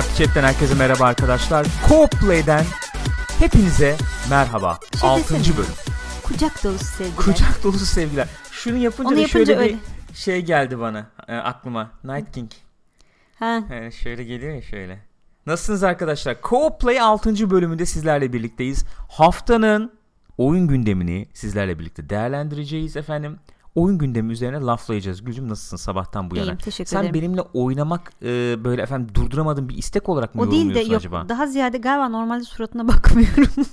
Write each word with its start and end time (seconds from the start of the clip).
Party 0.00 0.24
Chat'ten 0.24 0.42
herkese 0.42 0.74
merhaba 0.74 1.04
arkadaşlar. 1.04 1.66
Co-Play'den 1.88 2.64
hepinize 3.38 3.96
merhaba. 4.30 4.78
Şey 5.00 5.10
6. 5.10 5.34
desene. 5.34 5.56
bölüm. 5.56 5.68
Kucak 6.22 6.64
dolusu 6.64 6.84
sevgiler. 6.84 7.16
Kucak 7.16 7.64
dolusu 7.64 7.86
sevgiler. 7.86 8.28
Şunu 8.50 8.76
yapınca 8.76 9.08
Onu 9.08 9.16
da 9.16 9.20
yapınca 9.20 9.44
şöyle 9.44 9.60
öyle. 9.60 9.72
bir 10.10 10.14
şey 10.14 10.44
geldi 10.44 10.80
bana 10.80 11.06
e, 11.28 11.36
aklıma. 11.36 11.90
Night 12.04 12.32
King. 12.32 12.50
Ha. 13.38 13.62
Yani 13.70 13.92
şöyle 13.92 14.24
geliyor 14.24 14.54
ya 14.54 14.62
şöyle. 14.62 14.98
Nasılsınız 15.46 15.84
arkadaşlar? 15.84 16.34
Co-Play 16.34 17.00
6. 17.00 17.50
bölümünde 17.50 17.86
sizlerle 17.86 18.32
birlikteyiz. 18.32 18.84
Haftanın 19.08 19.92
oyun 20.38 20.66
gündemini 20.66 21.26
sizlerle 21.34 21.78
birlikte 21.78 22.10
değerlendireceğiz 22.10 22.96
efendim. 22.96 23.38
Oyun 23.74 23.98
gündemi 23.98 24.32
üzerine 24.32 24.60
laflayacağız. 24.60 25.24
Gülcüm 25.24 25.48
nasılsın 25.48 25.76
sabahtan 25.76 26.30
bu 26.30 26.36
yana? 26.36 26.46
İyiyim 26.46 26.58
teşekkür 26.58 26.90
Sen 26.90 27.00
ederim. 27.00 27.14
benimle 27.14 27.40
oynamak 27.40 28.12
e, 28.22 28.56
böyle 28.64 28.82
efendim 28.82 29.14
durduramadığın 29.14 29.68
bir 29.68 29.76
istek 29.78 30.08
olarak 30.08 30.34
mı 30.34 30.42
o 30.42 30.50
değil 30.50 30.52
de 30.74 30.78
yorumluyorsun 30.78 30.92
yok 30.92 30.98
acaba? 31.00 31.28
daha 31.28 31.46
ziyade 31.46 31.78
galiba 31.78 32.08
normalde 32.08 32.44
suratına 32.44 32.88
bakmıyorum. 32.88 33.46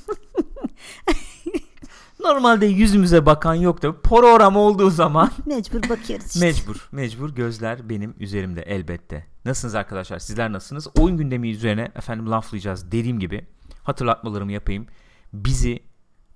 Normalde 2.24 2.66
yüzümüze 2.66 3.26
bakan 3.26 3.54
yok 3.54 3.82
da 3.82 4.02
program 4.02 4.56
olduğu 4.58 4.90
zaman 4.90 5.32
Mecbur 5.46 5.90
bakıyoruz 5.90 6.26
işte. 6.26 6.40
mecbur 6.40 6.90
mecbur 6.92 7.30
gözler 7.36 7.90
benim 7.90 8.14
üzerimde 8.20 8.62
elbette. 8.62 9.26
Nasılsınız 9.46 9.76
arkadaşlar? 9.76 10.20
Sizler 10.20 10.52
nasılsınız? 10.52 10.88
Oyun 11.00 11.18
gündemi 11.18 11.50
üzerine 11.52 11.92
efendim 11.96 12.32
laflayacağız 12.32 12.92
dediğim 12.92 13.20
gibi 13.20 13.48
hatırlatmalarımı 13.84 14.52
yapayım. 14.52 14.88
Bizi 15.34 15.80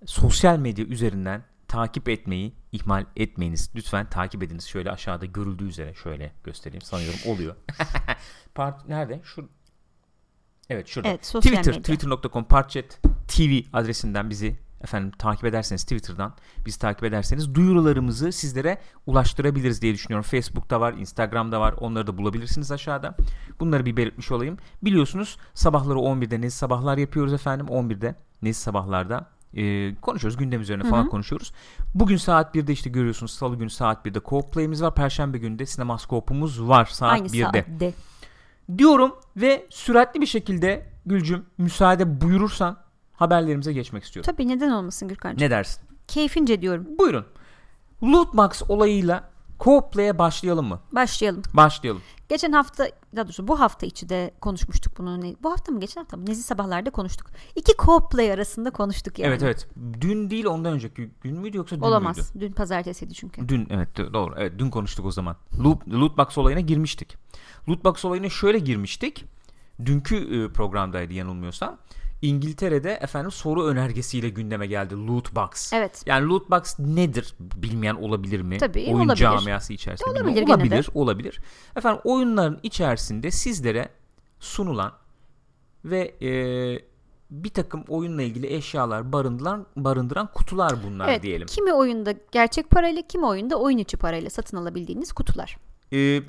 sosyal 0.06 0.58
medya 0.58 0.86
üzerinden 0.86 1.44
takip 1.72 2.10
etmeyi 2.10 2.54
ihmal 2.72 3.06
etmeyiniz. 3.16 3.72
Lütfen 3.76 4.10
takip 4.10 4.44
ediniz. 4.44 4.68
Şöyle 4.68 4.92
aşağıda 4.92 5.26
görüldüğü 5.26 5.68
üzere 5.68 5.94
şöyle 5.94 6.32
göstereyim. 6.44 6.82
Sanıyorum 6.82 7.20
oluyor. 7.26 7.56
Part 8.56 8.88
nerede? 8.88 9.22
Şu 9.24 9.50
Evet 10.70 10.88
şurada. 10.88 11.10
Evet 11.10 11.22
Twitter, 11.22 11.74
twitter.com 11.74 12.44
parchat 12.44 13.02
TV 13.28 13.62
adresinden 13.74 14.30
bizi 14.30 14.60
efendim 14.84 15.12
takip 15.18 15.46
ederseniz 15.46 15.84
Twitter'dan 15.84 16.34
bizi 16.66 16.80
takip 16.80 17.04
ederseniz 17.04 17.56
duyurularımızı 17.56 18.32
sizlere 18.32 18.78
ulaştırabiliriz 19.06 19.82
diye 19.82 19.94
düşünüyorum. 19.94 20.30
Facebook'ta 20.30 20.80
var, 20.80 20.94
Instagram'da 20.94 21.62
var. 21.62 21.74
Onları 21.80 22.08
da 22.08 22.18
bulabilirsiniz 22.18 22.72
aşağıda. 22.72 23.16
Bunları 23.60 23.86
bir 23.86 23.98
belirtmiş 23.98 24.32
olayım. 24.32 24.58
Biliyorsunuz 24.84 25.38
sabahları 25.54 25.98
11'de 25.98 26.42
Nezi 26.42 26.58
Sabahlar 26.58 26.98
yapıyoruz 26.98 27.34
efendim. 27.34 27.68
11'de 27.68 28.16
Nezi 28.42 28.60
Sabahlar'da 28.60 29.30
e, 29.54 29.96
konuşuyoruz. 29.96 30.38
Gündem 30.38 30.62
üzerine 30.62 30.84
falan 30.84 31.02
Hı 31.02 31.06
hı. 31.06 31.10
konuşuyoruz. 31.10 31.52
Bugün 31.96 32.18
saat 32.18 32.56
1'de 32.56 32.74
işte 32.74 32.90
görüyorsunuz. 32.90 33.32
Salı 33.32 33.56
günü 33.56 33.70
saat 33.70 34.06
1'de 34.06 34.20
Co-Play'imiz 34.20 34.82
var. 34.82 34.96
Perşembe 34.96 35.38
günü 35.38 35.60
de 35.60 35.66
Sinemaskop'umuz 35.66 36.62
var 36.68 36.86
saat 36.86 37.14
Aynı 37.14 37.28
1'de 37.28 37.44
saatte. 37.44 37.94
diyorum 38.78 39.16
ve 39.38 39.66
süratli 39.70 40.22
bir 40.22 40.26
şekilde 40.26 40.92
Gülcüm 41.06 41.46
müsaade 41.58 42.22
buyurursan 42.22 42.78
haberlerimize 43.14 43.74
geçmek 43.74 44.04
istiyorum. 44.04 44.32
Tabii 44.32 44.48
neden 44.48 44.70
olmasın 44.70 45.08
Gürkan'cığım. 45.08 45.46
Ne 45.46 45.50
dersin? 45.52 45.84
Keyfince 46.08 46.62
diyorum. 46.62 46.88
Buyurun. 47.00 47.26
Lootbox 48.04 48.62
olayıyla 48.70 49.31
co-play'e 49.62 50.18
başlayalım 50.18 50.66
mı? 50.66 50.80
Başlayalım. 50.92 51.42
Başlayalım. 51.54 52.02
Geçen 52.30 52.52
hafta 52.52 52.88
daha 53.16 53.26
doğrusu 53.26 53.48
bu 53.48 53.60
hafta 53.60 53.86
içi 53.86 54.10
de 54.10 54.32
konuşmuştuk 54.42 54.98
bunu. 54.98 55.22
Bu 55.44 55.52
hafta 55.52 55.72
mı 55.72 55.80
geçen 55.80 56.02
hafta 56.02 56.18
mı? 56.18 56.26
Nezi 56.26 56.44
sabahlarda 56.44 56.90
konuştuk. 56.90 57.28
İki 57.56 57.72
co-play 57.72 58.34
arasında 58.34 58.72
konuştuk 58.72 59.20
yani. 59.20 59.30
Evet 59.30 59.44
evet. 59.44 59.68
Dün 60.02 60.30
değil 60.30 60.46
ondan 60.46 60.74
önceki 60.74 61.10
gün 61.22 61.40
müydü 61.40 61.58
yoksa 61.58 61.76
dün 61.76 61.82
Olamaz. 61.82 62.36
müydü? 62.36 62.46
Dün 62.48 62.52
pazartesiydi 62.54 63.14
çünkü. 63.14 63.50
Dün 63.50 63.68
evet 63.70 63.98
doğru. 63.98 64.34
Evet 64.38 64.54
dün 64.60 64.70
konuştuk 64.70 65.06
o 65.06 65.12
zaman. 65.12 65.36
Loot, 65.64 65.88
Lootbox 65.88 66.38
olayına 66.38 66.60
girmiştik. 66.60 67.18
Lootbox 67.70 68.06
olayına 68.06 68.30
şöyle 68.30 68.60
girmiştik. 68.60 69.26
Dünkü 69.86 70.16
e, 70.16 70.54
programdaydı 70.54 71.14
yanılmıyorsam. 71.14 71.78
İngiltere'de 72.22 72.92
efendim 72.92 73.32
soru 73.32 73.66
önergesiyle 73.66 74.30
gündeme 74.30 74.68
geldi 74.68 74.96
Lootbox. 75.08 75.74
Evet. 75.74 76.04
Yani 76.06 76.28
lootbox 76.28 76.80
nedir 76.80 77.36
bilmeyen 77.40 77.96
olabilir 77.96 78.42
mi? 78.42 78.58
Tabii, 78.58 78.86
Oyun 78.88 79.00
olabilir. 79.00 79.16
camiası 79.16 79.74
içerisinde. 79.74 80.10
Olabilir 80.10 80.26
bilmiyorum. 80.42 80.50
de. 80.50 80.54
olabilir, 80.54 80.90
olabilir. 80.94 81.40
Efendim 81.76 82.02
oyunların 82.04 82.60
içerisinde 82.64 83.32
sizlere 83.32 83.90
sunulan 84.40 84.92
ve 85.86 86.16
e, 86.22 86.32
bir 87.32 87.50
takım 87.50 87.84
oyunla 87.88 88.22
ilgili 88.22 88.54
eşyalar 88.54 89.12
barındıran 89.12 89.66
barındıran 89.76 90.28
kutular 90.34 90.74
bunlar 90.88 91.10
Evet. 91.10 91.24
diyelim. 91.24 91.48
Kimi 91.48 91.74
oyunda 91.74 92.14
gerçek 92.32 92.70
parayla, 92.70 93.02
kimi 93.02 93.26
oyunda 93.26 93.56
oyun 93.56 93.78
içi 93.78 93.98
parayla 93.98 94.30
satın 94.30 94.58
alabildiğiniz 94.58 95.14
kutular. 95.14 95.58
E, 95.94 96.22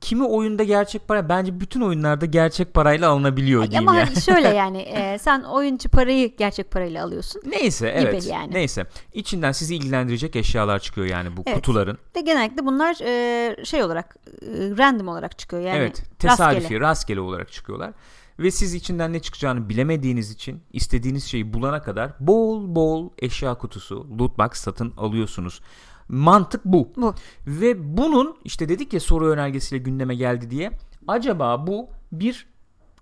kimi 0.00 0.24
oyunda 0.24 0.64
gerçek 0.64 1.08
para 1.08 1.28
bence 1.28 1.60
bütün 1.60 1.80
oyunlarda 1.80 2.26
gerçek 2.26 2.74
parayla 2.74 3.10
alınabiliyor 3.10 3.62
Ay, 3.62 3.70
diyeyim 3.70 3.88
Ama 3.88 3.98
ya. 3.98 4.06
hani 4.06 4.22
şöyle 4.22 4.48
yani 4.56 4.78
e, 4.78 5.18
sen 5.18 5.42
oyun 5.42 5.76
içi 5.76 5.88
parayı 5.88 6.36
gerçek 6.36 6.70
parayla 6.70 7.04
alıyorsun. 7.04 7.42
Neyse 7.46 7.92
evet. 7.96 8.26
yani. 8.26 8.54
Neyse. 8.54 8.86
İçinden 9.12 9.52
sizi 9.52 9.76
ilgilendirecek 9.76 10.36
eşyalar 10.36 10.78
çıkıyor 10.78 11.06
yani 11.06 11.36
bu 11.36 11.42
Evet. 11.46 11.56
kutuların. 11.56 11.98
Ve 12.16 12.20
genellikle 12.20 12.66
bunlar 12.66 12.96
e, 13.02 13.64
şey 13.64 13.82
olarak 13.82 14.16
e, 14.26 14.46
random 14.78 15.08
olarak 15.08 15.38
çıkıyor 15.38 15.62
yani. 15.62 15.78
evet, 15.78 16.02
tesadüfi, 16.18 16.60
rastgele. 16.62 16.80
rastgele. 16.80 17.20
olarak 17.20 17.52
çıkıyorlar. 17.52 17.92
Ve 18.38 18.50
siz 18.50 18.74
içinden 18.74 19.12
ne 19.12 19.20
çıkacağını 19.20 19.68
bilemediğiniz 19.68 20.30
için 20.30 20.62
istediğiniz 20.72 21.24
şeyi 21.24 21.52
bulana 21.52 21.82
kadar 21.82 22.10
bol 22.20 22.74
bol 22.74 23.10
eşya 23.18 23.54
kutusu, 23.54 24.06
loot 24.18 24.38
box 24.38 24.52
satın 24.52 24.92
alıyorsunuz. 24.96 25.60
Mantık 26.08 26.64
bu. 26.64 26.92
Bu. 26.96 27.14
Ve 27.46 27.96
bunun 27.96 28.36
işte 28.44 28.68
dedik 28.68 28.92
ya 28.92 29.00
soru 29.00 29.26
önergesiyle 29.26 29.82
gündeme 29.82 30.14
geldi 30.14 30.50
diye. 30.50 30.70
Acaba 31.08 31.66
bu 31.66 31.88
bir 32.12 32.46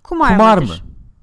Kumar, 0.03 0.37
kumar 0.37 0.59
mı? 0.59 0.75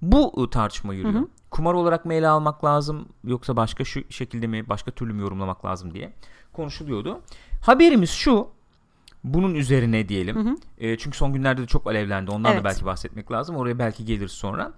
Bu 0.01 0.41
ıı, 0.41 0.49
tartışma 0.49 0.93
yürüyor. 0.93 1.13
Hı 1.13 1.19
hı. 1.19 1.27
Kumar 1.51 1.73
olarak 1.73 2.05
mı 2.05 2.13
ele 2.13 2.27
almak 2.27 2.65
lazım 2.65 3.07
yoksa 3.23 3.55
başka 3.55 3.83
şu 3.83 4.01
şekilde 4.09 4.47
mi 4.47 4.69
başka 4.69 4.91
türlü 4.91 5.13
mü 5.13 5.21
yorumlamak 5.21 5.65
lazım 5.65 5.93
diye 5.93 6.13
konuşuluyordu. 6.53 7.21
Haberimiz 7.61 8.09
şu 8.09 8.47
bunun 9.23 9.55
üzerine 9.55 10.09
diyelim. 10.09 10.35
Hı 10.35 10.49
hı. 10.49 10.55
E, 10.77 10.97
çünkü 10.97 11.17
son 11.17 11.33
günlerde 11.33 11.61
de 11.61 11.67
çok 11.67 11.87
alevlendi. 11.87 12.31
Ondan 12.31 12.51
da 12.51 12.53
Evet. 12.53 12.65
belki 12.65 12.85
bahsetmek 12.85 13.31
lazım. 13.31 13.55
Oraya 13.55 13.79
belki 13.79 14.05
geliriz 14.05 14.31
sonra. 14.31 14.73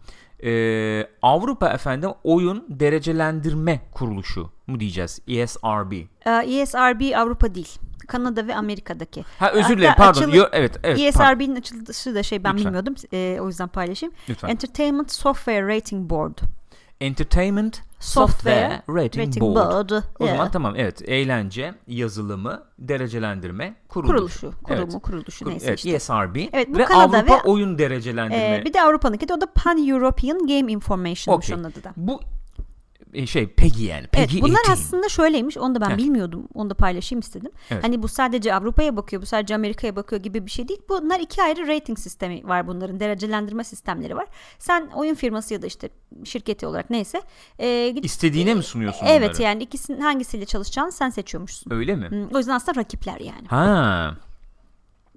E, 0.46 1.08
Avrupa 1.22 1.70
efendim 1.70 2.10
oyun 2.24 2.66
derecelendirme 2.70 3.80
kuruluşu 3.92 4.50
mu 4.68 4.80
diyeceğiz? 4.80 5.20
ESRB. 5.28 5.92
E, 6.26 6.60
ESRB 6.62 7.16
Avrupa 7.18 7.56
değil. 7.56 7.70
Kanada 8.08 8.48
ve 8.48 8.56
Amerika'daki. 8.56 9.24
Ha 9.40 9.52
özür 9.52 9.78
dilerim 9.78 9.94
pardon. 9.98 10.22
açılı- 10.22 10.36
Yo, 10.36 10.46
evet 10.52 10.80
evet. 10.84 11.00
ESRB'nin 11.00 11.56
açılışı 11.56 12.16
da 12.16 12.24
şey 12.24 12.44
ben 12.44 12.54
Lütfen. 12.54 12.66
bilmiyordum. 12.66 12.96
E, 13.14 13.38
o 13.42 13.48
yüzden 13.48 13.68
paylaşayım. 13.68 14.16
Lütfen. 14.30 14.48
Entertainment 14.50 15.12
Software 15.12 15.76
Rating 15.76 16.10
Board. 16.10 16.38
Entertainment 17.02 17.82
Software, 18.06 18.82
Rating, 18.90 19.28
Rating 19.28 19.42
Board. 19.42 19.56
Board. 19.72 19.90
O 20.20 20.24
Yeah. 20.26 20.38
zaman 20.38 20.52
tamam 20.52 20.74
evet 20.78 21.02
eğlence, 21.10 21.74
yazılımı, 21.88 22.64
derecelendirme 22.80 23.76
kuruluşu. 23.88 24.14
kuruluşu. 24.16 24.64
Kurumu, 24.64 24.82
Evet. 24.92 25.02
kuruluşu 25.04 25.46
Kur- 25.46 25.52
neyse 25.52 25.66
evet, 25.68 25.78
işte. 25.80 25.90
ESRB 25.92 26.36
Evet, 26.54 26.68
bu 26.74 26.78
ve 26.78 26.86
Kanada 26.86 27.18
Avrupa 27.18 27.36
ve- 27.36 27.42
oyun 27.50 27.78
derecelendirme. 27.78 28.58
Ee, 28.62 28.66
bir 28.66 28.74
de 28.74 28.82
Avrupa'nınki 28.82 29.28
de 29.28 29.34
o 29.34 29.42
da 29.42 29.46
Pan 29.56 29.88
European 29.88 30.40
Game 30.40 30.72
Information'mış 30.72 31.46
Okey. 31.46 31.56
onun 31.56 31.64
adı 31.64 31.84
da. 31.84 31.94
Bu 31.98 32.14
e, 32.22 32.26
şey 33.26 33.48
PEGI 33.48 33.84
yani. 33.84 34.00
Evet, 34.00 34.12
PEGI 34.12 34.42
bunlar 34.42 34.60
18. 34.70 34.72
aslında 34.72 35.10
şöyleymiş. 35.10 35.58
Onu 35.58 35.76
da 35.76 35.82
ben 35.82 35.90
Heh. 35.90 35.98
bilmiyordum. 35.98 36.48
Onu 36.54 36.70
da 36.70 36.74
paylaşayım 36.74 37.20
istedim. 37.20 37.52
Evet. 37.72 37.84
Hani 37.84 38.04
bu 38.04 38.08
sadece 38.08 38.54
Avrupa'ya 38.56 38.98
bakıyor, 38.98 39.22
bu 39.22 39.26
sadece 39.26 39.56
Amerika'ya 39.56 39.96
bakıyor 39.96 40.22
gibi 40.24 40.46
bir 40.46 40.52
şey 40.52 40.68
değil. 40.68 40.82
Bunlar 40.90 41.20
iki 41.20 41.44
ayrı 41.44 41.68
rating 41.68 42.00
sistemi 42.00 42.48
var 42.48 42.68
bunların. 42.68 43.00
Derecelendirme 43.00 43.64
sistemleri 43.64 44.16
var. 44.16 44.26
Sen 44.60 44.90
oyun 44.96 45.16
firması 45.16 45.54
ya 45.54 45.62
da 45.62 45.68
işte 45.68 45.90
şirketi 46.24 46.68
olarak 46.68 46.90
neyse. 46.90 47.22
E, 47.60 47.90
gidip- 47.90 48.06
İstediğine 48.06 48.54
mi 48.54 48.64
sunuyorsun 48.64 49.06
Evet 49.06 49.30
bunları? 49.30 49.42
yani 49.44 49.64
ikisinin 49.64 50.02
hangisiyle 50.02 50.46
çalışacağını 50.46 50.92
sen 50.92 51.10
seçiyormuşsun. 51.10 51.72
Öyle 51.72 51.96
mi? 51.96 52.28
O 52.34 52.38
yüzden 52.38 52.54
aslında 52.56 52.80
rakipler 52.80 53.20
yani. 53.20 53.48
Ha. 53.48 54.16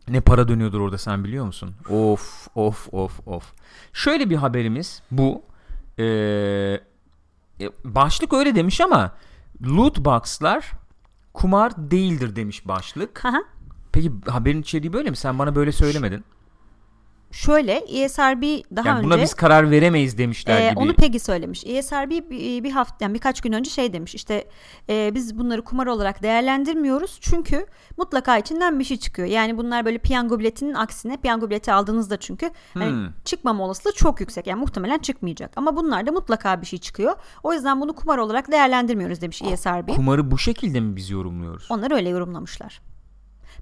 Ne 0.09 0.21
para 0.21 0.49
dönüyordur 0.49 0.81
orada 0.81 0.99
sen 0.99 1.25
biliyor 1.25 1.44
musun? 1.47 1.75
Of 1.91 2.49
of 2.55 2.89
of 2.94 3.29
of. 3.29 3.53
Şöyle 3.93 4.31
bir 4.31 4.37
haberimiz 4.37 5.03
bu. 5.11 5.43
Ee, 5.99 6.05
e, 6.05 6.81
başlık 7.84 8.32
öyle 8.32 8.55
demiş 8.55 8.81
ama 8.81 9.12
loot 9.62 9.99
box'lar 9.99 10.70
kumar 11.34 11.72
değildir 11.76 12.37
demiş 12.37 12.69
başlık. 12.69 13.25
Hı. 13.25 13.44
Peki 13.93 14.12
haberin 14.26 14.62
içeriği 14.62 14.93
böyle 14.93 15.10
mi? 15.10 15.16
Sen 15.16 15.38
bana 15.38 15.55
böyle 15.55 15.72
söylemedin. 15.72 16.25
Şöyle 17.33 17.73
ESRB 17.73 18.43
daha 18.77 18.89
yani 18.89 18.99
önce 18.99 19.07
buna 19.07 19.23
biz 19.23 19.35
karar 19.35 19.71
veremeyiz 19.71 20.19
demişler 20.19 20.61
Ee, 20.61 20.71
gibi. 20.71 20.79
onu 20.79 20.95
Peggy 20.95 21.19
söylemiş. 21.19 21.65
ESRB 21.67 22.11
bir, 22.11 22.65
bir 22.65 22.71
hafta 22.71 22.97
yani 23.05 23.15
birkaç 23.15 23.41
gün 23.41 23.53
önce 23.53 23.71
şey 23.71 23.93
demiş. 23.93 24.15
İşte 24.15 24.45
e, 24.89 25.11
biz 25.15 25.39
bunları 25.39 25.65
kumar 25.65 25.87
olarak 25.87 26.23
değerlendirmiyoruz. 26.23 27.19
Çünkü 27.21 27.67
mutlaka 27.97 28.39
içinden 28.39 28.79
bir 28.79 28.85
şey 28.85 28.97
çıkıyor. 28.97 29.29
Yani 29.29 29.59
bunlar 29.59 29.85
böyle 29.85 29.99
piyango 29.99 30.39
biletinin 30.39 30.75
aksine 30.75 31.17
piyango 31.17 31.51
bileti 31.51 31.73
aldığınızda 31.73 32.17
çünkü 32.17 32.51
hani 32.75 32.91
Hmm. 32.91 33.07
çıkmama 33.25 33.65
olasılığı 33.65 33.93
çok 33.95 34.21
yüksek. 34.21 34.47
Yani 34.47 34.61
muhtemelen 34.61 34.99
çıkmayacak. 34.99 35.51
Ama 35.57 35.77
bunlarda 35.77 36.13
mutlaka 36.13 36.61
bir 36.61 36.67
şey 36.67 36.79
çıkıyor. 36.79 37.15
O 37.43 37.53
yüzden 37.53 37.81
bunu 37.81 37.93
kumar 37.93 38.19
olarak 38.19 38.51
değerlendirmiyoruz 38.53 39.21
demiş 39.21 39.43
ESRB. 39.43 39.89
Kumarı 39.89 40.31
bu 40.31 40.39
şekilde 40.39 40.81
mi 40.81 40.97
biz 40.97 41.11
yorumluyoruz? 41.11 41.67
Onlar 41.71 41.91
öyle 41.91 42.09
yorumlamışlar. 42.09 42.81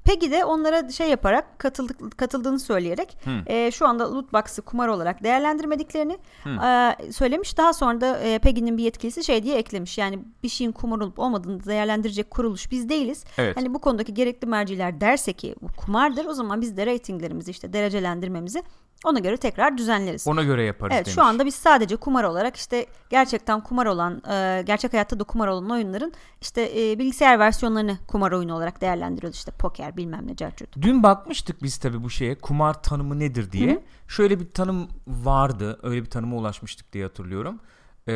Peggy 0.07 0.31
de 0.31 0.45
onlara 0.45 0.89
şey 0.91 1.11
yaparak 1.11 1.59
katıldık, 1.59 2.19
katıldığını 2.19 2.59
söyleyerek 2.59 3.19
Hı. 3.25 3.31
e, 3.47 3.71
şu 3.71 3.87
anda 3.87 4.15
loot 4.15 4.33
box'ı 4.33 4.63
kumar 4.63 4.89
olarak 4.89 5.25
değerlendirmediklerini 5.25 6.19
e, 6.47 7.13
söylemiş. 7.13 7.59
Daha 7.59 7.73
sonra 7.73 8.01
da 8.01 8.19
e, 8.19 8.39
Peggy'nin 8.39 8.79
bir 8.79 8.83
yetkilisi 8.83 9.25
şey 9.25 9.43
diye 9.43 9.57
eklemiş. 9.57 9.99
Yani 9.99 10.19
bir 10.43 10.49
şeyin 10.49 10.73
kumar 10.73 10.97
olup 10.97 11.19
olmadığını 11.19 11.65
değerlendirecek 11.65 12.31
kuruluş 12.31 12.71
biz 12.71 12.89
değiliz. 12.89 13.25
Evet. 13.39 13.57
Hani 13.57 13.75
bu 13.75 13.79
konudaki 13.79 14.15
gerekli 14.15 14.47
merciler 14.47 15.01
derse 15.01 15.33
ki 15.33 15.55
bu 15.63 15.69
kumardır 15.77 16.27
o 16.27 16.35
zaman 16.35 16.61
biz 16.61 16.77
de 16.77 16.87
ratinglerimizi 16.87 17.51
işte 17.51 17.73
derecelendirmemizi 17.73 18.63
ona 19.07 19.19
göre 19.19 19.37
tekrar 19.37 19.79
düzenleriz. 19.79 20.27
Ona 20.29 20.43
göre 20.43 20.63
yaparız 20.65 20.93
Evet 20.97 21.07
demiş. 21.07 21.15
şu 21.15 21.23
anda 21.23 21.47
biz 21.47 21.55
sadece 21.55 21.97
kumar 21.97 22.25
olarak 22.25 22.57
işte 22.57 22.87
gerçekten 23.11 23.61
kumar 23.61 23.87
olan 23.87 24.23
e, 24.31 24.63
gerçek 24.67 24.93
hayatta 24.93 25.21
da 25.21 25.25
kumar 25.25 25.49
olan 25.49 25.71
oyunların 25.71 26.13
işte 26.41 26.71
e, 26.77 26.99
bilgisayar 26.99 27.39
versiyonlarını 27.39 27.99
kumar 28.07 28.33
oyunu 28.33 28.55
olarak 28.55 28.81
değerlendiriyoruz 28.81 29.37
işte 29.39 29.51
poker 29.59 29.97
bilmem 29.97 30.27
ne 30.27 30.37
carcut. 30.37 30.77
Dün 30.83 31.03
bakmıştık 31.03 31.63
biz 31.63 31.77
tabii 31.79 32.03
bu 32.03 32.11
şeye 32.11 32.35
kumar 32.35 32.83
tanımı 32.83 33.19
nedir 33.19 33.53
diye. 33.53 33.71
Hı 33.71 33.75
hı. 33.77 33.81
Şöyle 34.09 34.41
bir 34.41 34.51
tanım 34.51 34.89
vardı. 35.07 35.81
Öyle 35.83 36.01
bir 36.03 36.11
tanıma 36.11 36.37
ulaşmıştık 36.37 36.93
diye 36.93 37.05
hatırlıyorum. 37.05 37.61
Ee, 38.09 38.13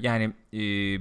yani 0.00 0.24
e, 0.52 0.58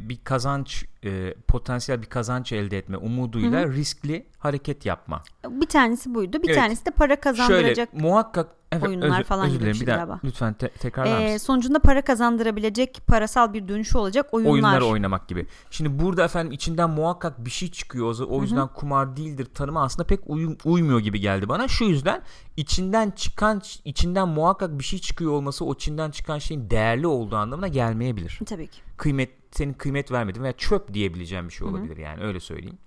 bir 0.10 0.24
kazanç 0.24 0.86
e, 1.04 1.34
potansiyel 1.48 2.02
bir 2.02 2.08
kazanç 2.08 2.52
elde 2.52 2.78
etme 2.78 2.98
umuduyla 2.98 3.68
riskli 3.68 4.26
hareket 4.38 4.86
yapma. 4.86 5.24
Bir 5.50 5.66
tanesi 5.66 6.16
buydu. 6.16 6.44
Bir 6.44 6.48
Evet. 6.50 6.58
tanesi 6.58 6.86
de 6.86 6.92
para 6.92 7.20
kazandıracak. 7.20 7.90
Şöyle 7.92 8.04
muhakkak 8.08 8.48
evet, 8.78 8.88
oyunlar 8.88 9.20
özür, 9.20 9.24
falan 9.24 9.48
özür 9.48 9.60
gibi 9.60 9.70
bir 9.70 9.74
şey 9.74 9.88
daha 9.88 9.96
galiba. 9.96 10.20
lütfen 10.24 10.54
te- 10.54 10.70
tekrarlar 10.70 11.22
e, 11.22 11.34
mısın? 11.34 11.46
sonucunda 11.46 11.80
para 11.80 12.02
kazandırabilecek 12.02 13.02
parasal 13.08 13.54
bir 13.54 13.68
dönüşü 13.68 13.98
olacak 13.98 14.30
oyunlar. 14.32 14.52
Oyunları 14.52 14.86
oynamak 14.86 15.28
gibi. 15.28 15.48
Şimdi 15.72 16.00
burada 16.04 16.24
efendim 16.24 16.52
içinden 16.52 16.90
muhakkak 16.90 17.46
bir 17.46 17.50
şey 17.50 17.72
çıkıyor. 17.72 18.20
O 18.30 18.42
yüzden 18.42 18.68
kumar 18.68 19.18
değildir 19.18 19.48
tanımı 19.54 19.82
aslında 19.82 20.08
pek 20.08 20.20
uyum- 20.28 20.58
uymuyor 20.66 21.00
gibi 21.00 21.20
geldi 21.20 21.50
bana. 21.50 21.68
Şu 21.68 21.86
yüzden 21.86 22.22
içinden 22.58 23.12
çıkan 23.12 23.62
içinden 23.86 24.28
muhakkak 24.28 24.80
bir 24.80 24.84
şey 24.84 25.00
çıkıyor 25.00 25.32
olması 25.32 25.66
o 25.66 25.74
içinden 25.74 26.12
çıkan 26.12 26.40
şeyin 26.40 26.70
değerli 26.70 27.08
olduğu 27.08 27.36
anlamına 27.36 27.68
gelmeyebilir. 27.68 28.40
Tabii 28.46 28.68
ki. 28.68 28.82
Kıymet 28.98 29.30
senin 29.52 29.74
kıymet 29.74 30.12
vermedin 30.12 30.44
veya 30.44 30.54
çöp 30.54 30.94
diyebileceğim 30.94 31.48
bir 31.48 31.54
şey 31.54 31.68
olabilir 31.68 31.98
yani 31.98 32.24
öyle 32.24 32.40
söyleyeyim. 32.40 32.78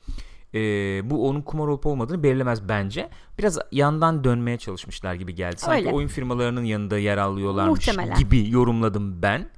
Ee, 0.55 1.11
bu 1.11 1.29
onun 1.29 1.43
kumar 1.43 1.69
olup 1.69 1.87
olmadığını 1.87 2.23
belirlemez 2.23 2.69
bence. 2.69 3.09
Biraz 3.39 3.59
yandan 3.73 4.25
dönmeye 4.25 4.59
çalışmışlar 4.59 5.15
gibi 5.15 5.35
geldi. 5.35 5.57
Sanki 5.59 5.87
Öyle. 5.87 5.97
oyun 5.97 6.09
firmalarının 6.09 6.65
yanında 6.65 6.99
yer 6.99 7.19
alıyorlarmış 7.19 7.89
Muhtemelen. 7.89 8.19
gibi 8.19 8.51
yorumladım 8.51 9.23
ben. 9.23 9.49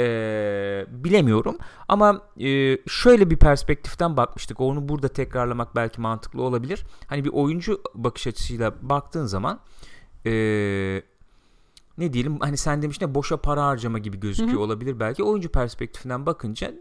Ee, 0.00 0.86
bilemiyorum 0.88 1.56
ama 1.88 2.22
e, 2.40 2.78
şöyle 2.88 3.30
bir 3.30 3.36
perspektiften 3.36 4.16
bakmıştık. 4.16 4.60
Onu 4.60 4.88
burada 4.88 5.08
tekrarlamak 5.08 5.76
belki 5.76 6.00
mantıklı 6.00 6.42
olabilir. 6.42 6.84
Hani 7.06 7.24
bir 7.24 7.30
oyuncu 7.30 7.80
bakış 7.94 8.26
açısıyla 8.26 8.74
baktığın 8.82 9.26
zaman 9.26 9.60
e, 10.26 10.32
ne 11.98 12.12
diyelim 12.12 12.40
hani 12.40 12.56
sen 12.56 12.82
demiştin 12.82 13.06
ya 13.06 13.14
boşa 13.14 13.36
para 13.36 13.64
harcama 13.66 13.98
gibi 13.98 14.20
gözüküyor 14.20 14.60
olabilir 14.60 15.00
belki. 15.00 15.22
Oyuncu 15.22 15.48
perspektifinden 15.48 16.26
bakınca 16.26 16.72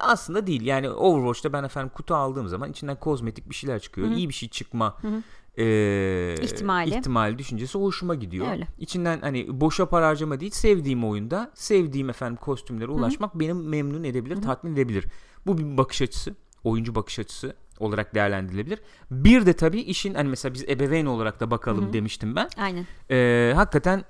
aslında 0.00 0.46
değil. 0.46 0.62
Yani 0.62 0.90
Overwatch'ta 0.90 1.52
ben 1.52 1.64
efendim 1.64 1.90
kutu 1.94 2.14
aldığım 2.14 2.48
zaman 2.48 2.70
içinden 2.70 2.96
kozmetik 3.00 3.50
bir 3.50 3.54
şeyler 3.54 3.78
çıkıyor. 3.78 4.10
İyi 4.10 4.28
bir 4.28 4.34
şey 4.34 4.48
çıkma 4.48 4.96
e, 5.58 6.34
İhtimali. 6.42 6.90
ihtimali 6.90 7.38
düşüncesi 7.38 7.78
hoşuma 7.78 8.14
gidiyor. 8.14 8.50
Öyle. 8.50 8.66
İçinden 8.78 9.20
hani 9.20 9.60
boşa 9.60 9.86
para 9.88 10.06
harcama 10.06 10.40
değil 10.40 10.52
sevdiğim 10.52 11.04
oyunda 11.04 11.50
sevdiğim 11.54 12.10
efendim 12.10 12.38
kostümlere 12.40 12.90
ulaşmak 12.90 13.34
beni 13.34 13.54
memnun 13.54 14.04
edebilir, 14.04 14.42
tatmin 14.42 14.72
edebilir. 14.72 15.04
Bu 15.46 15.58
bir 15.58 15.76
bakış 15.76 16.02
açısı. 16.02 16.34
Oyuncu 16.64 16.94
bakış 16.94 17.18
açısı 17.18 17.56
olarak 17.80 18.14
değerlendirilebilir. 18.14 18.80
Bir 19.10 19.46
de 19.46 19.52
tabii 19.52 19.80
işin 19.80 20.14
hani 20.14 20.28
mesela 20.28 20.54
biz 20.54 20.64
ebeveyn 20.68 21.06
olarak 21.06 21.40
da 21.40 21.50
bakalım 21.50 21.92
demiştim 21.92 22.36
ben. 22.36 22.48
Aynen. 22.56 22.86
Ee, 23.10 23.52
hakikaten 23.56 24.04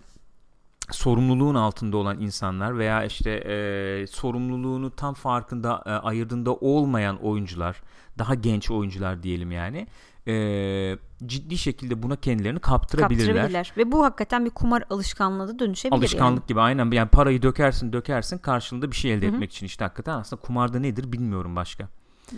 sorumluluğun 0.91 1.55
altında 1.55 1.97
olan 1.97 2.21
insanlar 2.21 2.79
veya 2.79 3.05
işte 3.05 3.31
e, 3.31 4.07
sorumluluğunu 4.07 4.91
tam 4.91 5.15
farkında 5.15 5.83
e, 5.87 5.91
ayırdığında 5.91 6.55
olmayan 6.55 7.17
oyuncular, 7.23 7.83
daha 8.19 8.35
genç 8.35 8.71
oyuncular 8.71 9.23
diyelim 9.23 9.53
yani. 9.53 9.87
e, 10.29 10.97
ciddi 11.27 11.59
şekilde 11.59 12.03
buna 12.03 12.17
kendilerini 12.17 12.59
kaptırabilirler. 12.61 13.27
Kaptırabilirler. 13.27 13.73
Ve 13.77 13.93
bu 13.93 14.05
hakikaten 14.05 14.45
bir 14.45 14.51
kumar 14.51 14.85
alışkanlığı 14.91 15.49
da 15.49 15.59
dönüşebilir. 15.59 15.99
Alışkanlık 15.99 16.49
gibi 16.49 16.61
aynen 16.61 16.91
yani 16.91 17.09
parayı 17.09 17.43
dökersin 17.43 17.93
dökersin 17.93 18.39
karşılığında 18.39 18.91
bir 18.91 18.97
şey 18.97 19.13
elde 19.15 19.27
etmek 19.27 19.53
için 19.53 19.67
işte 19.67 19.85
hakikaten 19.85 20.19
aslında 20.19 20.43
kumarda 20.43 20.79
nedir 20.79 21.13
bilmiyorum 21.13 21.57
başka. 21.57 21.89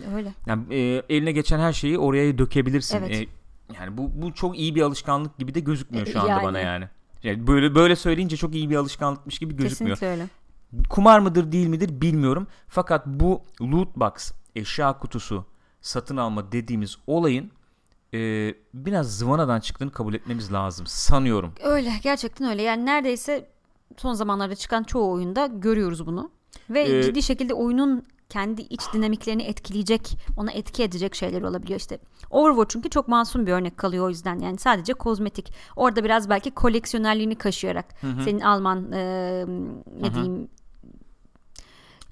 Yani. 0.03 0.15
Öyle. 0.15 0.33
Yani 0.45 0.73
e, 0.73 1.03
eline 1.09 1.31
geçen 1.31 1.59
her 1.59 1.73
şeyi 1.73 1.97
oraya 1.97 2.37
dökebilirsin. 2.37 2.97
Evet. 2.97 3.11
E, 3.11 3.27
yani 3.79 3.97
bu 3.97 4.11
bu 4.21 4.33
çok 4.33 4.59
iyi 4.59 4.75
bir 4.75 4.81
alışkanlık 4.81 5.37
gibi 5.37 5.55
de 5.55 5.59
gözükmüyor 5.59 6.05
şu 6.05 6.17
E, 6.17 6.21
anda 6.21 6.31
yani. 6.31 6.43
bana 6.43 6.59
yani. 6.59 6.89
Yani 7.23 7.47
böyle 7.47 7.75
böyle 7.75 7.95
söyleyince 7.95 8.37
çok 8.37 8.55
iyi 8.55 8.69
bir 8.69 8.75
alışkanlıkmış 8.75 9.39
gibi 9.39 9.55
gözükmüyor. 9.55 9.97
Kesinlikle 9.97 10.21
öyle. 10.21 10.29
Kumar 10.89 11.19
mıdır 11.19 11.51
değil 11.51 11.67
midir 11.67 12.01
bilmiyorum. 12.01 12.47
Fakat 12.67 13.05
bu 13.05 13.41
loot 13.61 13.95
box, 13.95 14.31
eşya 14.55 14.99
kutusu 14.99 15.45
satın 15.81 16.17
alma 16.17 16.51
dediğimiz 16.51 16.97
olayın 17.07 17.51
e, 18.13 18.53
biraz 18.73 19.17
zıvanadan 19.17 19.59
çıktığını 19.59 19.91
kabul 19.91 20.13
etmemiz 20.13 20.53
lazım 20.53 20.85
sanıyorum. 20.87 21.53
Öyle 21.63 21.91
gerçekten 22.03 22.49
öyle. 22.49 22.61
Yani 22.61 22.85
neredeyse 22.85 23.49
son 23.97 24.13
zamanlarda 24.13 24.55
çıkan 24.55 24.83
çoğu 24.83 25.11
oyunda 25.11 25.45
görüyoruz 25.47 26.05
bunu. 26.05 26.31
Ve 26.69 26.81
Ee, 26.81 27.03
ciddi 27.03 27.23
şekilde 27.23 27.53
oyunun 27.53 28.03
kendi 28.29 28.61
iç 28.61 28.81
dinamiklerini 28.93 29.43
etkileyecek, 29.43 30.17
ona 30.37 30.51
etki 30.51 30.83
edecek 30.83 31.15
şeyler 31.15 31.41
olabiliyor 31.41 31.79
işte. 31.79 31.99
Overwatch 32.29 32.73
çünkü 32.73 32.89
çok 32.89 33.07
masum 33.07 33.47
bir 33.47 33.51
örnek 33.51 33.77
kalıyor 33.77 34.05
o 34.05 34.09
yüzden. 34.09 34.39
Yani 34.39 34.57
sadece 34.57 34.93
kozmetik. 34.93 35.53
Orada 35.75 36.03
biraz 36.03 36.29
belki 36.29 36.51
koleksiyonerliğini 36.51 37.35
kaşıyarak 37.35 37.85
senin 38.23 38.39
alman 38.39 38.91
e, 38.91 39.45
ne 40.01 40.13
diyeyim 40.13 40.49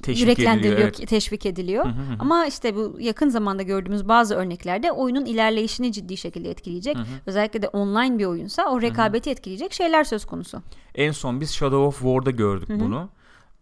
Teşvik 0.02 0.22
yüreklendiriliyor, 0.22 0.74
ediliyor, 0.74 0.94
evet. 1.00 1.10
teşvik 1.10 1.46
ediliyor. 1.46 1.86
Ama 2.20 2.46
işte 2.46 2.76
bu 2.76 2.98
yakın 3.00 3.30
zamanda 3.30 3.64
gördüğümüz 3.64 4.08
bazı 4.08 4.36
örneklerde 4.36 4.92
oyunun 4.92 5.26
ilerleyişini 5.26 5.92
ciddi 5.92 6.18
şekilde 6.18 6.50
etkileyecek. 6.50 6.98
Özellikle 7.26 7.62
de 7.62 7.68
online 7.68 8.20
bir 8.20 8.26
oyunsa 8.26 8.70
o 8.70 8.82
rekabeti 8.82 9.30
etkileyecek 9.30 9.74
şeyler 9.74 10.04
söz 10.04 10.26
konusu. 10.26 10.62
En 10.96 11.12
son 11.12 11.42
biz 11.42 11.54
Shadow 11.54 11.86
of 11.86 11.96
War'da 11.96 12.32
gördük 12.32 12.70
bunu. 12.70 13.10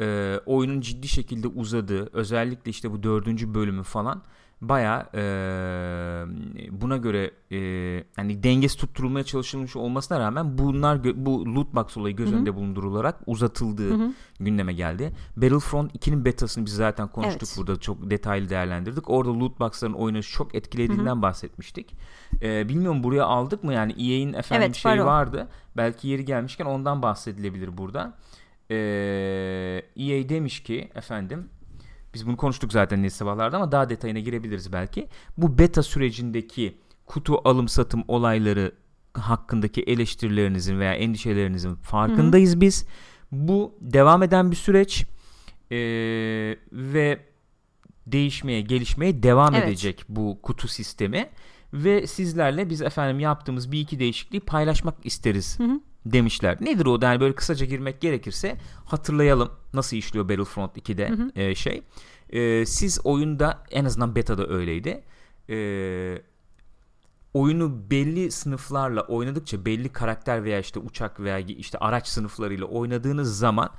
Ee, 0.04 0.40
oyunun 0.46 0.82
ciddi 0.82 1.08
şekilde 1.08 1.48
uzadığı 1.48 2.10
özellikle 2.14 2.72
işte 2.72 2.92
bu 2.92 3.04
dördüncü 3.04 3.54
bölümü 3.54 3.84
falan 3.84 4.24
baya 4.70 5.10
buna 6.72 6.98
göre 6.98 7.32
e, 7.52 7.58
yani 8.18 8.44
dengesi 8.44 8.78
tutturulmaya 8.78 9.24
çalışılmış 9.24 9.76
olmasına 9.76 10.20
rağmen 10.20 10.58
bunlar 10.58 11.04
bu 11.26 11.56
loot 11.56 11.76
box 11.76 11.98
olayı 11.98 12.16
göz 12.16 12.34
önünde 12.34 12.56
bulundurularak 12.56 13.20
uzatıldığı 13.26 14.14
gündeme 14.40 14.74
geldi. 14.74 15.14
Battlefront 15.38 15.96
2'nin 15.96 16.26
betasını 16.26 16.66
biz 16.66 16.74
zaten 16.74 17.08
konuştuk 17.08 17.50
Evet. 17.50 17.58
burada 17.58 17.80
çok 17.80 18.10
detaylı 18.12 18.50
değerlendirdik. 18.50 19.10
Orada 19.10 19.40
loot 19.40 19.60
box'ların 19.60 19.94
oynanışı 19.94 20.34
çok 20.34 20.56
etkilediğinden 20.56 21.22
bahsetmiştik. 21.22 21.96
Ee, 22.42 22.70
bilmiyorum 22.70 23.04
buraya 23.04 23.26
aldık 23.26 23.64
mı 23.64 23.74
yani 23.74 23.92
EA'in 23.92 24.34
efendim 24.34 24.66
Evet, 24.66 24.76
şeyi 24.76 25.00
var 25.00 25.06
vardı. 25.06 25.48
Belki 25.78 26.08
yeri 26.08 26.26
gelmişken 26.26 26.66
ondan 26.66 27.02
bahsedilebilir 27.02 27.78
burada. 27.78 28.14
Ee, 28.74 29.82
EA 29.96 30.30
demiş 30.30 30.64
ki 30.64 30.90
efendim 30.96 31.50
biz 32.14 32.28
bunu 32.28 32.38
konuştuk 32.38 32.72
zaten 32.72 33.04
ne 33.04 33.10
sabahlarda 33.10 33.58
ama 33.58 33.72
daha 33.72 33.90
detayına 33.90 34.20
girebiliriz 34.20 34.74
belki. 34.74 35.08
Bu 35.38 35.58
beta 35.58 35.84
sürecindeki 35.84 36.78
kutu 37.06 37.42
alım 37.44 37.68
satım 37.68 38.04
olayları 38.08 38.72
hakkındaki 39.14 39.82
eleştirilerinizin 39.82 40.80
veya 40.80 40.94
endişelerinizin 40.94 41.76
farkındayız 41.76 42.62
biz. 42.62 42.86
Bu 43.32 43.76
devam 43.82 44.24
eden 44.24 44.52
bir 44.52 44.56
süreç 44.56 45.06
ee, 45.72 45.78
ve 46.72 47.20
değişmeye, 48.08 48.62
gelişmeye 48.62 49.24
devam 49.24 49.56
Evet. 49.56 49.68
edecek 49.68 50.04
bu 50.10 50.40
kutu 50.44 50.68
sistemi 50.68 51.30
ve 51.74 52.08
sizlerle 52.08 52.70
biz 52.70 52.82
efendim 52.82 53.20
yaptığımız 53.20 53.72
bir 53.72 53.80
iki 53.80 54.00
değişikliği 54.00 54.40
paylaşmak 54.40 54.96
isteriz 55.04 55.58
demişler. 56.06 56.58
Nedir 56.62 56.86
o? 56.86 57.00
Yani 57.02 57.20
böyle 57.20 57.36
kısaca 57.36 57.66
girmek 57.66 58.02
gerekirse 58.02 58.58
hatırlayalım 58.86 59.52
nasıl 59.74 59.98
işliyor 59.98 60.30
Battlefront 60.30 60.78
2'de 60.78 61.12
e, 61.42 61.56
şey. 61.56 61.84
E, 62.30 62.66
siz 62.66 63.00
oyunda 63.04 63.64
en 63.72 63.86
azından 63.86 64.16
beta'da 64.16 64.48
öyleydi. 64.48 65.04
E, 65.50 66.22
oyunu 67.34 67.90
belli 67.92 68.32
sınıflarla 68.32 69.02
oynadıkça 69.02 69.66
belli 69.66 69.90
karakter 69.90 70.44
veya 70.44 70.60
işte 70.60 70.80
uçak 70.80 71.20
veya 71.20 71.40
işte 71.40 71.78
araç 71.78 72.08
sınıflarıyla 72.08 72.66
oynadığınız 72.66 73.38
zaman 73.38 73.70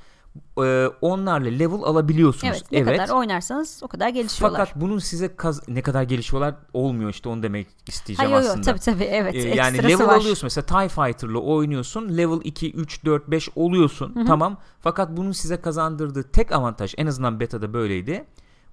e, 0.58 0.86
onlarla 1.00 1.48
level 1.48 1.82
alabiliyorsunuz. 1.82 2.62
Evet, 2.72 2.72
ne 2.72 2.96
kadar 2.96 3.08
oynarsanız 3.08 3.80
o 3.82 3.88
kadar 3.88 4.08
gelişiyorlar. 4.08 4.58
Fakat 4.58 4.80
bunun 4.82 4.98
size 4.98 5.36
kaz- 5.36 5.68
ne 5.68 5.82
kadar 5.82 6.02
gelişiyorlar 6.02 6.54
olmuyor 6.72 7.10
işte 7.10 7.28
onu 7.28 7.42
demek 7.42 7.66
isteyeceğim 7.88 8.32
Hayır 8.32 8.42
yok 8.44 8.50
aslında. 8.50 8.64
tabii 8.66 8.80
tabii 8.80 9.04
evet. 9.04 9.34
Ee, 9.34 9.38
yani 9.56 9.78
level 9.82 10.06
var. 10.06 10.14
alıyorsun 10.16 10.46
mesela 10.46 10.66
TIE 10.66 10.88
Fighter'la 10.88 11.38
oynuyorsun 11.38 12.16
level 12.16 12.40
2, 12.44 12.72
3, 12.72 13.04
4, 13.04 13.30
5 13.30 13.48
oluyorsun 13.56 14.24
tamam 14.26 14.56
fakat 14.80 15.16
bunun 15.16 15.32
size 15.32 15.60
kazandırdığı 15.60 16.22
tek 16.22 16.52
avantaj 16.52 16.94
en 16.98 17.06
azından 17.06 17.40
beta'da 17.40 17.72
böyleydi 17.72 18.24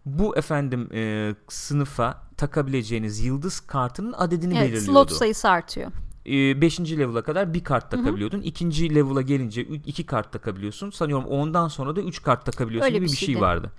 bu 0.06 0.38
efendim 0.38 0.89
e, 0.94 1.32
sınıfa 1.50 2.22
takabileceğiniz 2.38 3.20
yıldız 3.25 3.60
kartının 3.60 4.13
adedini 4.13 4.53
Evet, 4.58 4.63
belirliyordu. 4.63 4.91
slot 4.91 5.12
sayısı 5.12 5.50
artıyor. 5.50 5.91
5. 6.25 6.80
level'a 6.80 7.22
kadar 7.24 7.54
bir 7.54 7.63
kart 7.63 7.92
takabiliyordun. 7.92 8.42
İkinci 8.42 8.96
level'a 8.96 9.22
gelince 9.22 9.62
ü- 9.62 9.75
iki 9.86 10.06
kart 10.06 10.32
takabiliyorsun. 10.34 10.90
Sanıyorum 10.90 11.25
ondan 11.25 11.68
sonra 11.68 11.96
da 11.96 12.01
3 12.01 12.22
kart 12.24 12.46
takabiliyorsun 12.46 12.86
Öyle 12.88 12.98
gibi 12.98 13.06
bir 13.06 13.12
bir 13.12 13.18
şey 13.18 13.42
vardı. 13.42 13.72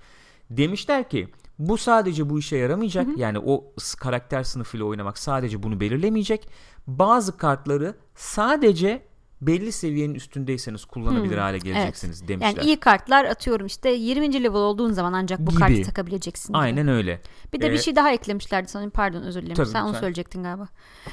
Demişler 0.49 1.09
ki 1.09 1.27
bu 1.59 1.77
sadece 1.77 2.29
bu 2.29 2.39
işe 2.39 2.57
yaramayacak. 2.57 3.07
Yani 3.17 3.39
o 3.39 3.73
karakter 3.99 4.43
sınıfıyla 4.43 4.85
oynamak 4.85 5.17
sadece 5.17 5.63
bunu 5.63 5.79
belirlemeyecek. 5.79 6.49
Bazı 6.87 7.37
kartları 7.37 7.95
sadece 8.15 9.01
belli 9.47 9.71
seviyenin 9.71 10.15
üstündeyseniz 10.15 10.85
kullanabilir 10.85 11.37
hale 11.37 11.57
geleceksiniz 11.57 12.27
demişler. 12.27 12.47
Yani 12.57 12.65
iyi 12.67 12.79
kartlar 12.79 13.25
atıyorum 13.25 13.65
işte 13.65 13.89
20. 13.89 14.33
level 14.43 14.55
olduğun 14.55 14.91
zaman 14.91 15.13
ancak 15.13 15.39
bu 15.39 15.51
Gibi. 15.51 15.59
kartı 15.59 15.83
takabileceksin. 15.83 16.47
gibi. 16.47 16.57
Aynen 16.57 16.87
öyle. 16.87 17.21
Bir 17.53 17.61
de 17.61 17.69
bir 17.71 17.75
Ee, 17.75 17.81
şey 17.81 17.95
daha 17.95 18.11
eklemişlerdi 18.11 18.67
sanırım. 18.67 18.89
Pardon 18.91 19.21
özür 19.21 19.41
dilerim. 19.41 19.55
Tabii, 19.55 19.67
Sen 19.69 19.81
onu 19.81 19.87
lütfen. 19.87 19.99
söyleyecektin 19.99 20.43
galiba. 20.43 20.67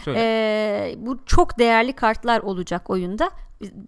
Söyle. 0.04 0.18
Ee, 0.22 0.94
bu 0.98 1.18
çok 1.26 1.58
değerli 1.58 1.92
kartlar 1.92 2.40
olacak 2.40 2.90
oyunda. 2.90 3.30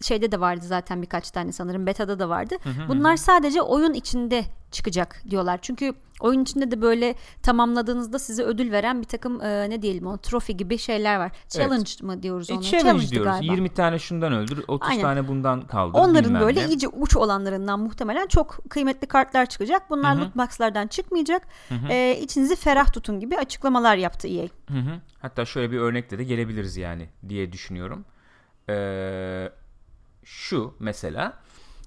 Şeyde 0.02 0.32
de 0.32 0.40
vardı 0.40 0.64
zaten 0.66 1.02
birkaç 1.02 1.30
tane 1.30 1.52
sanırım. 1.52 1.86
Beta'da 1.86 2.18
da 2.18 2.28
vardı. 2.28 2.54
Bunlar 2.88 3.16
sadece 3.16 3.62
oyun 3.62 3.92
içinde 3.94 4.44
çıkacak 4.70 5.22
diyorlar. 5.30 5.58
Çünkü 5.62 5.92
oyun 6.20 6.42
içinde 6.42 6.70
de 6.70 6.82
böyle 6.82 7.14
tamamladığınızda 7.42 8.18
size 8.18 8.42
ödül 8.42 8.72
veren 8.72 9.00
bir 9.00 9.06
takım 9.06 9.42
e, 9.42 9.70
ne 9.70 9.82
diyelim 9.82 10.06
o 10.06 10.18
trofi 10.18 10.56
gibi 10.56 10.78
şeyler 10.78 11.16
var. 11.16 11.32
Challenge 11.48 11.90
mı 12.02 12.22
diyoruz 12.22 12.50
E, 12.50 12.54
ona? 12.54 12.62
challenge 12.62 12.84
Challenge'dı 12.88 13.10
diyoruz. 13.10 13.32
galiba. 13.32 13.52
20 13.52 13.68
tane 13.68 13.98
şundan 13.98 14.32
öldür, 14.32 14.64
30 14.68 14.88
Aynen. 14.90 15.02
tane 15.02 15.28
bundan 15.28 15.66
kaldır. 15.66 15.98
Onların 15.98 16.40
böyle 16.40 16.60
ne. 16.62 16.68
iyice 16.68 16.88
uç 16.88 17.16
olanlarından 17.16 17.80
muhtemelen 17.80 18.26
çok 18.26 18.58
kıymetli 18.70 19.06
kartlar 19.06 19.46
çıkacak. 19.46 19.90
Bunlar 19.90 20.16
loot 20.16 20.36
box'lardan 20.36 20.86
çıkmayacak. 20.86 21.42
Ee, 21.90 22.18
içinizi 22.22 22.56
ferah 22.56 22.92
tutun 22.92 23.20
gibi 23.20 23.36
açıklamalar 23.38 23.96
yaptı 23.96 24.28
E 24.28 24.34
EA. 24.34 24.48
Hı 24.68 24.74
hı. 24.78 25.00
Hatta 25.20 25.44
şöyle 25.44 25.70
bir 25.70 25.78
örnekle 25.78 26.18
de 26.18 26.24
gelebiliriz 26.24 26.76
yani 26.76 27.08
diye 27.28 27.52
düşünüyorum. 27.52 28.04
Ee, 28.68 29.48
şu 30.24 30.74
mesela 30.80 31.42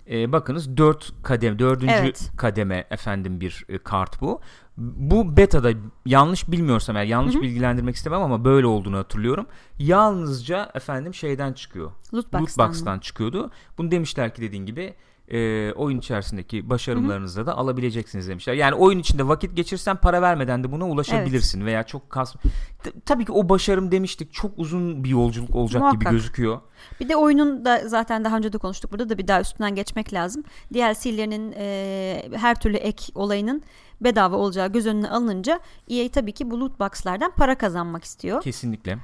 e, 0.10 0.32
bakınız 0.32 0.78
4 0.78 1.14
kademe 1.24 1.60
4. 1.60 1.84
Evet. 1.84 2.32
kademe 2.38 2.88
efendim 2.90 3.42
bir 3.42 3.66
e, 3.70 3.78
kart 3.78 4.22
bu. 4.22 4.42
Bu 4.78 5.38
beta'da 5.38 5.72
yanlış 6.06 6.52
bilmiyorsam 6.52 6.98
eğer 6.98 7.04
yanlış 7.04 7.36
bilgilendirmek 7.36 7.96
istemem 7.96 8.22
ama 8.22 8.46
böyle 8.46 8.68
olduğunu 8.68 8.98
hatırlıyorum. 8.98 9.48
Yalnızca 9.80 10.72
efendim 10.74 11.14
şeyden 11.14 11.54
çıkıyor. 11.54 11.92
Loot 12.14 12.34
Loot 12.34 12.42
box'tan 12.42 12.68
mı? 12.68 12.72
box'tan 12.74 13.00
çıkıyordu. 13.00 13.52
Bunu 13.78 13.92
demişler 13.92 14.34
ki 14.34 14.42
dediğin 14.42 14.66
gibi 14.66 14.94
e, 15.32 15.72
oyun 15.74 15.98
içerisindeki 16.00 16.70
başarımlarınızla 16.70 17.46
da 17.46 17.58
alabileceksiniz 17.58 18.28
demişler. 18.30 18.54
Yani 18.54 18.76
oyun 18.76 19.00
içinde 19.00 19.28
vakit 19.28 19.56
geçirsen 19.56 19.96
para 19.96 20.22
vermeden 20.22 20.64
de 20.64 20.72
buna 20.72 20.88
ulaşabilirsin 20.88 21.66
veya 21.66 21.84
çok 21.84 22.10
kas 22.10 22.36
T- 22.84 22.92
tabii 23.06 23.26
ki 23.26 23.32
o 23.32 23.50
başarım 23.50 23.92
demiştik 23.92 24.34
çok 24.34 24.52
uzun 24.58 25.04
bir 25.04 25.10
yolculuk 25.10 25.56
olacak 25.56 25.82
gibi 25.82 25.84
Muhakkak. 25.84 26.12
gözüküyor. 26.12 26.62
Bir 27.00 27.10
de 27.10 27.16
oyunun 27.16 27.66
da 27.66 27.88
zaten 27.88 28.26
daha 28.26 28.38
önce 28.38 28.54
de 28.54 28.58
konuştuk 28.58 28.92
burada 28.92 29.10
da 29.10 29.18
bir 29.18 29.28
daha 29.28 29.42
üstünden 29.42 29.76
geçmek 29.76 30.14
lazım. 30.14 30.44
DLC'lerinin 30.74 31.54
e, 31.58 32.30
her 32.36 32.60
türlü 32.60 32.78
ek 32.78 33.12
olayının 33.16 33.64
bedava 34.02 34.36
olacağı 34.36 34.72
göz 34.72 34.86
önüne 34.86 35.10
alınınca 35.10 35.60
EA 35.90 36.10
tabii 36.10 36.32
ki 36.32 36.52
bu 36.52 36.60
loot 36.60 36.80
box'lardan 36.80 37.32
para 37.38 37.58
kazanmak 37.58 38.04
istiyor. 38.04 38.42
Kesinlikle. 38.42 38.98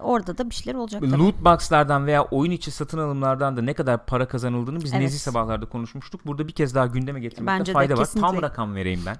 Orada 0.00 0.38
da 0.38 0.50
bir 0.50 0.54
şeyler 0.54 0.78
olacak 0.78 1.02
tabii. 1.02 1.18
Loot 1.18 1.44
box'lardan 1.44 2.06
veya 2.06 2.24
oyun 2.24 2.50
içi 2.50 2.70
satın 2.70 2.98
alımlardan 2.98 3.56
da 3.56 3.62
ne 3.62 3.74
kadar 3.74 4.06
para 4.06 4.28
kazanıldığını 4.28 4.80
biz 4.80 4.92
Evet. 4.92 5.02
nezih 5.02 5.18
sabahlarda 5.18 5.66
konuşmuştuk. 5.66 6.26
Burada 6.26 6.48
bir 6.48 6.52
kez 6.52 6.74
daha 6.74 6.86
gündeme 6.86 7.20
getirmekte 7.20 7.58
Bence 7.60 7.72
de, 7.72 7.74
fayda 7.74 7.96
var. 7.96 8.08
Tam 8.20 8.42
rakam 8.42 8.74
vereyim 8.74 9.02
ben. 9.06 9.16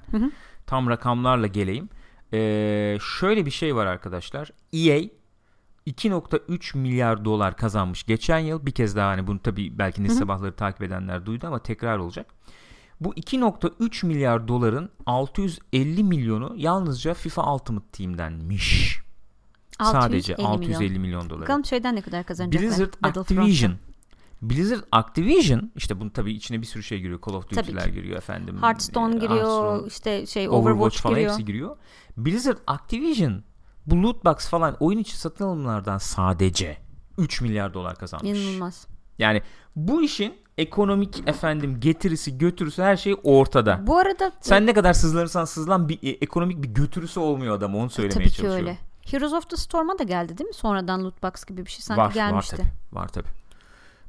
Tam 0.66 0.88
rakamlarla 0.88 1.46
geleyim. 1.46 1.88
Ee, 2.32 2.98
şöyle 3.18 3.46
bir 3.46 3.50
şey 3.50 3.76
var 3.76 3.86
arkadaşlar. 3.86 4.50
EA 4.72 5.00
2.3 5.86 6.78
milyar 6.78 7.24
dolar 7.24 7.56
kazanmış 7.56 8.04
geçen 8.04 8.38
yıl. 8.38 8.66
Bir 8.66 8.72
kez 8.72 8.96
daha 8.96 9.08
hani 9.08 9.26
bunu 9.26 9.38
tabii 9.38 9.78
belki 9.78 10.04
nezih 10.04 10.18
sabahları 10.18 10.52
takip 10.52 10.82
edenler 10.82 11.26
duydu 11.26 11.46
ama 11.46 11.58
tekrar 11.62 11.98
olacak. 11.98 12.26
Bu 13.00 13.14
2.3 13.14 14.06
milyar 14.06 14.48
doların 14.48 14.90
650 15.06 16.04
milyonu 16.04 16.52
yalnızca 16.56 17.14
FIFA 17.14 17.54
Ultimate 17.54 17.86
Team'denmiş. 17.92 19.00
Sadece 19.84 20.36
650 20.36 20.48
milyon. 20.58 20.74
650 20.74 20.98
milyon 20.98 21.30
doları. 21.30 21.42
Bakalım 21.42 21.64
şeyden 21.64 21.96
ne 21.96 22.00
kadar 22.00 22.24
kazanacaklar. 22.24 22.68
Blizzard. 22.68 22.92
Activision. 23.02 23.72
Blizzard 24.42 24.82
Activision 24.92 25.70
işte 25.76 26.00
bunun 26.00 26.08
tabii 26.10 26.32
içine 26.32 26.60
bir 26.60 26.66
sürü 26.66 26.82
şey 26.82 26.98
giriyor. 27.00 27.20
Call 27.26 27.34
of 27.34 27.50
Tabii 27.50 27.60
Duty'ler 27.60 27.86
giriyor 27.86 28.16
efendim. 28.16 28.56
Hearthstone 28.60 29.16
e, 29.16 29.18
giriyor, 29.18 29.72
Hearthstone, 29.72 29.86
işte 29.88 30.26
şey 30.26 30.48
Overwatch, 30.48 30.70
Overwatch, 30.70 31.02
falan 31.02 31.14
giriyor. 31.14 31.32
hepsi 31.32 31.44
giriyor. 31.44 31.76
Blizzard 32.16 32.58
Activision 32.66 33.42
bu 33.86 34.02
loot 34.02 34.24
box 34.24 34.48
falan 34.48 34.76
oyun 34.80 34.98
içi 34.98 35.16
satın 35.16 35.44
alımlardan 35.44 35.98
sadece 35.98 36.76
3 37.18 37.40
milyar 37.40 37.74
dolar 37.74 37.96
kazanmış. 37.96 38.30
İnanılmaz. 38.30 38.86
Yani 39.18 39.42
bu 39.76 40.02
işin 40.02 40.34
ekonomik 40.58 41.28
efendim 41.28 41.80
getirisi 41.80 42.38
götürüsü 42.38 42.82
her 42.82 42.96
şey 42.96 43.16
ortada. 43.22 43.86
Bu 43.86 43.98
arada 43.98 44.32
Sen 44.40 44.66
ne 44.66 44.72
kadar 44.72 44.92
sızlanırsan 44.92 45.44
sızlan 45.44 45.88
bir 45.88 45.98
e, 46.02 46.10
ekonomik 46.10 46.62
bir 46.62 46.68
götürüsü 46.68 47.20
olmuyor 47.20 47.56
adam 47.56 47.74
onu 47.76 47.90
söylemeye 47.90 48.14
tabii 48.14 48.30
ki 48.30 48.36
çalışıyorum. 48.36 48.66
öyle. 48.66 48.89
Heroes 49.06 49.32
of 49.32 49.50
the 49.50 49.56
Storm'a 49.56 49.98
da 49.98 50.02
geldi 50.02 50.38
değil 50.38 50.48
mi? 50.48 50.54
Sonradan 50.54 51.04
loot 51.04 51.22
box 51.22 51.44
gibi 51.44 51.66
bir 51.66 51.70
şey 51.70 51.82
sanki 51.82 52.00
var, 52.00 52.12
gelmişti. 52.12 52.56
Var 52.56 52.58
tabii. 52.58 53.00
Var 53.00 53.08
tabii. 53.08 53.40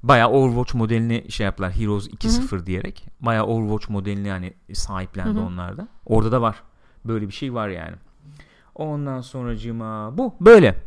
Bayağı 0.04 0.30
Overwatch 0.30 0.76
modelini 0.76 1.32
şey 1.32 1.46
yaptılar. 1.46 1.72
Heroes 1.72 2.08
2.0 2.08 2.66
diyerek. 2.66 3.08
Bayağı 3.20 3.46
Overwatch 3.46 3.90
modelini 3.90 4.28
yani 4.28 4.54
sahiplendi 4.74 5.40
onlar 5.40 5.78
da. 5.78 5.88
Orada 6.06 6.32
da 6.32 6.42
var. 6.42 6.64
Böyle 7.06 7.28
bir 7.28 7.34
şey 7.34 7.54
var 7.54 7.70
yani. 7.70 7.96
Ondan 8.76 9.22
sonracığıma 9.22 10.18
bu 10.18 10.36
böyle. 10.42 10.84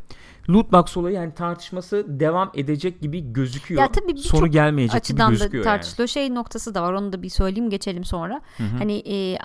Loot 0.50 0.73
box 0.73 0.96
olayı 0.96 1.14
yani 1.14 1.34
tartışması 1.34 2.04
devam 2.08 2.50
edecek 2.54 3.00
gibi 3.00 3.32
gözüküyor. 3.32 3.80
Ya 3.80 3.92
tabii 3.92 4.08
birçok 4.08 4.38
Sonu 4.38 4.46
gelmeyecek 4.46 4.96
açıdan 4.96 5.30
gibi 5.30 5.40
da 5.40 5.44
gözüküyor 5.44 5.64
yani. 5.64 5.75
tartışılıyor. 5.75 6.08
Şey 6.08 6.34
noktası 6.34 6.75
da 6.75 6.82
var. 6.82 6.92
Onu 6.92 7.12
da 7.12 7.23
bir 7.23 7.28
söyleyeyim 7.28 7.70
geçelim 7.70 8.04
sonra. 8.04 8.40
Hani 8.78 8.92
e, 8.92 9.38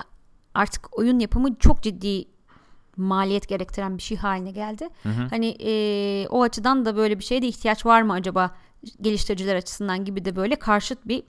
artık 0.53 0.99
oyun 0.99 1.19
yapımı 1.19 1.55
çok 1.55 1.83
ciddi 1.83 2.25
maliyet 3.00 3.48
gerektiren 3.48 3.98
bir 3.98 4.01
şey 4.03 4.18
haline 4.18 4.51
geldi. 4.51 4.89
Hani 5.29 5.48
e, 5.60 6.27
o 6.27 6.41
açıdan 6.44 6.86
da 6.86 6.96
böyle 6.96 7.20
bir 7.20 7.24
şeye 7.24 7.41
de 7.41 7.48
ihtiyaç 7.48 7.86
var 7.86 8.01
mı 8.01 8.13
acaba 8.13 8.51
geliştiriciler 9.01 9.56
açısından 9.56 10.06
gibi 10.06 10.25
de 10.25 10.36
böyle 10.36 10.56
karşıt 10.56 11.08
bir 11.08 11.24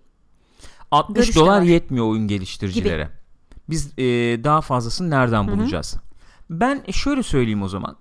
60 0.91 1.15
Görüş 1.15 1.37
de 1.37 1.41
dolar 1.41 1.59
var. 1.59 1.63
yetmiyor 1.63 2.07
oyun 2.07 2.29
geliştiricilere. 2.29 3.11
Biz 3.69 3.99
e, 3.99 4.05
daha 4.45 4.61
fazlasını 4.61 5.11
nereden 5.11 5.49
bulacağız? 5.49 5.97
Ben 6.51 6.83
şöyle 6.91 7.23
söyleyeyim 7.23 7.63
o 7.63 7.69
zaman. 7.69 7.97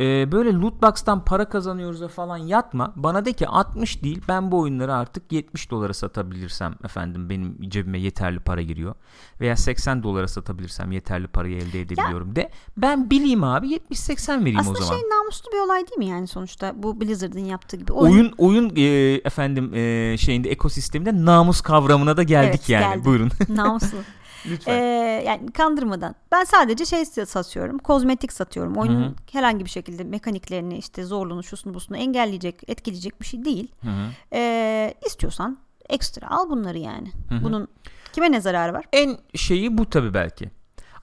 E, 0.00 0.32
böyle 0.32 0.52
loot 0.52 0.82
box'tan 0.82 1.24
para 1.24 1.48
kazanıyoruz 1.48 2.00
da 2.00 2.08
falan 2.08 2.36
yatma. 2.36 2.92
Bana 2.96 3.24
de 3.24 3.32
ki 3.32 3.48
60 3.48 4.02
değil 4.04 4.22
ben 4.28 4.52
bu 4.52 4.58
oyunları 4.60 4.94
artık 4.94 5.32
70 5.32 5.70
dolara 5.70 5.94
satabilirsem 5.94 6.74
efendim 6.84 7.30
benim 7.30 7.56
cebime 7.68 7.98
yeterli 8.00 8.40
para 8.40 8.62
giriyor. 8.62 8.94
Veya 9.40 9.56
80 9.56 10.02
dolara 10.02 10.28
satabilirsem 10.28 10.92
yeterli 10.92 11.26
parayı 11.26 11.56
elde 11.56 11.80
edebiliyorum 11.80 12.36
de. 12.36 12.50
Ben 12.76 13.10
bileyim 13.10 13.44
abi 13.44 13.66
70-80 13.66 14.40
vereyim 14.40 14.58
aslında 14.58 14.78
o 14.78 14.82
zaman. 14.82 15.00
şey 15.00 15.08
namuslu 15.10 15.52
bir 15.52 15.58
olay 15.58 15.80
değil 15.80 15.98
mi 15.98 16.06
yani 16.06 16.26
sonuçta 16.26 16.82
bu 16.82 17.00
Blizzard'ın 17.00 17.44
yaptığı 17.44 17.76
gibi. 17.76 17.92
Oyun, 17.92 18.14
Oyun 18.14 18.34
oyun 18.38 18.76
e, 18.76 18.82
efendim 19.24 19.74
e, 19.74 20.16
şeyinde 20.18 20.50
ekosisteminde 20.50 21.24
namus 21.24 21.60
kavramına 21.60 22.16
da 22.16 22.22
geldik 22.22 22.60
Evet, 22.60 22.68
yani. 22.68 22.94
geldi. 22.94 23.04
Buyurun. 23.04 23.30
namuslu. 23.48 23.98
Lütfen. 24.46 24.72
Ee, 24.72 25.22
yani 25.26 25.52
kandırmadan. 25.52 26.14
Ben 26.32 26.44
sadece 26.44 26.84
şey 26.84 27.04
satıyorum. 27.04 27.78
Kozmetik 27.78 28.32
satıyorum. 28.32 28.76
Oyunun 28.76 29.02
Hı 29.02 29.06
hı. 29.06 29.14
herhangi 29.32 29.64
bir 29.64 29.70
şekilde 29.70 30.04
mekaniklerini 30.04 30.78
işte 30.78 31.04
zorluğunu 31.04 31.42
şusunu 31.42 31.74
busunu 31.74 31.96
engelleyecek, 31.96 32.62
etkileyecek 32.68 33.20
bir 33.20 33.26
şey 33.26 33.44
değil. 33.44 33.72
Hı 33.82 33.90
hı. 33.90 34.06
Ee, 34.32 34.94
istiyorsan 35.06 35.58
ekstra 35.88 36.30
al 36.30 36.50
bunları 36.50 36.78
yani. 36.78 37.12
Bunun 37.42 37.68
kime 38.12 38.32
ne 38.32 38.40
zararı 38.40 38.72
var? 38.72 38.84
En 38.92 39.18
şeyi 39.34 39.78
bu 39.78 39.90
tabii 39.90 40.14
belki. 40.14 40.50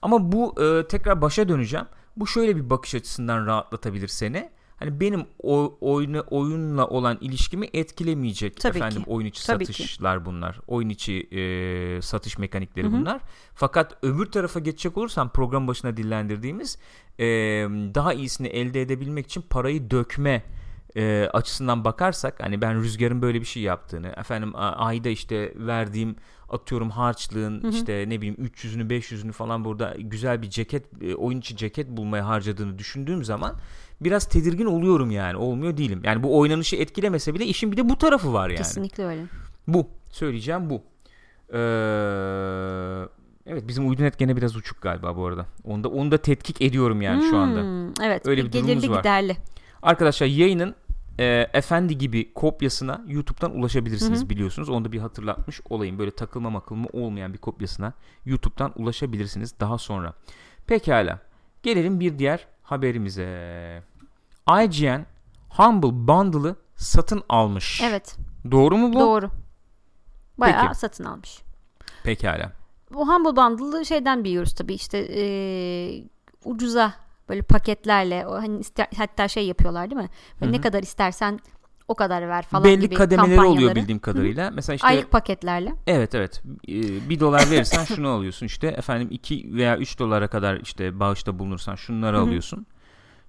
Ama 0.02 0.32
bu 0.32 0.62
e, 0.62 0.88
tekrar 0.88 1.22
başa 1.22 1.48
döneceğim. 1.48 1.86
Bu 2.16 2.26
şöyle 2.26 2.56
bir 2.56 2.70
bakış 2.70 2.94
açısından 2.94 3.46
rahatlatabilir 3.46 4.08
seni. 4.08 4.50
Hani 4.78 5.00
benim 5.00 5.24
o, 5.42 5.78
oyunu 5.80 6.24
oyunla 6.30 6.86
olan 6.86 7.18
ilişkimi 7.20 7.68
etkilemeyecek 7.72 8.56
Tabii 8.56 8.78
efendim 8.78 9.04
ki. 9.04 9.10
oyun 9.10 9.26
içi 9.26 9.46
Tabii 9.46 9.66
ki. 9.66 9.72
satışlar 9.72 10.24
bunlar. 10.24 10.60
Oyun 10.66 10.88
içi 10.88 11.28
e, 11.30 12.02
satış 12.02 12.38
mekanikleri 12.38 12.92
bunlar. 12.92 13.20
Fakat 13.54 13.98
öbür 14.02 14.26
tarafa 14.26 14.60
geçecek 14.60 14.98
olursam 14.98 15.30
program 15.32 15.68
başına 15.68 15.96
dillendirdiğimiz 15.96 16.78
e, 17.18 17.24
daha 17.94 18.12
iyisini 18.12 18.46
elde 18.48 18.82
edebilmek 18.82 19.26
için 19.26 19.42
parayı 19.50 19.90
dökme 19.90 20.44
e, 20.96 21.28
açısından 21.32 21.84
bakarsak 21.84 22.42
hani 22.42 22.60
ben 22.60 22.82
Rüzgar'ın 22.82 23.22
böyle 23.22 23.40
bir 23.40 23.46
şey 23.46 23.62
yaptığını 23.62 24.08
efendim 24.08 24.52
ayda 24.56 25.08
işte 25.08 25.52
verdiğim 25.56 26.16
atıyorum 26.48 26.90
harçlığın 26.90 27.70
işte 27.70 28.04
ne 28.08 28.20
bileyim 28.20 28.34
300'ünü 28.34 28.88
500'ünü 28.88 29.32
falan 29.32 29.64
burada 29.64 29.94
güzel 29.98 30.42
bir 30.42 30.50
ceket 30.50 31.02
e, 31.02 31.14
oyun 31.14 31.38
içi 31.38 31.56
ceket 31.56 31.88
bulmaya 31.88 32.26
harcadığını 32.26 32.78
düşündüğüm 32.78 33.24
zaman 33.24 33.56
biraz 34.00 34.24
tedirgin 34.24 34.66
oluyorum 34.66 35.10
yani 35.10 35.36
olmuyor 35.36 35.76
değilim. 35.76 36.00
Yani 36.04 36.22
bu 36.22 36.38
oynanışı 36.38 36.76
etkilemese 36.76 37.34
bile 37.34 37.44
işin 37.46 37.72
bir 37.72 37.76
de 37.76 37.88
bu 37.88 37.98
tarafı 37.98 38.32
var 38.32 38.48
yani. 38.48 38.58
Kesinlikle 38.58 39.04
öyle. 39.04 39.22
Bu 39.66 39.86
söyleyeceğim 40.10 40.70
bu. 40.70 40.82
Ee, 41.52 41.58
Evet 43.50 43.68
bizim 43.68 43.88
uydunet 43.88 44.18
gene 44.18 44.36
biraz 44.36 44.56
uçuk 44.56 44.82
galiba 44.82 45.16
bu 45.16 45.26
arada. 45.26 45.46
Onu 45.64 45.84
da, 45.84 45.88
onu 45.88 46.10
da 46.10 46.18
tetkik 46.18 46.62
ediyorum 46.62 47.02
yani 47.02 47.22
şu 47.30 47.36
anda. 47.36 47.62
Hmm, 47.62 47.92
Evet. 48.06 48.26
Öyle 48.26 48.42
bir 48.42 48.46
bir 48.46 48.52
durumumuz 48.52 48.74
gelirli 48.74 48.90
var. 48.90 48.98
giderli. 48.98 49.36
Arkadaşlar 49.82 50.26
yayının 50.26 50.74
e, 51.18 51.46
efendi 51.52 51.98
gibi 51.98 52.32
kopyasına 52.34 53.04
YouTube'dan 53.08 53.58
ulaşabilirsiniz 53.58 54.20
Hı 54.20 54.24
hı. 54.24 54.30
biliyorsunuz. 54.30 54.68
Onu 54.68 54.84
da 54.84 54.92
bir 54.92 54.98
hatırlatmış 54.98 55.60
olayım. 55.70 55.98
Böyle 55.98 56.10
takılma 56.10 56.50
makılma 56.50 56.88
olmayan 56.92 57.32
bir 57.32 57.38
kopyasına 57.38 57.92
YouTube'dan 58.26 58.72
ulaşabilirsiniz 58.76 59.60
daha 59.60 59.78
sonra. 59.78 60.12
Pekala. 60.66 61.18
Gelelim 61.62 62.00
bir 62.00 62.18
diğer 62.18 62.46
haberimize. 62.62 63.82
IGN 64.64 65.06
Humble 65.48 66.08
Bundle'ı 66.08 66.56
satın 66.76 67.22
almış. 67.28 67.80
Evet. 67.84 68.16
Doğru 68.50 68.76
mu 68.76 68.92
bu? 68.92 69.00
Doğru. 69.00 69.30
Bayağı 70.38 70.62
Peki. 70.66 70.78
satın 70.78 71.04
almış. 71.04 71.38
Pekala. 72.04 72.52
Bu 72.92 73.08
Humble 73.08 73.36
Bundle'ı 73.36 73.86
şeyden 73.86 74.24
biliyoruz 74.24 74.54
tabii 74.54 74.74
işte 74.74 75.08
eee, 75.08 76.04
ucuza 76.44 76.92
böyle 77.28 77.42
paketlerle 77.42 78.26
o 78.26 78.34
hani 78.34 78.58
ister- 78.58 78.88
hatta 78.98 79.28
şey 79.28 79.46
yapıyorlar 79.46 79.90
değil 79.90 80.02
mi? 80.02 80.08
Böyle 80.40 80.52
ne 80.52 80.60
kadar 80.60 80.82
istersen 80.82 81.40
o 81.88 81.94
kadar 81.94 82.28
ver 82.28 82.42
falan 82.42 82.64
Belli 82.64 82.80
gibi 82.80 82.94
kademeleri 82.94 83.40
oluyor 83.40 83.74
bildiğim 83.74 83.98
kadarıyla. 83.98 84.50
Mesela 84.50 84.74
işte 84.74 84.86
Aylık 84.86 85.10
paketlerle. 85.10 85.74
Evet 85.86 86.14
evet. 86.14 86.42
Ee, 86.68 87.08
bir 87.08 87.20
dolar 87.20 87.50
verirsen 87.50 87.84
şunu 87.94 88.08
alıyorsun 88.08 88.46
işte. 88.46 88.66
Efendim 88.66 89.08
2 89.10 89.54
veya 89.54 89.76
3 89.78 89.98
dolara 89.98 90.28
kadar 90.28 90.56
işte 90.56 91.00
bağışta 91.00 91.38
bulunursan 91.38 91.74
şunları 91.74 92.16
Hı 92.16 92.20
hı. 92.20 92.24
alıyorsun. 92.24 92.66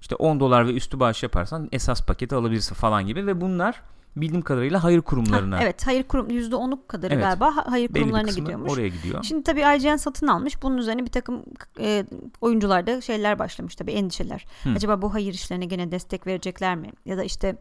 İşte 0.02 0.16
10 0.16 0.40
dolar 0.40 0.68
ve 0.68 0.74
üstü 0.74 1.00
bağış 1.00 1.24
yaparsan 1.24 1.70
esas 1.72 2.06
paketi 2.06 2.36
alabilirsin 2.36 2.76
falan 2.76 3.08
gibi 3.08 3.28
ve 3.28 3.42
bunlar 3.42 3.82
bildiğim 4.16 4.42
kadarıyla 4.42 4.84
hayır 4.84 4.98
Ha, 4.98 5.04
kurumlarına 5.06 5.62
evet 5.64 5.88
hayır 5.88 6.04
kurum 6.04 6.28
%10'u 6.30 6.88
kadarı 6.88 7.14
Evet. 7.14 7.24
galiba 7.24 7.56
ha- 7.56 7.66
hayır 7.68 7.94
belli 7.94 8.04
kurumlarına 8.04 8.32
gidiyormuş. 8.32 8.72
oraya 8.72 8.88
gidiyor. 8.88 9.24
Şimdi 9.24 9.44
tabii 9.44 9.60
IGN 9.62 9.96
satın 9.96 10.28
almış. 10.28 10.62
Bunun 10.64 10.78
üzerine 10.78 11.02
bir 11.06 11.12
takım 11.12 11.44
e, 11.80 12.06
oyuncularda 12.42 13.02
şeyler 13.02 13.40
başlamış 13.40 13.76
tabii 13.76 13.92
endişeler. 13.92 14.46
Hı. 14.64 14.70
Acaba 14.76 15.02
bu 15.02 15.14
hayır 15.14 15.34
işlerine 15.34 15.66
gene 15.66 15.92
destek 15.92 16.28
verecekler 16.28 16.76
mi? 16.76 16.90
Ya 17.06 17.18
da 17.18 17.24
işte 17.24 17.56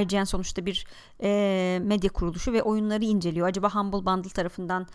IGN 0.00 0.24
sonuçta 0.24 0.66
bir 0.66 0.86
e, 1.22 1.80
medya 1.84 2.10
kuruluşu 2.10 2.52
ve 2.52 2.62
oyunları 2.62 3.04
inceliyor. 3.04 3.48
Acaba 3.48 3.74
Humble 3.74 4.06
Bundle 4.06 4.28
tarafından 4.28 4.86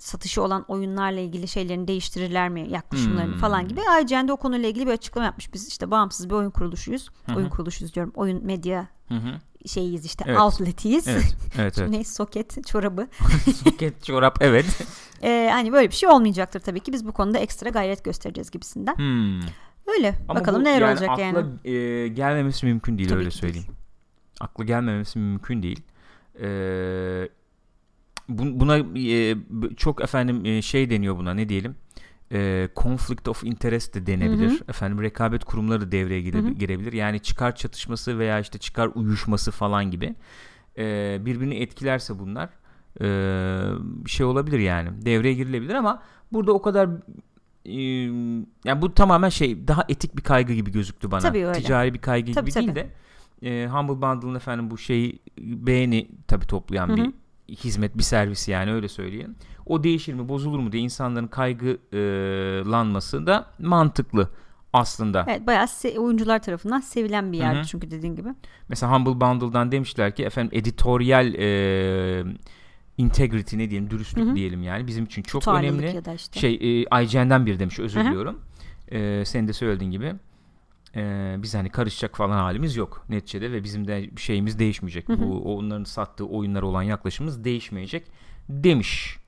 satışı 0.00 0.42
olan 0.42 0.64
oyunlarla 0.68 1.20
ilgili 1.20 1.48
şeylerini 1.48 1.88
değiştirirler 1.88 2.48
mi 2.48 2.66
yaklaşımlarını 2.70 3.32
Hmm. 3.32 3.40
falan 3.40 3.68
gibi. 3.68 3.80
IGN 4.02 4.28
de 4.28 4.32
o 4.32 4.36
konuyla 4.36 4.68
ilgili 4.68 4.86
bir 4.86 4.92
açıklama 4.92 5.24
yapmış. 5.24 5.54
Biz 5.54 5.68
işte 5.68 5.90
bağımsız 5.90 6.30
bir 6.30 6.34
oyun 6.34 6.50
kuruluşuyuz. 6.50 7.08
Hı 7.26 7.32
hı. 7.32 7.36
Oyun 7.36 7.48
kuruluşuyuz 7.48 7.94
diyorum. 7.94 8.12
Oyun 8.16 8.44
medya 8.46 8.88
Hı 9.08 9.14
hı. 9.14 9.68
şeyiz 9.68 10.04
işte 10.04 10.24
Evet. 10.28 10.40
outletiyiz. 10.40 11.08
Evet. 11.08 11.36
Evet 11.58 11.78
evet. 11.80 11.90
Ne 11.90 12.04
soket 12.04 12.66
çorabı. 12.66 13.08
Soket 13.64 14.04
çorap 14.04 14.38
evet. 14.40 14.66
Ee, 15.22 15.48
hani 15.52 15.72
böyle 15.72 15.88
bir 15.90 15.94
şey 15.94 16.08
olmayacaktır 16.08 16.60
tabii 16.60 16.80
ki. 16.80 16.92
Biz 16.92 17.06
bu 17.06 17.12
konuda 17.12 17.38
ekstra 17.38 17.68
gayret 17.70 18.04
göstereceğiz 18.04 18.50
gibisinden. 18.50 18.96
Hmm. 18.96 19.40
Öyle. 19.86 20.14
Ama 20.28 20.40
Bakalım 20.40 20.64
neler 20.64 20.80
yani 20.80 20.90
olacak 20.90 21.10
akla, 21.10 21.22
yani. 21.22 21.46
e, 21.76 22.08
gelmemesi 22.08 22.66
mümkün 22.66 22.98
değil 22.98 23.08
Tabii 23.08 23.18
öyle 23.18 23.28
ki 23.30 23.42
değil. 23.42 23.52
söyleyeyim. 23.54 23.76
Akla 24.40 24.64
gelmemesi 24.64 25.18
mümkün 25.18 25.62
değil. 25.62 25.80
Ee, 26.40 26.42
bu- 26.42 27.28
buna 28.28 28.76
e, 28.98 29.36
çok 29.76 30.02
efendim 30.02 30.44
e, 30.44 30.62
şey 30.62 30.90
deniyor 30.90 31.16
buna 31.16 31.34
ne 31.34 31.48
diyelim? 31.48 31.76
E, 32.32 32.68
conflict 32.76 33.28
of 33.28 33.44
interest 33.44 33.94
de 33.94 34.06
denebilir. 34.06 34.50
Hı 34.50 34.54
hı. 34.54 34.64
Efendim 34.68 35.02
rekabet 35.02 35.44
kurumları 35.44 35.92
devreye 35.92 36.20
gire- 36.20 36.38
Hı 36.42 36.46
hı. 36.46 36.50
girebilir. 36.50 36.92
Yani 36.92 37.20
çıkar 37.20 37.54
çatışması 37.56 38.18
veya 38.18 38.40
işte 38.40 38.58
çıkar 38.58 38.90
uyuşması 38.94 39.50
falan 39.50 39.90
gibi. 39.90 40.14
E, 40.78 41.18
birbirini 41.20 41.54
etkilerse 41.54 42.18
bunlar 42.18 42.48
e, 43.00 43.04
bir 43.80 44.10
şey 44.10 44.26
olabilir 44.26 44.58
yani. 44.58 44.88
Devreye 45.06 45.34
girilebilir 45.34 45.74
ama 45.74 46.02
burada 46.32 46.52
o 46.52 46.62
kadar 46.62 46.88
e, 47.64 47.74
yani 48.64 48.82
bu 48.82 48.94
tamamen 48.94 49.28
şey 49.28 49.68
daha 49.68 49.84
etik 49.88 50.16
bir 50.16 50.22
kaygı 50.22 50.52
gibi 50.52 50.72
gözüktü 50.72 51.10
bana. 51.10 51.20
Tabii 51.20 51.46
öyle. 51.46 51.58
Ticari 51.60 51.94
bir 51.94 51.98
kaygı 51.98 52.32
Tabii, 52.32 52.50
gibi 52.50 52.54
tabii. 52.54 52.74
değil 52.74 52.74
de 52.74 52.90
e, 53.42 53.68
Humble 53.68 54.02
Bundle'ın 54.02 54.34
efendim 54.34 54.70
bu 54.70 54.78
şeyi 54.78 55.18
beğeni 55.38 56.08
tabii 56.28 56.46
toplayan 56.46 56.88
Hı 56.88 56.92
hı. 56.92 56.96
bir 56.96 57.12
hizmet 57.48 57.98
bir 57.98 58.02
servis 58.02 58.48
yani 58.48 58.72
öyle 58.72 58.88
söyleyeyim. 58.88 59.36
O 59.66 59.84
değişir 59.84 60.14
mi 60.14 60.28
bozulur 60.28 60.58
mu 60.58 60.72
diye 60.72 60.82
insanların 60.82 61.26
kaygılanması 62.26 63.26
da 63.26 63.46
mantıklı 63.58 64.28
aslında. 64.72 65.24
Evet 65.28 65.46
bayağı 65.46 65.64
se- 65.64 65.98
oyuncular 65.98 66.42
tarafından 66.42 66.80
sevilen 66.80 67.32
bir 67.32 67.38
yerdi 67.38 67.56
Hı 67.58 67.60
hı. 67.62 67.66
çünkü 67.66 67.90
dediğin 67.90 68.16
gibi. 68.16 68.28
Mesela 68.68 68.92
Humble 68.92 69.20
Bundle'dan 69.20 69.72
demişler 69.72 70.14
ki 70.16 70.24
efendim 70.24 70.58
editoryal 70.58 71.34
e, 71.34 72.24
integrity 72.98 73.58
ne 73.58 73.70
diyelim 73.70 73.90
dürüstlük 73.90 74.26
Hı 74.26 74.30
hı. 74.30 74.34
diyelim 74.36 74.62
yani 74.62 74.86
bizim 74.86 75.04
için 75.04 75.22
çok 75.22 75.42
Tutarlılık 75.42 75.80
önemli. 75.82 75.96
ya 75.96 76.04
da 76.04 76.14
işte. 76.14 76.40
Şey 76.40 76.54
e, 76.54 77.02
IGN'den 77.02 77.46
bir 77.46 77.58
demiş 77.58 77.78
özür 77.78 78.00
Hı 78.00 78.04
hı. 78.04 78.06
diliyorum. 78.08 78.40
E, 78.88 79.24
senin 79.24 79.48
de 79.48 79.52
söylediğin 79.52 79.90
gibi. 79.90 80.14
E, 80.96 81.34
biz 81.38 81.54
hani 81.54 81.70
karışacak 81.70 82.16
falan 82.16 82.38
halimiz 82.38 82.76
yok 82.76 83.04
neticede 83.08 83.52
ve 83.52 83.64
bizim 83.64 83.88
de 83.88 84.10
şeyimiz 84.16 84.58
değişmeyecek. 84.58 85.08
Hı 85.08 85.12
hı. 85.12 85.20
Bu 85.20 85.56
onların 85.56 85.84
sattığı 85.84 86.24
oyunlara 86.26 86.66
olan 86.66 86.82
yaklaşımımız 86.82 87.44
değişmeyecek 87.44 88.06
demiş. 88.48 89.18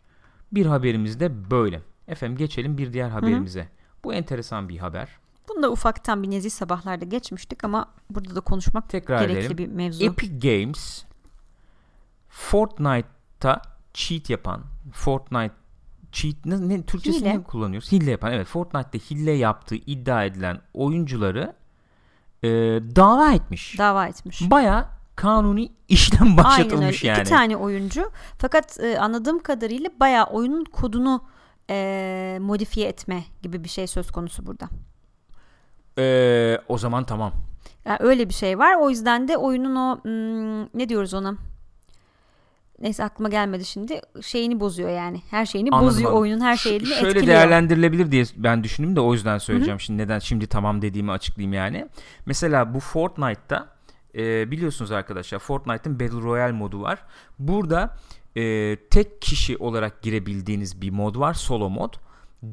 Bir 0.52 0.66
haberimiz 0.66 1.20
de 1.20 1.50
böyle. 1.50 1.82
Efendim 2.08 2.36
geçelim 2.36 2.78
bir 2.78 2.92
diğer 2.92 3.08
haberimize. 3.08 3.68
Bu 4.04 4.14
enteresan 4.14 4.68
bir 4.68 4.78
haber. 4.78 5.08
Bunu 5.48 5.62
da 5.62 5.70
ufaktan 5.70 6.22
bir 6.22 6.30
nezih 6.30 6.50
sabahlarda 6.50 7.04
geçmiştik 7.04 7.64
ama 7.64 7.94
burada 8.10 8.36
da 8.36 8.40
konuşmak 8.40 8.88
Tekrar 8.88 9.20
gerekli 9.20 9.38
edelim. 9.38 9.58
bir 9.58 9.66
mevzu. 9.66 10.04
Epic 10.04 10.48
Games 10.48 11.04
Fortnite'ta 12.28 13.62
cheat 13.94 14.30
yapan 14.30 14.64
Fortnite 14.92 15.54
cheat 16.18 16.36
ne, 16.44 16.68
ne 16.68 16.82
Türkçesini 16.82 17.30
Hile. 17.30 17.42
kullanıyoruz? 17.42 17.92
Hile 17.92 18.10
yapan 18.10 18.32
evet 18.32 18.46
Fortnite'da 18.46 18.98
hile 19.10 19.32
yaptığı 19.32 19.74
iddia 19.74 20.24
edilen 20.24 20.60
oyuncuları 20.74 21.52
e, 22.42 22.48
dava 22.96 23.32
etmiş. 23.32 23.78
Dava 23.78 24.06
etmiş. 24.06 24.50
Baya 24.50 24.90
kanuni 25.16 25.72
işlem 25.88 26.22
Aynen 26.22 26.38
öyle. 26.38 26.44
başlatılmış 26.44 27.04
yani. 27.04 27.20
İki 27.20 27.28
tane 27.28 27.56
oyuncu. 27.56 28.10
Fakat 28.38 28.80
e, 28.80 28.98
anladığım 28.98 29.38
kadarıyla 29.38 29.90
bayağı 30.00 30.26
oyunun 30.26 30.64
kodunu 30.64 31.24
e, 31.70 32.38
modifiye 32.40 32.88
etme 32.88 33.24
gibi 33.42 33.64
bir 33.64 33.68
şey 33.68 33.86
söz 33.86 34.10
konusu 34.10 34.46
burada. 34.46 34.68
E, 35.98 36.60
o 36.68 36.78
zaman 36.78 37.04
tamam. 37.04 37.32
Yani 37.84 37.98
öyle 38.00 38.28
bir 38.28 38.34
şey 38.34 38.58
var. 38.58 38.74
O 38.80 38.90
yüzden 38.90 39.28
de 39.28 39.36
oyunun 39.36 39.76
o 39.76 39.98
hmm, 40.02 40.62
ne 40.62 40.88
diyoruz 40.88 41.14
ona? 41.14 41.36
Neyse 42.80 43.04
aklıma 43.04 43.28
gelmedi 43.28 43.64
şimdi. 43.64 44.00
Şeyini 44.22 44.60
bozuyor 44.60 44.90
yani. 44.90 45.22
Her 45.30 45.46
şeyini 45.46 45.70
Anladım, 45.70 45.86
bozuyor 45.88 46.10
anladım. 46.10 46.22
oyunun 46.22 46.40
her 46.40 46.56
Ş- 46.56 46.62
şeyini 46.68 46.86
Şöyle 46.86 47.08
etkiliyor. 47.08 47.26
değerlendirilebilir 47.26 48.10
diye 48.12 48.24
ben 48.36 48.64
düşündüm 48.64 48.96
de 48.96 49.00
o 49.00 49.12
yüzden 49.12 49.38
söyleyeceğim. 49.38 49.80
Şimdi 49.80 50.02
neden 50.02 50.18
şimdi 50.18 50.46
tamam 50.46 50.82
dediğimi 50.82 51.10
açıklayayım 51.12 51.52
yani. 51.52 51.88
Mesela 52.26 52.74
bu 52.74 52.80
Fortnite'ta 52.80 53.68
e, 54.14 54.50
biliyorsunuz 54.50 54.92
arkadaşlar 54.92 55.38
Fortnite'ın 55.38 56.00
Battle 56.00 56.20
Royale 56.20 56.52
modu 56.52 56.82
var. 56.82 56.98
Burada 57.38 57.96
e, 58.36 58.76
tek 58.90 59.22
kişi 59.22 59.56
olarak 59.56 60.02
girebildiğiniz 60.02 60.80
bir 60.82 60.90
mod 60.90 61.16
var. 61.18 61.34
Solo 61.34 61.70
mod. 61.70 61.94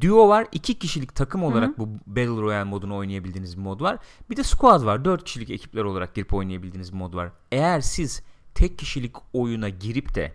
Duo 0.01 0.27
var. 0.29 0.47
iki 0.51 0.79
kişilik 0.79 1.15
takım 1.15 1.43
olarak 1.43 1.79
bu 1.79 1.88
Battle 2.07 2.41
Royale 2.41 2.63
modunu 2.63 2.95
oynayabildiğiniz 2.95 3.57
bir 3.57 3.61
mod 3.61 3.81
var. 3.81 3.97
Bir 4.29 4.35
de 4.38 4.43
squad 4.43 4.85
var. 4.85 5.05
Dört 5.05 5.23
kişilik 5.23 5.49
ekipler 5.49 5.83
olarak 5.83 6.15
girip 6.15 6.33
oynayabildiğiniz 6.33 6.93
bir 6.93 6.97
mod 6.97 7.13
var. 7.13 7.29
Eğer 7.51 7.81
siz 7.81 8.23
tek 8.56 8.78
kişilik 8.78 9.15
oyuna 9.34 9.70
girip 9.70 10.15
de 10.15 10.34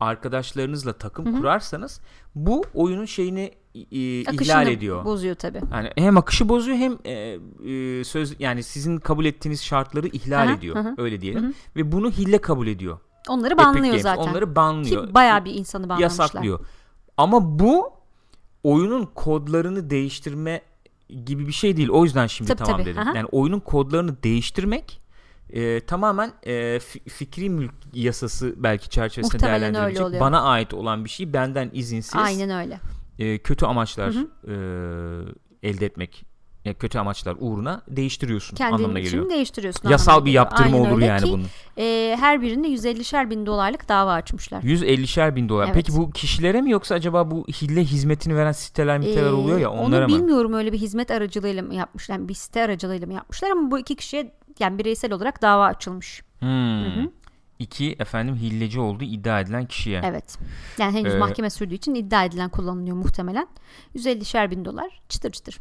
arkadaşlarınızla 0.00 0.92
takım 0.92 1.36
kurarsanız 1.38 2.00
bu 2.34 2.64
oyunun 2.74 3.04
şeyini 3.04 3.52
e, 3.74 4.26
Akışını 4.26 4.42
ihlal 4.44 4.66
ediyor. 4.66 5.04
bozuyor 5.04 5.34
tabii. 5.34 5.60
Yani 5.72 5.90
hem 5.96 6.16
akışı 6.16 6.48
bozuyor 6.48 6.76
hem 6.76 6.98
e, 7.04 7.12
e, 7.70 8.04
söz 8.04 8.40
yani 8.40 8.62
sizin 8.62 8.96
kabul 8.98 9.24
ettiğiniz 9.24 9.62
şartları 9.64 10.06
ihlal 10.06 10.46
Aha, 10.46 10.52
ediyor. 10.52 10.76
aha, 10.76 10.94
Öyle 10.98 11.20
diyelim. 11.20 11.44
hı. 11.44 11.52
Ve 11.76 11.92
bunu 11.92 12.10
hille 12.10 12.38
kabul 12.38 12.66
ediyor. 12.66 12.98
Onları 13.28 13.52
Epic 13.54 13.64
banlıyor 13.64 13.84
Games. 13.86 14.02
zaten. 14.02 14.22
Onları 14.22 14.56
banlıyor. 14.56 15.06
Ki 15.08 15.14
bayağı 15.14 15.44
bir 15.44 15.54
insanı 15.54 15.82
banlamışlar. 15.82 16.02
yasaklıyor. 16.02 16.60
Ama 17.16 17.58
bu 17.58 17.92
oyunun 18.64 19.06
kodlarını 19.14 19.90
değiştirme 19.90 20.62
gibi 21.24 21.46
bir 21.46 21.52
şey 21.52 21.76
değil. 21.76 21.88
O 21.88 22.04
yüzden 22.04 22.26
şimdi 22.26 22.48
Tabii, 22.48 22.58
tamam 22.58 22.80
tabii. 22.80 22.90
dedim. 22.90 23.02
Aha. 23.02 23.16
Yani 23.16 23.26
oyunun 23.32 23.60
kodlarını 23.60 24.22
değiştirmek 24.22 24.99
e, 25.52 25.80
tamamen 25.80 26.32
e, 26.42 26.52
fi- 26.76 27.08
fikri 27.10 27.50
mülk 27.50 27.72
yasası 27.92 28.54
belki 28.56 28.88
çerçevesinde 28.88 29.36
Muhtemelen 29.36 29.62
öyle 29.62 29.72
değerlendirilecek. 29.74 30.06
oluyor. 30.06 30.20
Bana 30.20 30.42
ait 30.42 30.74
olan 30.74 31.04
bir 31.04 31.10
şey 31.10 31.32
benden 31.32 31.70
izinsiz 31.72 32.16
Aynen 32.20 32.50
öyle. 32.64 32.80
e, 33.18 33.38
kötü 33.38 33.66
amaçlar 33.66 34.14
Hı 34.14 34.28
e, 35.62 35.68
elde 35.68 35.86
etmek 35.86 36.24
ya 36.64 36.74
kötü 36.74 36.98
amaçlar 36.98 37.36
uğruna 37.38 37.82
değiştiriyorsun 37.88 38.56
Kendin 38.56 38.74
anlamına 38.74 38.98
için 38.98 39.10
geliyor. 39.10 39.30
değiştiriyorsun. 39.30 39.88
Yasal 39.88 40.24
bir 40.24 40.62
Aynen 40.62 40.72
olur 40.78 40.92
öyle 40.96 41.04
yani 41.06 41.24
ki, 41.24 41.32
bunun. 41.32 41.46
e, 41.78 42.16
her 42.20 42.42
birine 42.42 42.66
150'şer 42.68 43.30
bin 43.30 43.46
dolarlık 43.46 43.88
dava 43.88 44.12
açmışlar. 44.12 44.62
150'şer 44.62 45.36
bin 45.36 45.48
dolar. 45.48 45.64
Evet. 45.64 45.74
Peki 45.74 45.92
bu 45.96 46.10
kişilere 46.10 46.60
mi 46.62 46.70
yoksa 46.70 46.94
acaba 46.94 47.30
bu 47.30 47.44
hille 47.48 47.84
hizmetini 47.84 48.36
veren 48.36 48.52
siteler 48.52 48.98
miteler 48.98 49.30
Ee, 49.30 49.32
oluyor 49.32 49.58
ya 49.58 49.70
onlara 49.70 50.04
Onu 50.06 50.12
mı? 50.12 50.18
bilmiyorum 50.18 50.52
öyle 50.52 50.72
bir 50.72 50.78
hizmet 50.78 51.10
aracılığıyla 51.10 51.62
mı 51.62 51.74
yapmışlar. 51.74 52.14
Yani 52.16 52.28
bir 52.28 52.34
site 52.34 52.62
aracılığıyla 52.62 53.06
mı 53.06 53.12
yapmışlar 53.14 53.50
ama 53.50 53.70
bu 53.70 53.78
iki 53.78 53.96
kişiye 53.96 54.32
yani 54.58 54.78
bireysel 54.78 55.12
olarak 55.12 55.42
dava 55.42 55.66
açılmış. 55.66 56.22
Hmm. 56.38 56.84
Hı 56.84 57.00
hı. 57.00 57.10
iki 57.58 57.92
efendim 57.98 58.36
hilleci 58.36 58.80
olduğu 58.80 59.04
iddia 59.04 59.40
edilen 59.40 59.66
kişiye. 59.66 60.00
Evet. 60.04 60.38
Yani 60.78 60.98
henüz 60.98 61.14
Ee, 61.14 61.18
mahkeme 61.18 61.50
sürdüğü 61.50 61.74
için 61.74 61.94
iddia 61.94 62.24
edilen 62.24 62.48
kullanılıyor 62.48 62.96
muhtemelen. 62.96 63.48
150'şer 63.94 64.50
bin 64.50 64.64
dolar 64.64 65.00
çıtır 65.08 65.30
çıtır. 65.30 65.58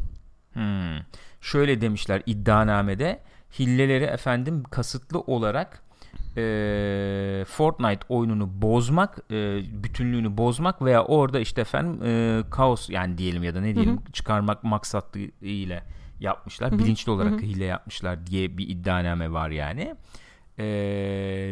Hmm. 0.54 0.98
Şöyle 1.42 1.82
demişler 1.82 2.24
iddianamede 2.26 3.20
hilleleri 3.60 4.04
efendim 4.04 4.64
kasıtlı 4.64 5.20
olarak 5.20 5.84
e, 6.38 7.46
Fortnite 7.48 8.06
oyununu 8.10 8.62
bozmak, 8.62 9.18
e, 9.32 9.62
bütünlüğünü 9.84 10.38
bozmak 10.38 10.82
veya 10.82 11.04
orada 11.04 11.40
işte 11.40 11.62
efendim 11.62 12.04
e, 12.04 12.44
kaos 12.50 12.90
yani 12.90 13.18
diyelim 13.18 13.44
ya 13.44 13.56
da 13.56 13.62
ne 13.62 13.76
diyelim 13.76 14.00
çıkarmak 14.14 14.64
maksatlı 14.64 15.20
ile 15.42 15.84
yapmışlar. 16.20 16.72
Bilinçli 16.80 17.12
olarak 17.12 17.42
hile 17.42 17.66
yapmışlar 17.66 18.28
diye 18.28 18.58
bir 18.58 18.70
iddianame 18.70 19.32
var 19.32 19.50
yani. 19.50 19.96
E, 20.60 20.66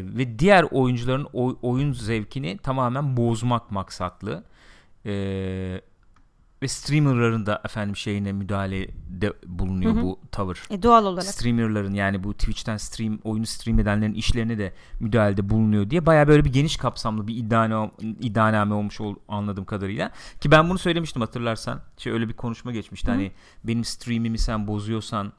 ve 0.04 0.40
diğer 0.40 0.64
oyuncuların 0.72 1.28
oy- 1.34 1.56
oyun 1.62 1.92
zevkini 1.94 2.58
tamamen 2.58 3.18
bozmak 3.18 3.72
maksatlı. 3.72 4.44
E, 5.06 5.82
ve 6.62 6.68
streamerların 6.68 7.46
da 7.46 7.62
efendim 7.66 7.96
şeyine 7.96 8.32
müdahalede 8.32 9.34
bulunuyor 9.46 10.02
bu 10.02 10.20
tavır. 10.32 10.64
E, 10.70 10.84
doğal 10.84 11.06
olarak. 11.06 11.26
Streamerların 11.26 11.94
yani 11.94 12.24
bu 12.24 12.34
Twitch'ten 12.34 12.78
stream 12.78 13.20
oyunu 13.24 13.46
stream 13.46 13.80
edenlerin 13.80 14.14
işlerine 14.14 14.58
de 14.58 14.74
müdahalede 15.00 15.50
bulunuyor 15.50 15.90
diye 15.90 16.06
baya 16.06 16.28
böyle 16.28 16.46
bir 16.46 16.54
geniş 16.54 16.78
kapsamlı 16.78 17.28
bir 17.28 17.36
iddianame, 17.36 17.92
iddianame 18.02 18.74
olmuş 18.74 19.02
ol, 19.02 19.16
anladığım 19.28 19.66
kadarıyla. 19.66 20.12
Ki 20.42 20.52
ben 20.52 20.70
bunu 20.70 20.78
söylemiştim 20.78 21.22
hatırlarsan. 21.22 21.82
Şey 21.98 22.14
öyle 22.14 22.30
bir 22.30 22.34
konuşma 22.34 22.72
geçmişti. 22.72 23.12
Hani 23.12 23.32
benim 23.64 23.84
streamimi 23.84 24.38
sen 24.38 24.68
bozuyorsan 24.68 25.34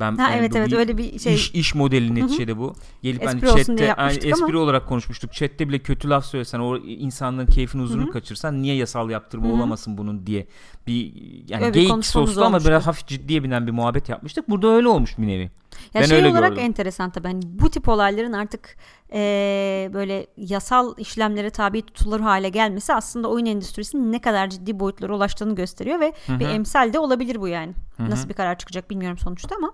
ben 0.00 0.16
Ha, 0.16 0.22
yani 0.22 0.36
evet, 0.36 0.56
evet, 0.56 0.72
öyle 0.72 0.98
bir 0.98 1.18
şey- 1.18 1.34
iş, 1.34 1.50
iş 1.50 1.74
modeli 1.74 2.14
neticede 2.14 2.58
bu. 2.58 2.74
Gelip 3.02 3.26
hani 3.26 3.34
Espri 3.34 3.50
olsun 3.50 3.56
chatte 3.76 3.86
hani 3.86 3.88
yapmıştık 3.88 4.32
espri 4.32 4.44
ama. 4.56 4.58
olarak 4.58 4.88
konuşmuştuk. 4.88 5.32
Chatte 5.32 5.68
bile 5.68 5.78
kötü 5.78 6.08
laf 6.08 6.24
söylesen 6.26 6.58
o 6.60 6.76
insanların 6.78 7.46
keyfini 7.46 7.82
huzurunu 7.82 8.10
kaçırsan 8.10 8.62
niye 8.62 8.74
yasal 8.74 9.10
yaptırma 9.10 9.52
olamasın 9.52 9.98
bunun 9.98 10.26
diye 10.26 10.46
bir 10.86 11.12
yani 11.48 11.64
Öyle 11.64 11.80
geyik 11.80 12.04
soslu 12.06 12.40
ama 12.40 12.48
olmuştu. 12.48 12.68
biraz 12.68 12.86
hafif 12.86 13.06
ciddiye 13.06 13.42
binen 13.44 13.66
bir 13.66 13.72
muhabbet 13.72 14.08
yapmıştık. 14.08 14.50
Burada 14.50 14.68
öyle 14.68 14.88
olmuş 14.88 15.18
bir 15.18 15.26
nevi. 15.26 15.50
Ya 15.94 16.00
Ben 16.00 16.06
şey 16.06 16.16
öyle 16.16 16.28
olarak 16.28 16.48
gördüm. 16.50 16.64
enteresan 16.64 17.10
tabii. 17.10 17.28
Hani 17.28 17.40
bu 17.44 17.70
tip 17.70 17.88
olayların 17.88 18.32
artık 18.32 18.76
eee, 19.12 19.90
böyle 19.94 20.26
yasal 20.36 20.94
işlemlere 20.98 21.50
tabi 21.50 21.82
tutulur 21.82 22.20
hale 22.20 22.48
gelmesi 22.48 22.94
aslında 22.94 23.28
oyun 23.28 23.46
endüstrisinin 23.46 24.12
ne 24.12 24.20
kadar 24.20 24.50
ciddi 24.50 24.80
boyutlara 24.80 25.14
ulaştığını 25.16 25.54
gösteriyor 25.54 26.00
ve 26.00 26.12
bir 26.28 26.48
emsal 26.48 26.92
de 26.92 26.98
olabilir 26.98 27.40
bu 27.40 27.48
yani. 27.48 27.72
Nasıl 27.98 28.28
bir 28.28 28.34
karar 28.34 28.58
çıkacak 28.58 28.90
bilmiyorum 28.90 29.18
sonuçta 29.18 29.56
ama. 29.56 29.72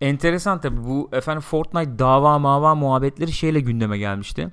Enteresan 0.00 0.60
tabii 0.60 0.84
bu 0.84 1.08
efendim 1.12 1.40
Fortnite 1.40 1.98
dava 1.98 2.38
mava 2.38 2.74
muhabbetleri 2.74 3.32
şeyle 3.32 3.60
gündeme 3.60 3.98
gelmişti. 3.98 4.48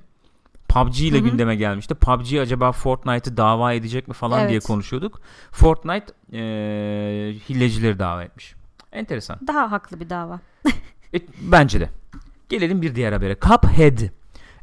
PUBG 0.68 1.00
ile 1.00 1.18
gündeme 1.18 1.56
gelmişti. 1.56 1.94
PUBG 1.94 2.34
acaba 2.38 2.72
Fortnite'ı 2.72 3.36
dava 3.36 3.72
edecek 3.72 4.08
mi 4.08 4.14
falan 4.14 4.40
Evet. 4.40 4.50
diye 4.50 4.60
konuşuyorduk. 4.60 5.20
Fortnite 5.50 6.06
eee 6.32 7.34
hilecileri 7.48 7.98
dava 7.98 8.24
etmiş. 8.24 8.54
Enteresan. 8.92 9.38
Daha 9.46 9.70
haklı 9.72 10.00
bir 10.00 10.10
dava. 10.10 10.40
E, 11.14 11.20
bence 11.40 11.80
de. 11.80 11.90
Gelelim 12.48 12.82
bir 12.82 12.94
diğer 12.94 13.12
habere. 13.12 13.36
Cuphead. 13.40 13.98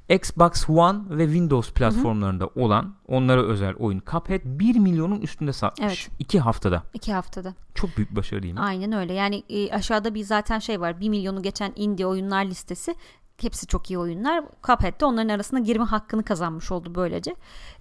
Xbox 0.10 0.70
One 0.70 1.00
ve 1.10 1.26
Windows 1.26 1.72
platformlarında 1.72 2.48
olan 2.56 2.96
onlara 3.08 3.44
özel 3.44 3.76
oyun 3.76 4.02
Cuphead 4.12 4.42
1 4.46 4.76
milyonun 4.76 5.22
üstünde 5.22 5.54
satmış. 5.54 6.08
Evet. 6.08 6.20
2 6.20 6.40
haftada. 6.40 6.84
İki 6.94 7.14
haftada. 7.14 7.54
Çok 7.76 7.98
büyük 7.98 8.16
başarı 8.16 8.44
değil 8.44 8.54
mi? 8.54 8.60
Aynen 8.60 8.92
öyle. 8.92 9.14
Yani 9.14 9.44
e, 9.50 9.72
aşağıda 9.72 10.16
bir 10.16 10.24
zaten 10.24 10.60
şey 10.60 10.82
var. 10.82 11.00
1 11.00 11.10
milyonu 11.10 11.42
geçen 11.42 11.74
indie 11.76 12.06
oyunlar 12.06 12.46
listesi. 12.46 12.96
Hepsi 13.38 13.68
çok 13.68 13.92
iyi 13.92 13.98
oyunlar. 13.98 14.44
Cuphead 14.68 15.02
de 15.02 15.06
onların 15.06 15.30
arasında 15.30 15.60
girme 15.60 15.86
hakkını 15.86 16.24
kazanmış 16.24 16.72
oldu 16.72 16.96
böylece. 16.96 17.36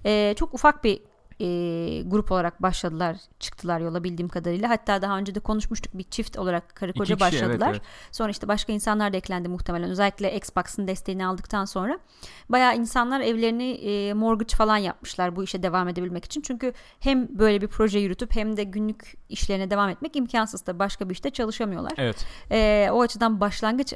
E, 0.04 0.34
çok 0.38 0.54
ufak 0.54 0.84
bir 0.84 1.00
e, 1.40 2.02
grup 2.06 2.32
olarak 2.32 2.62
başladılar. 2.62 3.16
Çıktılar 3.40 3.80
yola 3.80 4.04
bildiğim 4.04 4.28
kadarıyla. 4.28 4.70
Hatta 4.70 5.02
daha 5.02 5.18
önce 5.18 5.34
de 5.34 5.40
konuşmuştuk. 5.40 5.98
Bir 5.98 6.02
çift 6.02 6.38
olarak 6.38 6.74
karı 6.74 6.92
koca 6.92 7.16
kişi, 7.16 7.24
evet, 7.24 7.34
başladılar. 7.42 7.70
evet. 7.70 7.82
Sonra 8.12 8.30
işte 8.30 8.48
başka 8.48 8.72
insanlar 8.72 9.12
da 9.12 9.16
eklendi 9.16 9.48
muhtemelen. 9.48 9.90
Özellikle 9.90 10.36
Xbox'ın 10.36 10.88
desteğini 10.88 11.26
aldıktan 11.26 11.64
sonra. 11.64 11.98
Bayağı 12.48 12.76
insanlar 12.76 13.20
evlerini 13.20 13.70
e, 13.70 14.12
mortgage 14.12 14.56
falan 14.56 14.76
yapmışlar 14.76 15.36
bu 15.36 15.44
işe 15.44 15.62
devam 15.62 15.88
edebilmek 15.88 16.24
için. 16.24 16.42
Çünkü 16.42 16.72
hem 17.00 17.38
böyle 17.38 17.60
bir 17.60 17.68
proje 17.68 17.98
yürütüp 17.98 18.36
hem 18.36 18.56
de 18.56 18.64
günlük 18.64 19.14
işlerine 19.28 19.70
devam 19.70 19.90
etmek 19.90 20.16
imkansız 20.16 20.66
da 20.66 20.78
başka 20.78 21.08
bir 21.08 21.14
işte 21.14 21.30
çalışamıyorlar. 21.30 21.92
Evet. 21.96 22.26
E, 22.50 22.88
o 22.92 23.02
açıdan 23.02 23.40
başlangıç 23.40 23.94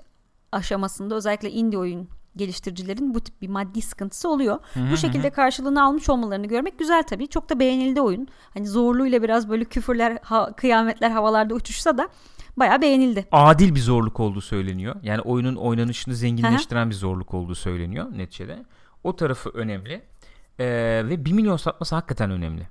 aşamasında 0.52 1.14
özellikle 1.14 1.50
indie 1.50 1.78
oyun 1.78 2.08
geliştiricilerin 2.36 3.14
bu 3.14 3.20
tip 3.20 3.42
bir 3.42 3.48
maddi 3.48 3.82
sıkıntısı 3.82 4.28
oluyor. 4.28 4.58
bu 4.92 4.96
şekilde 4.96 5.30
karşılığını 5.30 5.84
almış 5.84 6.08
olmalarını 6.08 6.46
görmek 6.46 6.78
güzel 6.78 7.02
tabii. 7.02 7.28
Çok 7.28 7.50
da 7.50 7.58
beğenildi 7.60 8.00
oyun. 8.00 8.28
Hani 8.54 8.66
zorluğuyla 8.66 9.22
biraz 9.22 9.48
böyle 9.48 9.64
küfürler, 9.64 10.18
ha- 10.22 10.52
kıyametler 10.56 11.10
havalarda 11.10 11.54
uçuşsa 11.54 11.98
da 11.98 12.08
bayağı 12.56 12.82
beğenildi. 12.82 13.26
adil 13.32 13.74
bir 13.74 13.80
zorluk 13.80 14.20
olduğu 14.20 14.40
söyleniyor. 14.40 14.96
Yani 15.02 15.20
oyunun 15.20 15.56
oynanışını 15.56 16.14
zenginleştiren 16.14 16.90
bir 16.90 16.94
zorluk 16.94 17.34
olduğu 17.34 17.54
söyleniyor 17.54 18.06
neticede. 18.18 18.64
O 19.04 19.16
tarafı 19.16 19.50
önemli. 19.50 20.02
Ee, 20.58 20.64
ve 21.08 21.24
1 21.24 21.32
milyon 21.32 21.56
satması 21.56 21.94
hakikaten 21.94 22.30
önemli. 22.30 22.68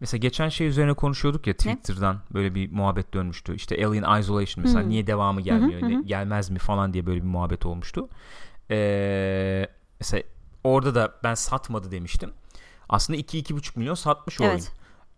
Mesela 0.00 0.18
geçen 0.18 0.48
şey 0.48 0.66
üzerine 0.66 0.92
konuşuyorduk 0.94 1.46
ya 1.46 1.52
Twitter'dan 1.56 2.16
böyle 2.34 2.54
bir 2.54 2.72
muhabbet 2.72 3.14
dönmüştü. 3.14 3.54
İşte 3.54 3.86
Alien 3.86 4.20
Isolation 4.20 4.64
mesela 4.64 4.80
niye 4.88 5.06
devamı 5.06 5.40
gelmiyor, 5.40 5.82
ne- 5.82 6.02
gelmez 6.06 6.50
mi 6.50 6.58
falan 6.58 6.92
diye 6.94 7.06
böyle 7.06 7.20
bir 7.22 7.26
muhabbet 7.26 7.66
olmuştu. 7.66 8.08
Ee, 8.70 9.66
mesela 10.00 10.22
orada 10.64 10.94
da 10.94 11.14
ben 11.24 11.34
satmadı 11.34 11.90
demiştim. 11.90 12.30
Aslında 12.88 13.18
2-2,5 13.18 13.78
milyon 13.78 13.94
satmış 13.94 14.40
o 14.40 14.44
Evet. 14.44 14.52
oyun. 14.54 14.64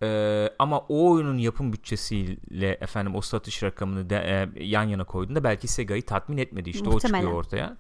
Ee, 0.03 0.51
ama 0.59 0.79
o 0.79 1.11
oyunun 1.11 1.39
yapım 1.39 1.73
bütçesiyle 1.73 2.71
efendim 2.81 3.15
o 3.15 3.21
satış 3.21 3.63
rakamını 3.63 4.11
de, 4.11 4.17
e, 4.57 4.65
yan 4.65 4.83
yana 4.85 5.05
koyduğunda 5.05 5.45
belki 5.45 5.69
Sega'yı 5.69 6.03
tatmin 6.03 6.37
etmedi. 6.39 6.71
İşte 6.71 6.89
o 6.89 6.93
Muhtemelen. 6.93 7.21
çıkıyor 7.23 7.39
ortaya. 7.41 7.77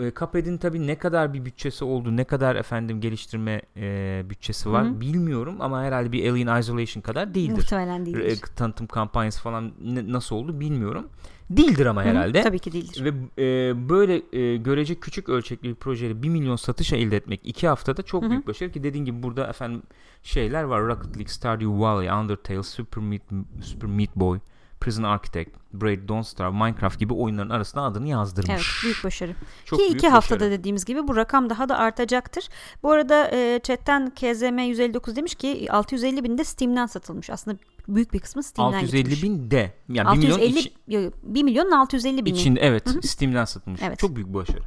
E, 0.00 0.12
Cuphead'in 0.14 0.58
tabii 0.58 0.86
ne 0.86 0.98
kadar 0.98 1.34
bir 1.34 1.44
bütçesi 1.44 1.84
oldu, 1.84 2.16
ne 2.16 2.24
kadar 2.24 2.56
efendim 2.56 3.00
geliştirme 3.00 3.62
e, 3.76 4.22
bütçesi 4.30 4.72
var 4.72 5.00
bilmiyorum 5.00 5.56
ama 5.60 5.82
herhalde 5.82 6.12
bir 6.12 6.30
Alien 6.30 6.60
Isolation 6.60 7.02
kadar 7.02 7.34
değildir. 7.34 7.52
Muhtemelen 7.56 8.02
E, 8.02 8.06
değildir. 8.06 8.40
tanıtım 8.56 8.86
kampanyası 8.86 9.40
falan 9.42 9.72
ne- 9.84 10.12
nasıl 10.12 10.36
oldu 10.36 10.60
bilmiyorum. 10.60 11.08
Değildir 11.50 11.86
ama 11.86 12.02
herhalde. 12.04 12.42
Tabii 12.42 12.58
ki 12.58 12.72
değildir. 12.72 13.04
Ve 13.04 13.08
e, 13.42 13.88
böyle 13.88 14.38
e, 14.38 14.56
görece 14.56 14.94
küçük 14.94 15.28
ölçekli 15.28 15.68
bir 15.68 15.74
projeyle 15.74 16.22
1 16.22 16.28
milyon 16.28 16.56
satış 16.56 16.92
elde 16.92 17.16
etmek 17.16 17.40
2 17.44 17.68
haftada 17.68 18.02
çok 18.02 18.30
büyük 18.30 18.46
başarı 18.46 18.72
ki 18.72 18.82
dediğin 18.82 19.04
gibi 19.04 19.22
burada 19.22 19.46
efendim 19.46 19.82
şeyler 20.22 20.62
var 20.62 20.82
Rocket 20.82 21.16
League, 21.16 21.28
Stardew 21.28 21.78
Valley, 21.78 22.10
Undertale, 22.10 22.62
Super 22.62 23.04
Meat, 23.04 23.22
Super 23.62 23.90
Meat 23.90 24.16
Boy, 24.16 24.38
Prison 24.80 25.02
Architect, 25.02 25.50
Braid 25.72 26.08
Don't 26.08 26.26
Starve, 26.26 26.50
Minecraft 26.50 26.98
gibi 26.98 27.14
oyunların 27.14 27.50
arasına 27.50 27.86
adını 27.86 28.08
yazdırmış. 28.08 28.50
Evet 28.50 28.64
büyük 28.84 29.04
başarı. 29.04 29.34
Çok 29.64 29.78
Ki 29.78 29.84
büyük 29.84 29.94
iki 29.94 30.08
haftada 30.08 30.40
başarı. 30.40 30.58
dediğimiz 30.58 30.84
gibi 30.84 31.08
bu 31.08 31.16
rakam 31.16 31.50
daha 31.50 31.68
da 31.68 31.78
artacaktır. 31.78 32.48
Bu 32.82 32.90
arada 32.90 33.30
e, 33.32 33.60
chatten 33.62 34.10
KZM 34.10 34.58
159 34.58 35.16
demiş 35.16 35.34
ki 35.34 35.66
650 35.70 36.24
bin 36.24 36.38
de 36.38 36.44
Steam'den 36.44 36.86
satılmış. 36.86 37.30
Aslında 37.30 37.58
büyük 37.88 38.12
bir 38.12 38.18
kısmı 38.18 38.42
Steam'den 38.42 38.78
650 38.78 39.02
gitmiş. 39.02 39.22
bin 39.22 39.50
de 39.50 39.72
yani 39.88 40.12
1 40.12 40.18
milyon 40.18 40.34
650 40.38 40.58
iç- 40.58 40.72
yo, 40.88 41.00
yo, 41.00 41.10
1 41.22 41.42
milyonun 41.42 41.70
650 41.70 42.24
bini. 42.24 42.34
içinde 42.38 42.60
evet 42.60 42.88
Steam'den 43.06 43.44
satılmış. 43.44 43.80
Evet. 43.82 43.98
Çok 43.98 44.16
büyük 44.16 44.28
bir 44.28 44.34
başarı. 44.34 44.62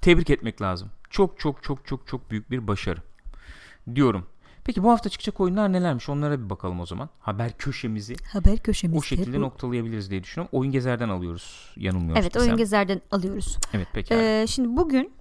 Tebrik 0.00 0.30
etmek 0.30 0.62
lazım. 0.62 0.88
Çok 1.10 1.38
çok 1.40 1.62
çok 1.62 1.86
çok 1.86 2.06
çok 2.06 2.30
büyük 2.30 2.50
bir 2.50 2.66
başarı. 2.66 3.00
Diyorum. 3.94 4.26
Peki 4.64 4.82
bu 4.82 4.90
hafta 4.90 5.08
çıkacak 5.08 5.40
oyunlar 5.40 5.72
nelermiş? 5.72 6.08
Onlara 6.08 6.44
bir 6.44 6.50
bakalım 6.50 6.80
o 6.80 6.86
zaman. 6.86 7.08
Haber 7.20 7.58
köşemizi 7.58 8.16
Haber 8.32 8.58
köşemizde. 8.58 8.98
o 8.98 9.02
şekilde 9.02 9.36
bu. 9.36 9.40
noktalayabiliriz 9.42 10.10
diye 10.10 10.22
düşünüyorum. 10.24 10.58
Oyun 10.58 10.72
Gezer'den 10.72 11.08
alıyoruz 11.08 11.72
yanılmıyorsam. 11.76 12.22
Evet 12.22 12.36
oyun 12.36 12.56
gezerden 12.56 13.00
alıyoruz. 13.10 13.56
Evet 13.74 13.88
peki. 13.92 14.14
Ee, 14.14 14.46
şimdi 14.48 14.76
bugün 14.76 15.12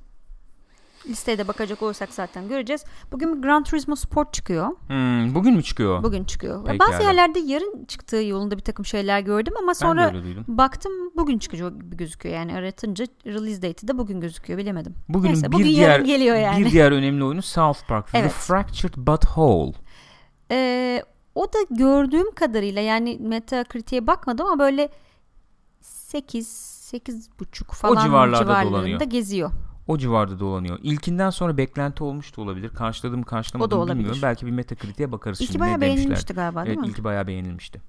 listeye 1.07 1.37
de 1.37 1.47
bakacak 1.47 1.81
olursak 1.81 2.09
zaten 2.11 2.47
göreceğiz. 2.47 2.83
Bugün 3.11 3.41
Gran 3.41 3.63
Turismo 3.63 3.95
Sport 3.95 4.33
çıkıyor. 4.33 4.67
Hmm, 4.87 5.35
bugün 5.35 5.55
mü 5.55 5.63
çıkıyor? 5.63 6.03
Bugün 6.03 6.23
çıkıyor. 6.23 6.65
Pekala. 6.65 6.91
Bazı 6.91 7.03
yerlerde 7.03 7.39
yarın 7.39 7.85
çıktığı 7.85 8.15
yolunda 8.15 8.57
bir 8.57 8.63
takım 8.63 8.85
şeyler 8.85 9.19
gördüm 9.19 9.53
ama 9.59 9.75
sonra 9.75 10.13
baktım 10.47 10.91
bugün 11.15 11.37
çıkacak 11.39 11.81
gibi 11.81 11.97
gözüküyor. 11.97 12.35
Yani 12.35 12.55
aratınca 12.55 13.05
release 13.25 13.61
date'i 13.61 13.87
de 13.87 13.97
bugün 13.97 14.21
gözüküyor 14.21 14.59
bilemedim. 14.59 14.95
Bugünün 15.09 15.33
Neyse, 15.33 15.47
bir 15.47 15.51
bugün 15.51 15.65
diğer 15.65 15.99
geliyor 15.99 16.35
yani. 16.35 16.65
bir 16.65 16.71
diğer 16.71 16.91
önemli 16.91 17.23
oyunu 17.23 17.41
South 17.41 17.87
Park 17.87 18.11
The 18.11 18.17
Evet. 18.17 18.31
Fractured 18.31 18.93
But 18.97 19.21
Whole. 19.21 19.73
Ee, 20.51 21.03
o 21.35 21.45
da 21.45 21.57
gördüğüm 21.69 22.31
kadarıyla 22.35 22.81
yani 22.81 23.17
Metacritic'e 23.21 24.07
bakmadım 24.07 24.45
ama 24.45 24.59
böyle 24.59 24.89
8 25.81 26.47
8 26.47 27.29
buçuk 27.39 27.71
falan 27.73 28.05
civarlarda 28.05 28.43
civarlarında 28.43 28.77
dolanıyor. 28.77 29.01
geziyor. 29.01 29.51
O 29.87 29.97
civarda 29.97 30.39
dolanıyor. 30.39 30.79
İlkinden 30.83 31.29
sonra 31.29 31.57
beklenti 31.57 32.03
olmuş 32.03 32.37
da 32.37 32.41
olabilir. 32.41 32.69
Karşıladı 32.69 33.17
mı 33.17 33.25
karşılamadı 33.25 33.67
O 33.67 33.71
da 33.71 33.75
olabilir. 33.81 33.95
bilmiyorum. 33.95 34.19
Belki 34.23 34.45
bir 34.45 34.51
Metacritic'e 34.51 35.11
bakarız 35.11 35.41
İlki 35.41 35.51
şimdi 35.53 35.59
bayağı 35.61 35.77
ne 35.77 35.81
demişler. 35.81 35.97
beğenilmişti 35.97 36.33
galiba 36.33 36.65
değil 36.65 36.75
Evet 36.77 36.85
mi? 36.85 36.91
ilki 36.91 37.03
bayağı 37.03 37.27
beğenilmişti. 37.27 37.81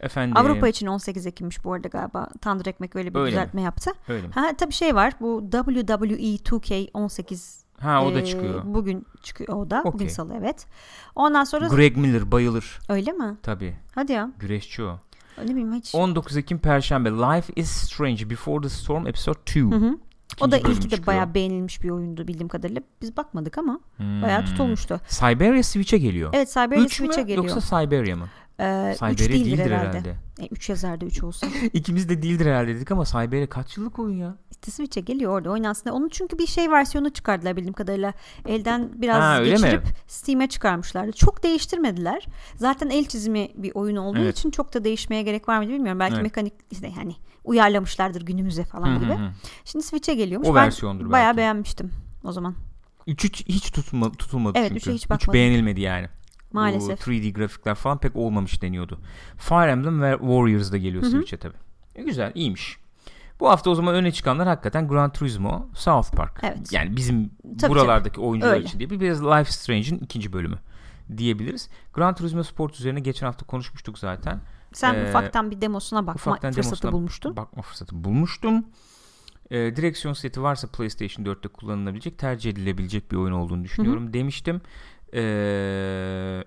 Efendim, 0.00 0.36
Avrupa 0.36 0.68
için 0.68 0.86
18 0.86 1.26
Ekim'miş 1.26 1.64
bu 1.64 1.72
arada 1.72 1.88
galiba. 1.88 2.28
Tandır 2.40 2.66
Ekmek 2.66 2.96
öyle 2.96 3.14
bir 3.14 3.18
Öyle 3.18 3.30
mi? 3.30 3.32
düzeltme 3.32 3.62
yaptı. 3.62 3.90
Öyle 4.08 4.26
mi? 4.26 4.32
Ha 4.34 4.50
tabii 4.58 4.72
şey 4.72 4.94
var. 4.94 5.12
Bu 5.20 5.44
WWE 5.50 6.14
2K 6.14 6.90
18 6.94 7.64
Ha 7.80 8.04
o 8.04 8.14
da 8.14 8.20
e, 8.20 8.24
çıkıyor. 8.24 8.62
Bugün 8.64 9.06
çıkıyor 9.22 9.56
o 9.56 9.70
da. 9.70 9.82
Bugün 9.84 9.96
Okey. 9.98 10.08
salı 10.08 10.34
evet. 10.38 10.66
Ondan 11.14 11.44
sonra 11.44 11.66
Greg 11.68 11.96
Miller 11.96 12.32
bayılır. 12.32 12.78
öyle 12.88 13.12
mi? 13.12 13.36
Tabii. 13.42 13.76
Hadi 13.94 14.12
ya. 14.12 14.30
Güreşçi 14.38 14.82
o. 14.82 14.98
Ne 15.38 15.48
bileyim 15.50 15.74
hiç. 15.74 15.94
19 15.94 16.36
Ekim 16.36 16.58
Perşembe. 16.58 17.10
Life 17.10 17.52
is 17.56 17.70
Strange 17.70 18.30
Before 18.30 18.62
the 18.62 18.68
Storm 18.68 19.06
Episode 19.06 19.38
2. 19.46 19.60
Hı 19.60 19.66
hı. 19.76 19.98
O 20.40 20.50
da 20.50 20.58
ilk 20.58 20.90
de 20.90 21.06
bayağı 21.06 21.34
beğenilmiş 21.34 21.82
bir 21.82 21.90
oyundu 21.90 22.28
bildiğim 22.28 22.48
kadarıyla. 22.48 22.82
Biz 23.02 23.16
bakmadık 23.16 23.58
ama 23.58 23.80
Hmm. 23.96 24.22
bayağı 24.22 24.44
tutulmuştu. 24.44 25.00
Siberia 25.08 25.62
Switch'e 25.62 25.98
geliyor. 25.98 26.30
Evet 26.32 26.48
Cyberia 26.54 26.82
3 26.82 26.94
Switch'e 26.96 27.22
geliyor. 27.22 27.44
yoksa 27.44 27.60
Siberia 27.60 28.16
mı? 28.16 28.28
Ee, 28.60 28.94
üç 29.12 29.18
değildir, 29.18 29.30
değildir 29.44 29.58
herhalde. 29.70 29.86
herhalde. 29.88 30.16
3 30.50 30.68
yazardı 30.68 31.04
3 31.04 31.22
olsa. 31.22 31.46
İkimiz 31.72 32.08
de 32.08 32.22
değildir 32.22 32.46
herhalde 32.46 32.74
dedik 32.74 32.90
ama 32.90 33.04
Siberia 33.04 33.46
kaç 33.48 33.76
yıllık 33.76 33.98
oyun 33.98 34.16
ya? 34.16 34.36
Switch'e 34.70 35.00
geliyor 35.00 35.32
orada 35.32 35.50
oynansın. 35.50 35.90
Onun 35.90 36.08
çünkü 36.08 36.38
bir 36.38 36.46
şey 36.46 36.70
versiyonu 36.70 37.10
çıkardılar 37.10 37.56
bildiğim 37.56 37.72
kadarıyla. 37.72 38.12
Elden 38.48 38.90
biraz 38.94 39.22
Ha, 39.22 39.44
geçirip 39.44 39.82
Steam'e 40.06 40.46
çıkarmışlardı. 40.48 41.12
Çok 41.12 41.42
değiştirmediler. 41.42 42.26
Zaten 42.56 42.90
el 42.90 43.04
çizimi 43.04 43.48
bir 43.54 43.72
oyun 43.74 43.96
olduğu 43.96 44.18
Evet. 44.18 44.38
için 44.38 44.50
çok 44.50 44.74
da 44.74 44.84
değişmeye 44.84 45.22
gerek 45.22 45.48
var 45.48 45.58
mı 45.58 45.68
bilmiyorum. 45.68 46.00
Belki 46.00 46.14
Evet. 46.14 46.22
mekanik 46.22 46.52
işte 46.70 46.92
yani 46.98 47.16
uyarlamışlardır 47.44 48.22
günümüze 48.22 48.64
falan 48.64 48.86
Hı 48.86 48.96
hı 48.96 49.04
gibi. 49.04 49.16
Şimdi 49.64 49.84
Switch'e 49.84 50.14
geliyormuş. 50.14 50.48
O 50.48 50.54
ben 50.54 50.66
versiyondur 50.66 51.10
bayağı 51.10 51.26
belki. 51.28 51.36
beğenmiştim 51.38 51.90
o 52.24 52.32
zaman. 52.32 52.54
3 53.06 53.24
hiç, 53.24 53.46
hiç 53.48 53.70
tutulmadı, 53.70 54.58
Evet, 54.58 54.68
çünkü. 54.68 54.78
üçe 54.80 54.92
hiç 54.92 55.02
hiç 55.02 55.10
bakmadım. 55.10 55.34
beğenilmedi 55.34 55.80
yani. 55.80 56.08
Maalesef. 56.54 57.06
Bu 57.06 57.10
3D 57.10 57.32
grafikler 57.32 57.74
falan 57.74 57.98
pek 57.98 58.16
olmamış 58.16 58.62
deniyordu. 58.62 59.00
Fire 59.38 59.70
Emblem 59.70 60.02
ve 60.02 60.12
Warriors 60.12 60.72
da 60.72 60.76
geliyor. 60.76 61.02
Switch'e 61.04 61.36
tabii. 61.36 61.56
E, 61.94 62.02
güzel, 62.02 62.32
iyiymiş. 62.34 62.78
Bu 63.40 63.50
hafta 63.50 63.70
o 63.70 63.74
zaman 63.74 63.94
öne 63.94 64.12
çıkanlar 64.12 64.48
hakikaten 64.48 64.88
Gran 64.88 65.12
Turismo, 65.12 65.68
South 65.74 66.16
Park. 66.16 66.40
Evet. 66.42 66.72
Yani 66.72 66.96
bizim 66.96 67.30
Tabii, 67.60 67.70
buralardaki 67.72 68.20
oyuncular 68.20 68.52
Öyle. 68.54 68.64
için 68.64 68.78
değil. 68.78 68.90
Bir 68.90 69.00
biraz 69.00 69.24
Life 69.24 69.52
Strange'in 69.52 69.98
ikinci 69.98 70.32
bölümü 70.32 70.58
diyebiliriz. 71.16 71.68
Gran 71.94 72.14
Turismo 72.14 72.42
Sport 72.42 72.74
üzerine 72.80 73.00
geçen 73.00 73.26
hafta 73.26 73.46
konuşmuştuk 73.46 73.98
zaten. 73.98 74.40
Sen 74.72 74.94
Ee, 74.94 75.08
ufaktan 75.08 75.50
bir 75.50 75.60
demosuna 75.60 76.06
bakma 76.06 76.14
ufaktan 76.14 76.52
fırsatı 76.52 76.66
demosuna 76.66 76.92
bulmuştun. 76.92 77.36
Bakma 77.36 77.62
fırsatı 77.62 78.04
bulmuştum. 78.04 78.64
Ee, 79.50 79.56
direksiyon 79.76 80.14
seti 80.14 80.42
varsa 80.42 80.68
PlayStation 80.68 81.24
4'te 81.24 81.48
kullanılabilecek, 81.48 82.18
tercih 82.18 82.50
edilebilecek 82.50 83.12
bir 83.12 83.16
oyun 83.16 83.32
olduğunu 83.32 83.64
düşünüyorum 83.64 84.12
demiştim. 84.12 84.60
Ee, 85.14 86.44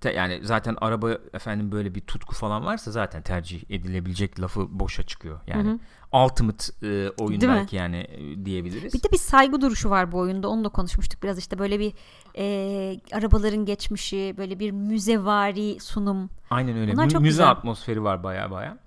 te- 0.00 0.12
yani 0.12 0.40
zaten 0.42 0.76
araba 0.80 1.10
efendim 1.32 1.72
böyle 1.72 1.94
bir 1.94 2.00
tutku 2.00 2.34
falan 2.34 2.64
varsa 2.64 2.90
zaten 2.90 3.22
tercih 3.22 3.64
edilebilecek 3.70 4.40
lafı 4.40 4.78
boşa 4.80 5.02
çıkıyor. 5.02 5.40
Yani 5.46 5.68
Hı 5.68 5.72
hı. 5.72 6.24
ultimate 6.24 6.64
e, 6.86 7.10
oyun 7.18 7.40
Değil 7.40 7.52
mi? 7.52 7.58
belki 7.58 7.76
yani 7.76 7.96
e, 7.96 8.44
diyebiliriz. 8.44 8.94
Bir 8.94 9.02
de 9.02 9.12
bir 9.12 9.16
saygı 9.18 9.60
duruşu 9.60 9.90
var 9.90 10.12
bu 10.12 10.18
oyunda. 10.18 10.48
Onu 10.48 10.64
da 10.64 10.68
konuşmuştuk 10.68 11.22
biraz 11.22 11.38
işte 11.38 11.58
böyle 11.58 11.78
bir 11.80 11.92
e, 12.36 13.00
arabaların 13.12 13.64
geçmişi, 13.64 14.34
böyle 14.38 14.58
bir 14.58 14.70
müzevari 14.70 15.80
sunum. 15.80 16.30
Aynen 16.50 16.76
öyle. 16.78 16.92
Bunlar 16.92 17.04
Mü- 17.04 17.10
çok 17.10 17.22
müze 17.22 17.30
güzel. 17.30 17.50
atmosferi 17.50 18.02
var 18.04 18.22
baya 18.22 18.50
baya. 18.50 18.78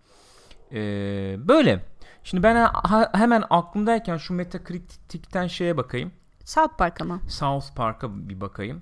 Ee, 0.71 1.36
böyle. 1.39 1.86
Şimdi 2.24 2.43
ben 2.43 2.56
ha- 2.56 3.12
hemen 3.13 3.43
aklımdayken 3.50 4.17
şu 4.17 4.34
Metacritic'ten 4.34 5.48
şeye 5.48 5.78
bakayım. 5.78 6.12
South 6.45 6.77
Park 6.77 7.01
ama. 7.01 7.19
South 7.27 7.75
Park'a 7.75 8.29
bir 8.29 8.41
bakayım. 8.41 8.81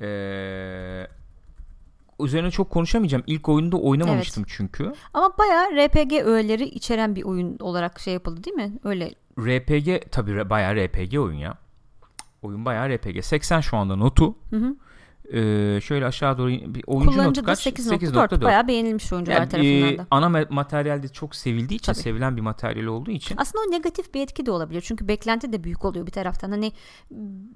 Ee, 0.00 1.06
üzerine 2.20 2.50
çok 2.50 2.70
konuşamayacağım. 2.70 3.24
İlk 3.26 3.48
oyunda 3.48 3.76
oynamamıştım 3.76 4.44
çünkü. 4.48 4.92
Ama 5.14 5.38
bayağı 5.38 5.70
RPG 5.70 6.12
öğeleri 6.12 6.64
içeren 6.64 7.16
bir 7.16 7.22
oyun 7.22 7.58
olarak 7.58 8.00
şey 8.00 8.14
yapıldı 8.14 8.44
değil 8.44 8.56
mi? 8.56 8.78
Öyle. 8.84 9.10
RPG 9.38 10.10
tabii 10.10 10.50
bayağı 10.50 10.74
RPG 10.76 11.18
oyun 11.18 11.36
ya. 11.36 11.58
Oyun 12.42 12.64
bayağı 12.64 12.88
RPG. 12.88 13.24
80 13.24 13.60
şu 13.60 13.76
anda 13.76 13.96
notu. 13.96 14.36
Hı 14.50 14.56
hı. 14.56 14.76
Ee, 15.32 15.80
şöyle 15.82 16.06
aşağı 16.06 16.38
doğru 16.38 16.48
bir 16.48 16.84
oyuncu 16.86 17.06
notu 17.06 17.16
Kullanıcı 17.18 17.42
da 17.42 17.46
kaç? 17.46 17.66
8.4 17.66 18.42
bayağı 18.44 18.68
beğenilmiş 18.68 19.12
oyuncular 19.12 19.36
Yani, 19.36 19.48
tarafından 19.48 19.92
e, 19.94 19.98
da. 19.98 20.06
ana 20.10 20.26
ma- 20.26 20.46
materyalde 20.54 21.08
çok 21.08 21.34
sevildiği 21.36 21.78
için, 21.78 21.92
Tabii. 21.92 22.02
sevilen 22.02 22.36
bir 22.36 22.42
materyal 22.42 22.86
olduğu 22.86 23.10
için 23.10 23.36
Aslında 23.38 23.64
o 23.68 23.70
negatif 23.70 24.14
bir 24.14 24.20
etki 24.20 24.46
de 24.46 24.50
olabilir. 24.50 24.80
Çünkü 24.86 25.08
beklenti 25.08 25.52
de 25.52 25.64
büyük 25.64 25.84
oluyor 25.84 26.06
bir 26.06 26.12
taraftan. 26.12 26.50
Hani 26.50 26.72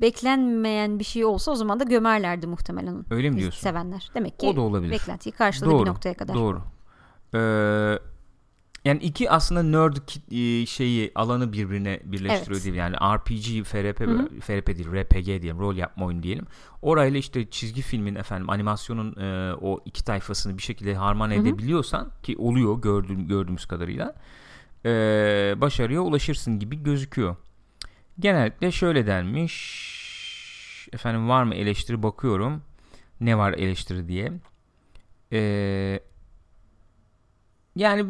beklenmeyen 0.01 0.99
bir 0.99 1.05
şey 1.05 1.25
olsa 1.25 1.51
o 1.51 1.55
zaman 1.55 1.81
da 1.81 1.85
gömerlerdi 1.85 2.47
muhtemelen 2.47 3.05
öyle 3.11 3.31
mi 3.31 3.39
diyorsun? 3.39 3.61
Sevenler. 3.61 4.11
Demek 4.15 4.39
ki 4.39 4.47
O 4.47 4.57
da 4.57 4.61
olabilir. 4.61 4.93
beklentiyi 4.93 5.33
karşıladı 5.33 5.71
Doğru, 5.71 5.83
bir 5.85 5.89
noktaya 5.91 6.15
kadar. 6.15 6.35
Doğru. 6.35 6.63
Ee, 7.35 7.99
yani 8.89 9.03
iki 9.03 9.31
aslında 9.31 9.63
nerd 9.63 9.97
e, 10.31 10.67
şeyi 10.67 11.13
alanı 11.15 11.53
birbirine 11.53 12.01
birleştiriyor 12.05 12.57
Evet. 12.57 12.65
değil 12.65 12.75
yani 12.75 12.97
RPG, 12.97 13.65
FRP, 13.65 14.01
Hı 14.01 14.11
hı. 14.11 14.41
FRP 14.41 14.67
değil 14.67 14.93
RPG 14.93 15.27
diyelim 15.27 15.59
rol 15.59 15.77
yapma 15.77 16.07
oyunu 16.07 16.23
diyelim. 16.23 16.47
Orayla 16.83 17.19
işte 17.19 17.51
çizgi 17.51 17.83
filmin 17.83 18.15
efendim 18.15 18.51
animasyonun 18.51 19.17
e, 19.21 19.55
o 19.55 19.81
iki 19.85 20.05
tayfasını 20.05 20.59
bir 20.59 20.63
şekilde 20.63 20.95
harman 20.95 21.31
hı. 21.31 21.35
edebiliyorsan 21.35 22.11
ki 22.23 22.37
oluyor 22.39 22.83
gördüğüm, 22.83 23.29
gördüğümüz 23.29 23.67
kadarıyla 23.67 24.15
e, 24.85 24.91
başarıya 25.57 26.01
ulaşırsın 26.01 26.59
gibi 26.59 26.83
gözüküyor. 26.83 27.37
Genellikle 28.19 28.73
şöyle 28.73 29.07
denmiş 29.07 30.89
efendim 30.93 31.29
var 31.29 31.43
mı 31.45 31.55
eleştiri 31.55 32.03
bakıyorum 32.03 32.63
ne 33.21 33.39
var 33.39 33.53
eleştiri 33.53 34.09
diye. 34.09 34.33
Eee 35.31 36.01
yani 37.77 38.07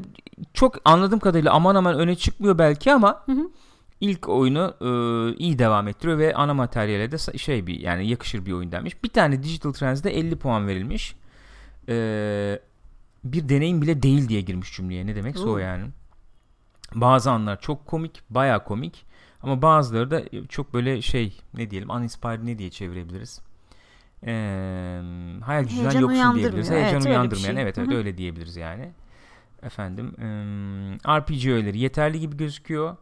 çok 0.55 0.77
anladığım 0.85 1.19
kadarıyla 1.19 1.53
aman 1.53 1.75
aman 1.75 1.99
öne 1.99 2.15
çıkmıyor 2.17 2.59
belki 2.59 2.93
ama 2.93 3.23
Hı 3.27 3.33
hı. 3.33 3.51
ilk 4.01 4.29
oyunu 4.29 4.75
e, 4.81 4.89
iyi 5.37 5.59
devam 5.59 5.89
ettiriyor 5.89 6.19
ve 6.19 6.35
ana 6.35 6.55
materyale 6.55 7.13
de 7.13 7.39
şey 7.39 7.67
bir 7.67 7.81
yani 7.81 8.09
yakışır 8.09 8.47
bir 8.47 8.53
oyun 8.53 8.73
denmiş. 8.73 9.05
Bir 9.05 9.09
tane 9.09 9.43
Digital 9.43 9.73
Trends'de 9.73 10.19
50 10.19 10.37
puan 10.37 10.67
verilmiş. 10.67 11.17
Eee, 11.89 12.63
bir 13.25 13.49
deneyim 13.49 13.83
bile 13.83 14.03
değil 14.03 14.29
diye 14.29 14.41
girmiş 14.41 14.77
cümleye. 14.77 15.07
Ne 15.07 15.17
demekse 15.17 15.45
o 15.45 15.59
yani. 15.59 15.85
Bazı 16.95 17.31
anlar 17.31 17.61
çok 17.61 17.87
komik, 17.87 18.23
baya 18.31 18.65
komik. 18.65 19.05
Ama 19.43 19.63
bazıları 19.63 20.11
da 20.11 20.23
çok 20.49 20.75
böyle 20.75 21.03
şey 21.03 21.41
ne 21.55 21.71
diyelim 21.71 21.91
uninspired 21.91 22.47
ne 22.47 22.59
diye 22.59 22.71
çevirebiliriz. 22.71 23.41
Eee 24.27 24.33
hayal 25.43 25.63
gücünden 25.63 26.01
yoksun 26.01 26.35
diyebiliriz. 26.35 26.71
Evet, 26.71 26.83
Heyecan 26.83 27.01
bir 27.01 27.11
uyandırmayan 27.11 27.55
şey. 27.55 27.63
evet 27.63 27.79
evet 27.79 27.89
Hı 27.91 27.95
hı. 27.95 27.97
öyle 27.97 28.19
diyebiliriz 28.19 28.57
yani. 28.57 28.91
Efendim 29.63 30.15
RPG 31.09 31.47
öğeleri 31.47 31.79
yeterli 31.79 32.21
gibi 32.21 32.37
gözüküyor. 32.37 32.97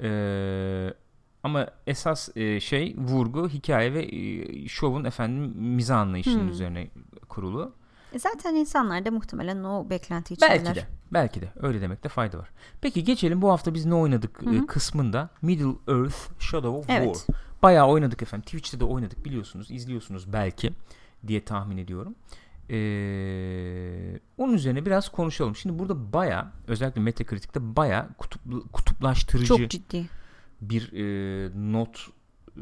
Eee, 0.00 0.94
ama 1.42 1.66
esas 1.86 2.36
e, 2.36 2.60
şey 2.60 2.94
vurgu 2.98 3.48
hikaye 3.48 3.94
ve 3.94 4.02
e, 4.04 4.68
şovun 4.68 5.04
efendim 5.04 5.52
mizah 5.56 5.98
anlayışının 5.98 6.42
Hmm. 6.42 6.50
üzerine 6.50 6.90
kurulu. 7.28 7.74
E 8.12 8.18
zaten 8.18 8.54
insanlar 8.54 9.04
da 9.06 9.10
muhtemelen 9.10 9.64
o 9.64 9.90
beklenti 9.90 10.34
içindeler. 10.34 10.64
Belki 10.64 10.80
de. 10.80 10.86
Belki 11.12 11.40
de. 11.42 11.52
Öyle 11.60 11.80
demekte 11.80 12.08
fayda 12.08 12.38
var. 12.38 12.48
Peki 12.80 13.04
geçelim 13.04 13.42
bu 13.42 13.50
hafta 13.50 13.74
biz 13.74 13.86
ne 13.86 13.94
oynadık 13.94 14.42
Hı 14.42 14.50
hı. 14.50 14.54
e, 14.54 14.66
kısmında. 14.66 15.28
Middle 15.42 15.92
Earth 15.94 16.40
Shadow 16.42 16.78
of 16.78 16.84
Evet. 16.88 17.16
War. 17.26 17.36
Bayağı 17.62 17.86
oynadık 17.88 18.22
efendim. 18.22 18.44
Twitch'te 18.44 18.80
de 18.80 18.84
oynadık 18.84 19.24
biliyorsunuz. 19.24 19.70
izliyorsunuz 19.70 20.32
belki 20.32 20.72
diye 21.26 21.44
tahmin 21.44 21.76
ediyorum. 21.76 22.14
Ee, 22.70 24.18
onun 24.38 24.52
üzerine 24.52 24.86
biraz 24.86 25.08
konuşalım. 25.08 25.56
Şimdi 25.56 25.78
burada 25.78 26.12
bayağı 26.12 26.46
özellikle 26.66 27.00
Metacritic'te 27.00 27.76
bayağı 27.76 28.08
kutuplu, 28.18 28.68
kutuplaştırıcı 28.68 29.46
Çok 29.46 29.70
ciddi. 29.70 30.06
bir 30.60 30.92
e, 30.92 31.50
not 31.72 32.08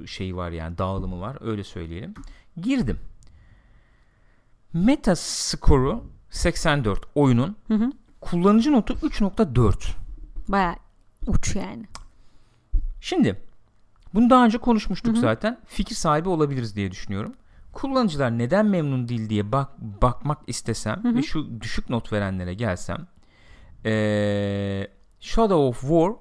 şeyi 0.06 0.36
var 0.36 0.50
yani 0.50 0.78
dağılımı 0.78 1.20
var 1.20 1.38
öyle 1.40 1.64
söyleyelim. 1.64 2.14
Girdim. 2.56 2.98
Meta 4.72 5.16
skoru 5.16 6.04
84 6.30 7.00
oyunun 7.14 7.56
Hı 7.68 7.74
hı. 7.74 7.90
kullanıcı 8.20 8.72
notu 8.72 8.94
3.4. 8.94 9.90
Baya 10.48 10.76
uç 11.26 11.56
yani. 11.56 11.84
Şimdi 13.00 13.40
bunu 14.14 14.30
daha 14.30 14.44
önce 14.44 14.58
konuşmuştuk 14.58 15.12
Hı 15.12 15.16
hı. 15.16 15.20
zaten. 15.20 15.60
Fikir 15.66 15.94
sahibi 15.94 16.28
olabiliriz 16.28 16.76
diye 16.76 16.90
düşünüyorum. 16.90 17.34
Kullanıcılar 17.72 18.38
neden 18.38 18.66
memnun 18.66 19.08
değil 19.08 19.28
diye 19.30 19.52
bak 19.52 19.68
bakmak 19.78 20.38
istesem 20.46 21.04
Hı 21.04 21.08
hı. 21.08 21.14
ve 21.14 21.22
şu 21.22 21.60
düşük 21.60 21.90
not 21.90 22.12
verenlere 22.12 22.54
gelsem 22.54 23.06
eee, 23.84 24.88
Shadow 25.20 25.54
of 25.56 25.80
War 25.80 26.12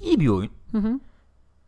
iyi 0.00 0.20
bir 0.20 0.28
oyun 0.28 0.50
Hı 0.72 0.78
hı. 0.78 1.00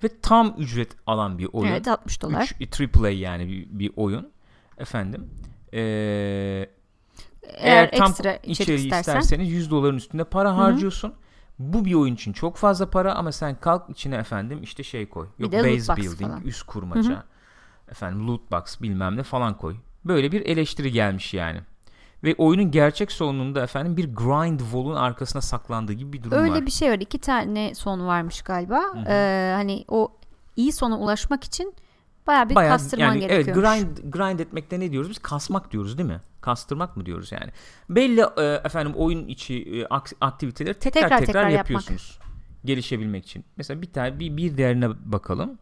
ve 0.05 0.09
tam 0.23 0.55
ücret 0.59 0.89
alan 1.07 1.39
bir 1.39 1.49
oyun. 1.53 1.71
Evet 1.71 1.89
60 1.89 2.23
dolar. 2.23 2.53
3 2.61 2.81
AAA 2.97 3.09
yani 3.11 3.49
bir, 3.49 3.67
bir 3.79 3.93
oyun. 3.97 4.31
Efendim. 4.79 5.31
Ee, 5.73 5.79
Eğer, 5.79 6.69
eğer 7.59 7.91
tam 7.91 8.11
ekstra 8.11 8.35
içerik 8.37 8.79
istersen. 8.81 8.99
isterseniz 9.21 9.53
100 9.53 9.71
doların 9.71 9.97
üstünde 9.97 10.25
para 10.25 10.51
hı. 10.51 10.55
harcıyorsun. 10.55 11.15
Bu 11.59 11.85
bir 11.85 11.95
oyun 11.95 12.15
için 12.15 12.33
çok 12.33 12.57
fazla 12.57 12.91
para 12.91 13.15
ama 13.15 13.33
sen 13.33 13.61
kalk 13.61 13.91
içine 13.91 14.17
efendim 14.17 14.63
işte 14.63 14.83
şey 14.83 15.09
koy. 15.09 15.29
Yok 15.39 15.53
base 15.53 15.97
building, 15.97 16.21
falan. 16.21 16.43
üst 16.43 16.63
kurmaca. 16.63 17.11
Hı 17.11 17.25
Efendim 17.91 18.29
loot 18.29 18.51
box 18.53 18.81
bilmem 18.81 19.17
ne 19.17 19.23
falan 19.23 19.57
koy. 19.59 19.77
Böyle 20.05 20.33
bir 20.33 20.47
eleştiri 20.47 20.93
gelmiş 20.93 21.35
yani. 21.35 21.61
ve 22.25 22.35
oyunun 22.39 22.71
gerçek 22.71 23.13
sonunda 23.13 23.63
efendim 23.63 23.97
bir 23.97 24.15
grind 24.15 24.61
wall'un 24.61 24.95
arkasına 24.97 25.43
saklandığı 25.43 25.93
gibi 25.93 26.13
bir 26.13 26.23
durum 26.23 26.39
Öyle 26.39 26.53
var. 26.53 26.67
bir 26.67 26.71
şey 26.71 26.91
var. 26.91 26.99
İki 26.99 27.19
tane 27.19 27.75
son 27.75 28.07
varmış 28.07 28.43
galiba. 28.43 28.81
Ee, 29.09 29.53
hani 29.57 29.85
o 29.89 30.13
iyi 30.57 30.73
sona 30.73 30.99
ulaşmak 30.99 31.45
için 31.45 31.75
bayağı 32.27 32.49
bir 32.51 32.55
Bayağı, 32.55 32.73
kastırman 32.73 33.05
yani 33.15 33.25
evet 33.25 33.47
gerekiyormuş. 33.47 33.65
grind 33.81 34.13
grind 34.13 34.39
etmekte 34.41 34.81
ne 34.81 34.93
diyoruz 34.93 35.11
biz? 35.11 35.19
Kasmak 35.19 35.73
diyoruz 35.73 35.99
değil 35.99 36.09
mi? 36.09 36.21
Kastırmak 36.41 36.97
mı 36.97 37.07
diyoruz 37.07 37.33
yani? 37.33 37.51
Belli 37.91 38.21
e, 38.37 38.45
efendim 38.65 38.93
oyun 38.97 39.29
içi 39.29 39.55
e, 39.63 39.87
ak- 39.87 40.13
aktiviteleri 40.21 40.75
tekrar 40.79 41.03
Tekrar 41.03 41.19
tekrar, 41.19 41.27
tekrar 41.27 41.43
yapmak. 41.49 41.57
yapıyorsunuz. 41.59 42.19
Gelişebilmek 42.65 43.25
için. 43.27 43.45
Mesela 43.57 43.83
bir 43.83 43.93
tane 43.93 44.19
bir, 44.21 44.37
bir 44.37 44.57
değerine 44.57 44.89
bakalım. 45.13 45.59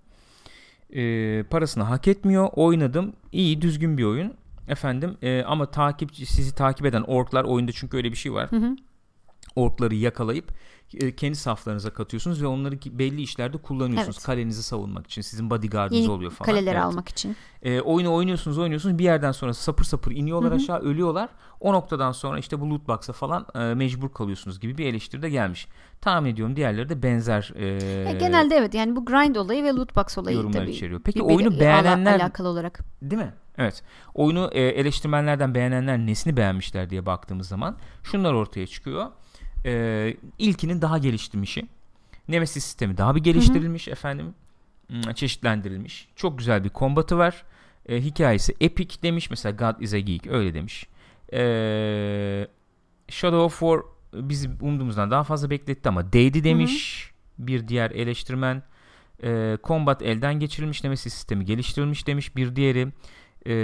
E, 0.97 1.43
parasını 1.43 1.85
hak 1.85 2.09
etmiyor. 2.09 2.49
Oynadım. 2.53 3.13
İyi 3.33 3.63
düzgün 3.63 3.99
bir 3.99 4.05
oyun. 4.05 4.35
Efendim 4.69 5.17
e, 5.23 5.43
ama 5.43 5.71
takipçi 5.71 6.27
sizi 6.27 6.55
takip 6.55 6.87
eden 6.87 7.03
orklar 7.03 7.45
oyunda 7.45 7.73
çünkü 7.73 7.97
öyle 7.97 8.11
bir 8.11 8.17
şey 8.17 8.33
var. 8.33 8.51
Hı 8.51 8.57
hı. 8.57 8.77
Orkları 9.57 9.95
yakalayıp 9.95 10.53
e, 10.95 11.17
kendi 11.17 11.37
saflarınıza 11.37 11.91
katıyorsunuz 11.91 12.43
ve 12.43 12.47
onları 12.47 12.79
belli 12.99 13.23
işlerde 13.23 13.59
kullanıyorsunuz. 13.59 14.17
Evet. 14.17 14.27
Kalenizi 14.27 14.63
savunmak 14.63 15.07
için 15.07 15.23
sizin 15.23 15.51
bodyguardınız 15.51 16.01
Yeni 16.03 16.11
oluyor 16.11 16.31
falan. 16.33 16.47
kaleleri 16.47 16.75
Evet. 16.75 16.85
almak 16.85 17.09
için. 17.09 17.37
E, 17.63 17.81
oyunu 17.81 18.15
oynuyorsunuz 18.15 18.59
oynuyorsunuz 18.59 18.99
bir 18.99 19.05
yerden 19.05 19.33
sonra 19.33 19.55
sapır 19.55 19.85
sapır 19.85 20.13
iniyorlar 20.13 20.51
Hı 20.51 20.55
hı. 20.55 20.59
aşağı 20.59 20.79
ölüyorlar. 20.79 21.29
O 21.61 21.73
noktadan 21.73 22.13
sonra 22.13 22.39
işte 22.39 22.61
bu 22.61 22.71
loot 22.71 22.89
box'a 22.89 23.13
falan 23.13 23.47
e, 23.55 23.59
mecbur 23.75 24.09
kalıyorsunuz 24.13 24.61
gibi 24.61 24.79
bir 24.79 24.87
eleştiri 24.87 25.23
de 25.23 25.31
gelmiş. 25.31 25.67
Tahmin 26.01 26.31
ediyorum 26.31 26.57
diğerleri 26.57 26.89
de 26.89 27.03
benzer 27.03 27.53
e, 27.57 27.67
Ya 28.09 28.13
genelde 28.13 28.55
evet 28.57 28.75
yani 28.75 28.97
bu 28.97 29.05
grind 29.05 29.37
olayı 29.37 29.65
ve 29.65 29.69
loot 29.69 29.97
box 29.97 30.19
olayı 30.19 30.37
yorumlar 30.37 30.61
tabii. 30.61 30.71
içeriyor. 30.71 31.01
Peki 31.05 31.19
birbiri- 31.19 31.35
oyunu 31.37 31.49
ala- 31.49 31.61
beğenenler 31.61 32.21
alakalı 32.21 32.49
olarak. 32.49 32.81
değil 33.03 33.23
mi? 33.23 33.33
Evet. 33.59 33.83
Oyunu 34.15 34.51
e, 34.53 34.61
eleştirmenlerden 34.63 35.55
beğenenler 35.55 35.99
nesini 35.99 36.37
beğenmişler 36.37 36.91
diye 36.91 37.07
baktığımız 37.07 37.49
zaman 37.49 37.77
şunlar 38.03 38.33
ortaya 38.33 38.67
çıkıyor. 38.67 39.07
E, 39.69 40.17
ilkinin 40.39 40.83
daha 40.83 40.99
geliştirmişi. 40.99 41.67
Nemesis 42.29 42.65
sistemi 42.65 42.97
daha 42.97 43.15
bir 43.15 43.21
geliştirilmiş 43.21 43.89
efendim. 43.89 44.35
Hmm, 44.89 45.13
Çeşitlendirilmiş. 45.13 46.09
Çok 46.17 46.39
güzel 46.39 46.65
bir 46.65 46.69
kombatı 46.69 47.19
var. 47.19 47.45
E, 47.89 48.01
hikayesi 48.01 48.55
epic 48.61 49.03
demiş. 49.03 49.31
Mesela 49.31 49.57
God 49.57 49.81
is 49.81 49.95
a 49.95 49.99
Geek 49.99 50.27
öyle 50.27 50.55
demiş. 50.55 50.87
E, 51.33 51.41
Shadow 53.09 53.45
of 53.45 53.59
War 53.59 53.81
bizi 54.15 54.51
umduğumuzdan 54.61 55.11
daha 55.11 55.25
fazla 55.25 55.51
bekletti 55.51 55.89
ama 55.89 56.13
değdi 56.13 56.45
demiş. 56.45 57.11
Bir 57.39 57.69
diğer 57.69 57.91
eleştirmen. 57.91 58.63
E, 59.23 59.59
combat 59.65 60.03
elden 60.03 60.41
geçirilmiş 60.41 60.85
Nemesis 60.85 61.15
sistemi 61.15 61.45
geliştirilmiş 61.45 62.07
demiş. 62.07 62.37
Bir 62.37 62.57
diğeri. 62.57 62.89
E, 63.49 63.55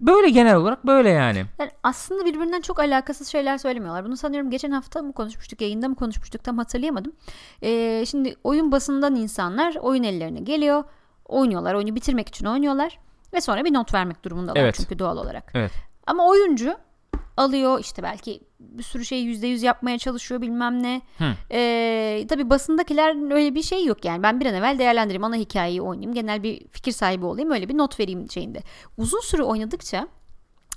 böyle 0.00 0.30
genel 0.30 0.56
olarak 0.56 0.86
böyle 0.86 1.10
yani. 1.10 1.44
Yani 1.58 1.70
aslında 1.82 2.24
birbirinden 2.24 2.60
çok 2.60 2.78
alakasız 2.80 3.28
şeyler 3.28 3.58
söylemiyorlar. 3.58 4.04
Bunu 4.04 4.16
sanıyorum 4.16 4.50
geçen 4.50 4.70
hafta 4.70 5.02
mı 5.02 5.12
konuşmuştuk, 5.12 5.60
yayında 5.60 5.88
mı 5.88 5.94
konuşmuştuk 5.94 6.44
tam 6.44 6.58
hatırlayamadım. 6.58 7.12
Ee, 7.62 8.04
şimdi 8.06 8.34
oyun 8.44 8.72
basından 8.72 9.16
insanlar 9.16 9.76
oyun 9.76 10.02
ellerine 10.02 10.40
geliyor, 10.40 10.84
oynuyorlar, 11.24 11.74
oyunu 11.74 11.94
bitirmek 11.94 12.28
için 12.28 12.46
oynuyorlar 12.46 12.98
ve 13.34 13.40
sonra 13.40 13.64
bir 13.64 13.74
not 13.74 13.94
vermek 13.94 14.24
durumundalar 14.24 14.60
Evet. 14.60 14.74
çünkü 14.74 14.98
doğal 14.98 15.16
olarak. 15.16 15.52
Evet. 15.54 15.72
Ama 16.06 16.28
oyuncu 16.28 16.76
alıyor 17.40 17.80
işte 17.80 18.02
belki 18.02 18.40
bir 18.60 18.82
sürü 18.82 19.04
şeyi 19.04 19.24
yüzde 19.24 19.46
yüz 19.46 19.62
yapmaya 19.62 19.98
çalışıyor 19.98 20.40
bilmem 20.40 20.82
ne. 20.82 21.02
Hı. 21.18 21.24
Ee, 21.52 22.26
tabii 22.28 22.50
basındakiler 22.50 23.32
öyle 23.34 23.54
bir 23.54 23.62
şey 23.62 23.84
yok 23.84 24.04
yani. 24.04 24.22
Ben 24.22 24.40
bir 24.40 24.46
an 24.46 24.54
evvel 24.54 24.78
değerlendireyim, 24.78 25.24
ana 25.24 25.36
hikayeyi 25.36 25.82
oynayayım, 25.82 26.14
genel 26.14 26.42
bir 26.42 26.68
fikir 26.68 26.92
sahibi 26.92 27.26
olayım, 27.26 27.50
öyle 27.50 27.68
bir 27.68 27.78
not 27.78 28.00
vereyim 28.00 28.30
şeyinde. 28.30 28.62
Uzun 28.96 29.20
süre 29.20 29.42
oynadıkça 29.42 30.08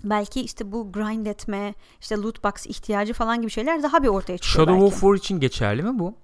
belki 0.04 0.42
işte 0.42 0.72
bu 0.72 0.92
grind 0.92 1.26
etme, 1.26 1.74
işte 2.02 2.16
loot 2.18 2.44
box 2.44 2.66
ihtiyacı 2.68 3.14
falan 3.14 3.42
gibi 3.42 3.52
şeyler 3.52 3.84
daha 3.84 4.04
bir 4.04 4.08
ortaya 4.08 4.38
çıkıyor 4.38 4.68
Shadow 4.68 4.74
belki. 4.84 4.96
of 4.96 5.02
War 5.02 5.14
için 5.16 5.40
geçerli 5.40 5.84
mi 5.84 6.00
bu? 6.00 6.16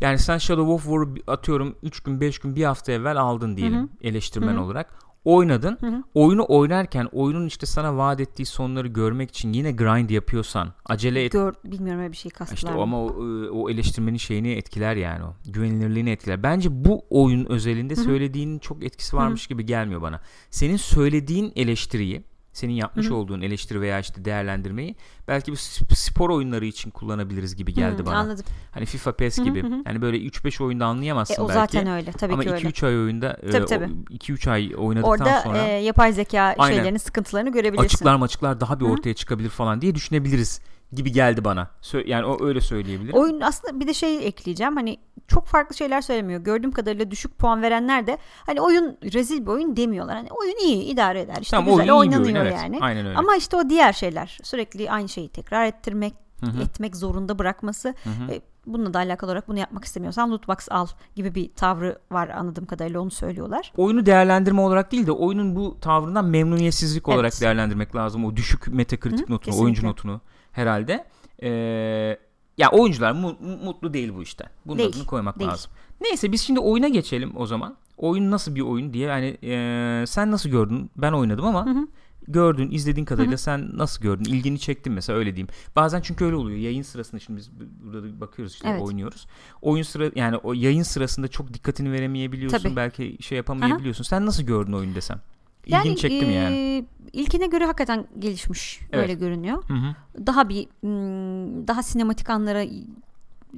Yani 0.00 0.18
sen 0.18 0.38
Shadow 0.38 0.72
of 0.72 0.82
War'u 0.82 1.14
atıyorum 1.26 1.76
3 1.82 2.00
gün 2.00 2.20
5 2.20 2.38
gün 2.38 2.56
bir 2.56 2.64
hafta 2.64 2.92
evvel 2.92 3.16
aldın 3.16 3.56
diyelim 3.56 3.78
Hı 3.78 3.82
hı. 3.82 3.88
eleştirmen 4.00 4.54
Hı 4.54 4.58
hı. 4.58 4.62
olarak. 4.64 5.03
Oynadın. 5.24 5.78
Hı 5.80 5.86
hı. 5.86 6.02
Oyunu 6.14 6.44
oynarken 6.48 7.08
oyunun 7.12 7.46
işte 7.46 7.66
sana 7.66 7.96
vaat 7.96 8.20
ettiği 8.20 8.46
sonları 8.46 8.88
görmek 8.88 9.30
için 9.30 9.52
yine 9.52 9.72
grind 9.72 10.10
yapıyorsan 10.10 10.72
acele 10.86 11.24
et. 11.24 11.32
Gör, 11.32 11.54
bilmiyorum 11.64 12.00
öyle 12.02 12.12
bir 12.12 12.16
şey 12.16 12.30
kastılar 12.30 12.56
İşte 12.56 12.72
o 12.72 12.82
ama 12.82 13.04
o, 13.04 13.06
o 13.52 13.70
eleştirmenin 13.70 14.18
şeyini 14.18 14.52
etkiler 14.52 14.96
yani 14.96 15.24
o. 15.24 15.34
Güvenilirliğini 15.52 16.10
etkiler. 16.10 16.42
Bence 16.42 16.84
bu 16.84 17.04
oyun 17.10 17.44
özelinde 17.44 17.96
Hı 17.96 18.00
hı. 18.00 18.04
söylediğinin 18.04 18.58
çok 18.58 18.84
etkisi 18.84 19.16
varmış 19.16 19.46
gibi 19.46 19.66
gelmiyor 19.66 20.02
bana. 20.02 20.20
Senin 20.50 20.76
söylediğin 20.76 21.52
eleştiriyi, 21.56 22.24
senin 22.54 22.72
yapmış 22.72 23.06
Hı 23.06 23.10
hı. 23.10 23.14
olduğun 23.14 23.40
eleştiri 23.40 23.80
veya 23.80 24.00
işte 24.00 24.24
değerlendirmeyi 24.24 24.96
belki 25.28 25.52
bu 25.52 25.56
sp- 25.56 25.94
spor 25.94 26.30
oyunları 26.30 26.64
için 26.66 26.90
kullanabiliriz 26.90 27.56
gibi 27.56 27.74
geldi 27.74 28.02
Hı, 28.02 28.06
bana. 28.06 28.16
Anladım. 28.18 28.44
Hani 28.70 28.86
FIFA 28.86 29.12
PES 29.12 29.38
gibi. 29.38 29.62
hı 29.62 29.66
hı. 29.66 29.82
Hani 29.84 30.02
böyle 30.02 30.16
3-5 30.16 30.62
oyunda 30.64 30.86
anlayamazsın 30.86 31.34
E, 31.34 31.40
o 31.40 31.48
belki. 31.48 31.60
zaten 31.60 31.86
öyle. 31.86 32.12
Tabii 32.12 32.32
ama 32.32 32.42
ki 32.42 32.50
öyle. 32.52 32.68
2-3 32.68 32.86
ay 32.86 32.98
oyunda 32.98 33.36
e, 33.42 33.50
Tabii, 33.50 33.62
o 33.62 33.66
tabii. 33.66 33.84
2-3 34.10 34.50
ay 34.50 34.72
oynadıktan 34.76 35.10
Orada 35.10 35.40
sonra 35.40 35.58
e, 35.58 35.70
yapay 35.72 36.12
zeka 36.12 36.54
Aynen. 36.58 36.74
şeylerinin 36.76 36.98
sıkıntılarını 36.98 37.52
görebilirsin. 37.52 37.84
açıklar 37.84 38.16
maçıklar 38.16 38.60
daha 38.60 38.80
bir 38.80 38.84
ortaya 38.84 39.14
çıkabilir 39.14 39.48
falan 39.48 39.80
diye 39.80 39.94
düşünebiliriz 39.94 40.60
gibi 40.92 41.12
geldi 41.12 41.44
bana. 41.44 41.70
Yani 42.06 42.26
o 42.26 42.44
öyle 42.46 42.60
söyleyebilirim. 42.60 43.14
Oyun 43.14 43.40
aslında 43.40 43.80
bir 43.80 43.86
de 43.86 43.94
şey 43.94 44.26
ekleyeceğim. 44.26 44.76
Hani 44.76 44.98
çok 45.28 45.46
farklı 45.46 45.76
şeyler 45.76 46.00
söylemiyor. 46.00 46.40
Gördüğüm 46.40 46.72
kadarıyla 46.72 47.10
düşük 47.10 47.38
puan 47.38 47.62
verenler 47.62 48.06
de 48.06 48.18
hani 48.46 48.60
oyun 48.60 48.98
rezil 49.12 49.42
bir 49.42 49.46
oyun 49.46 49.76
demiyorlar. 49.76 50.16
Hani 50.16 50.28
oyun 50.30 50.56
iyi 50.68 50.82
idare 50.84 51.20
eder. 51.20 51.38
İşte 51.40 51.56
Tamam, 51.56 51.70
güzel 51.76 51.92
oynanıyor 51.94 52.24
oyun, 52.24 52.34
evet. 52.36 52.54
yani. 52.62 52.78
Aynen 52.80 53.06
öyle. 53.06 53.18
Ama 53.18 53.36
işte 53.36 53.56
o 53.56 53.68
diğer 53.70 53.92
şeyler 53.92 54.38
sürekli 54.42 54.90
aynı 54.90 55.08
şeyi 55.08 55.28
tekrar 55.28 55.66
ettirmek, 55.66 56.14
Hı 56.40 56.46
hı. 56.46 56.62
etmek 56.62 56.96
zorunda 56.96 57.38
bırakması. 57.38 57.88
Hı 57.88 58.10
hı. 58.10 58.32
E, 58.32 58.40
bununla 58.66 58.94
da 58.94 58.98
alakalı 58.98 59.30
olarak 59.30 59.48
bunu 59.48 59.58
yapmak 59.58 59.84
istemiyorsan 59.84 60.30
loot 60.30 60.48
box 60.48 60.56
al 60.70 60.86
gibi 61.14 61.34
bir 61.34 61.50
tavrı 61.54 61.98
var 62.10 62.28
anladığım 62.28 62.66
kadarıyla 62.66 63.00
onu 63.00 63.10
söylüyorlar. 63.10 63.72
oyunu 63.76 64.06
değerlendirme 64.06 64.60
olarak 64.60 64.92
değil 64.92 65.06
de 65.06 65.12
oyunun 65.12 65.56
bu 65.56 65.80
tavrından 65.80 66.24
memnuniyetsizlik 66.24 67.08
olarak 67.08 67.32
Evet. 67.32 67.40
değerlendirmek 67.40 67.96
lazım. 67.96 68.24
O 68.24 68.36
düşük 68.36 68.68
metakritik 68.68 69.18
Hı, 69.28 69.32
notunu, 69.32 69.38
kesinlikle. 69.38 69.64
oyuncu 69.64 69.86
notunu 69.86 70.20
herhalde. 70.54 71.04
Ee, 71.42 72.18
ya 72.58 72.70
oyuncular 72.72 73.12
mu- 73.12 73.36
mu- 73.40 73.56
mutlu 73.64 73.94
değil 73.94 74.12
bu 74.16 74.22
işten. 74.22 74.46
Bunun 74.66 74.78
Değil, 74.78 74.90
adını 74.94 75.06
koymak 75.06 75.38
değil. 75.38 75.50
lazım. 75.50 75.72
Neyse 76.00 76.32
biz 76.32 76.40
şimdi 76.42 76.60
oyuna 76.60 76.88
geçelim 76.88 77.32
o 77.36 77.46
zaman. 77.46 77.76
Oyun 77.96 78.30
nasıl 78.30 78.54
bir 78.54 78.60
oyun 78.60 78.92
diye 78.92 79.08
yani 79.08 79.38
ee, 79.42 80.04
sen 80.06 80.30
nasıl 80.30 80.50
gördün? 80.50 80.90
Ben 80.96 81.12
oynadım 81.12 81.44
ama 81.44 81.66
Hı 81.66 81.70
hı. 81.70 81.86
gördün, 82.28 82.70
izlediğin 82.70 83.04
kadarıyla 83.04 83.30
Hı 83.32 83.36
hı. 83.36 83.42
sen 83.42 83.70
nasıl 83.78 84.02
gördün? 84.02 84.24
İlgini 84.24 84.58
çekti 84.58 84.90
mi 84.90 84.94
mesela 84.94 85.18
öyle 85.18 85.30
diyeyim. 85.36 85.48
Bazen 85.76 86.00
çünkü 86.00 86.24
öyle 86.24 86.36
oluyor. 86.36 86.58
Yayın 86.58 86.82
sırasında 86.82 87.20
şimdi 87.20 87.36
biz 87.38 87.50
bu- 87.52 87.84
burada 87.86 88.02
da 88.08 88.20
bakıyoruz 88.20 88.54
işte 88.54 88.68
Evet. 88.68 88.82
oynuyoruz. 88.82 89.26
Oyun 89.62 89.82
sıra 89.82 90.10
yani 90.14 90.36
o 90.36 90.52
yayın 90.52 90.82
sırasında 90.82 91.28
çok 91.28 91.54
dikkatini 91.54 91.92
veremeyebiliyorsun. 91.92 92.58
Tabii. 92.58 92.76
Belki 92.76 93.16
şey 93.20 93.36
yapamayabiliyorsun. 93.36 94.04
Sen 94.04 94.26
nasıl 94.26 94.42
gördün 94.42 94.72
oyunu 94.72 94.94
desem? 94.94 95.20
İlgini 95.66 95.86
Yani, 95.86 95.96
çekti 95.96 96.26
mi 96.26 96.34
yani? 96.34 96.54
e, 96.56 96.84
ilkine 97.12 97.46
göre 97.46 97.64
hakikaten 97.64 98.06
gelişmiş 98.18 98.80
Evet. 98.92 99.02
öyle 99.02 99.14
görünüyor. 99.14 99.64
Hı 99.68 99.74
hı. 99.74 99.94
Daha 100.26 100.48
bir 100.48 100.66
hmm, 100.80 101.68
daha 101.68 101.82
sinematik 101.82 102.30
anlara 102.30 102.64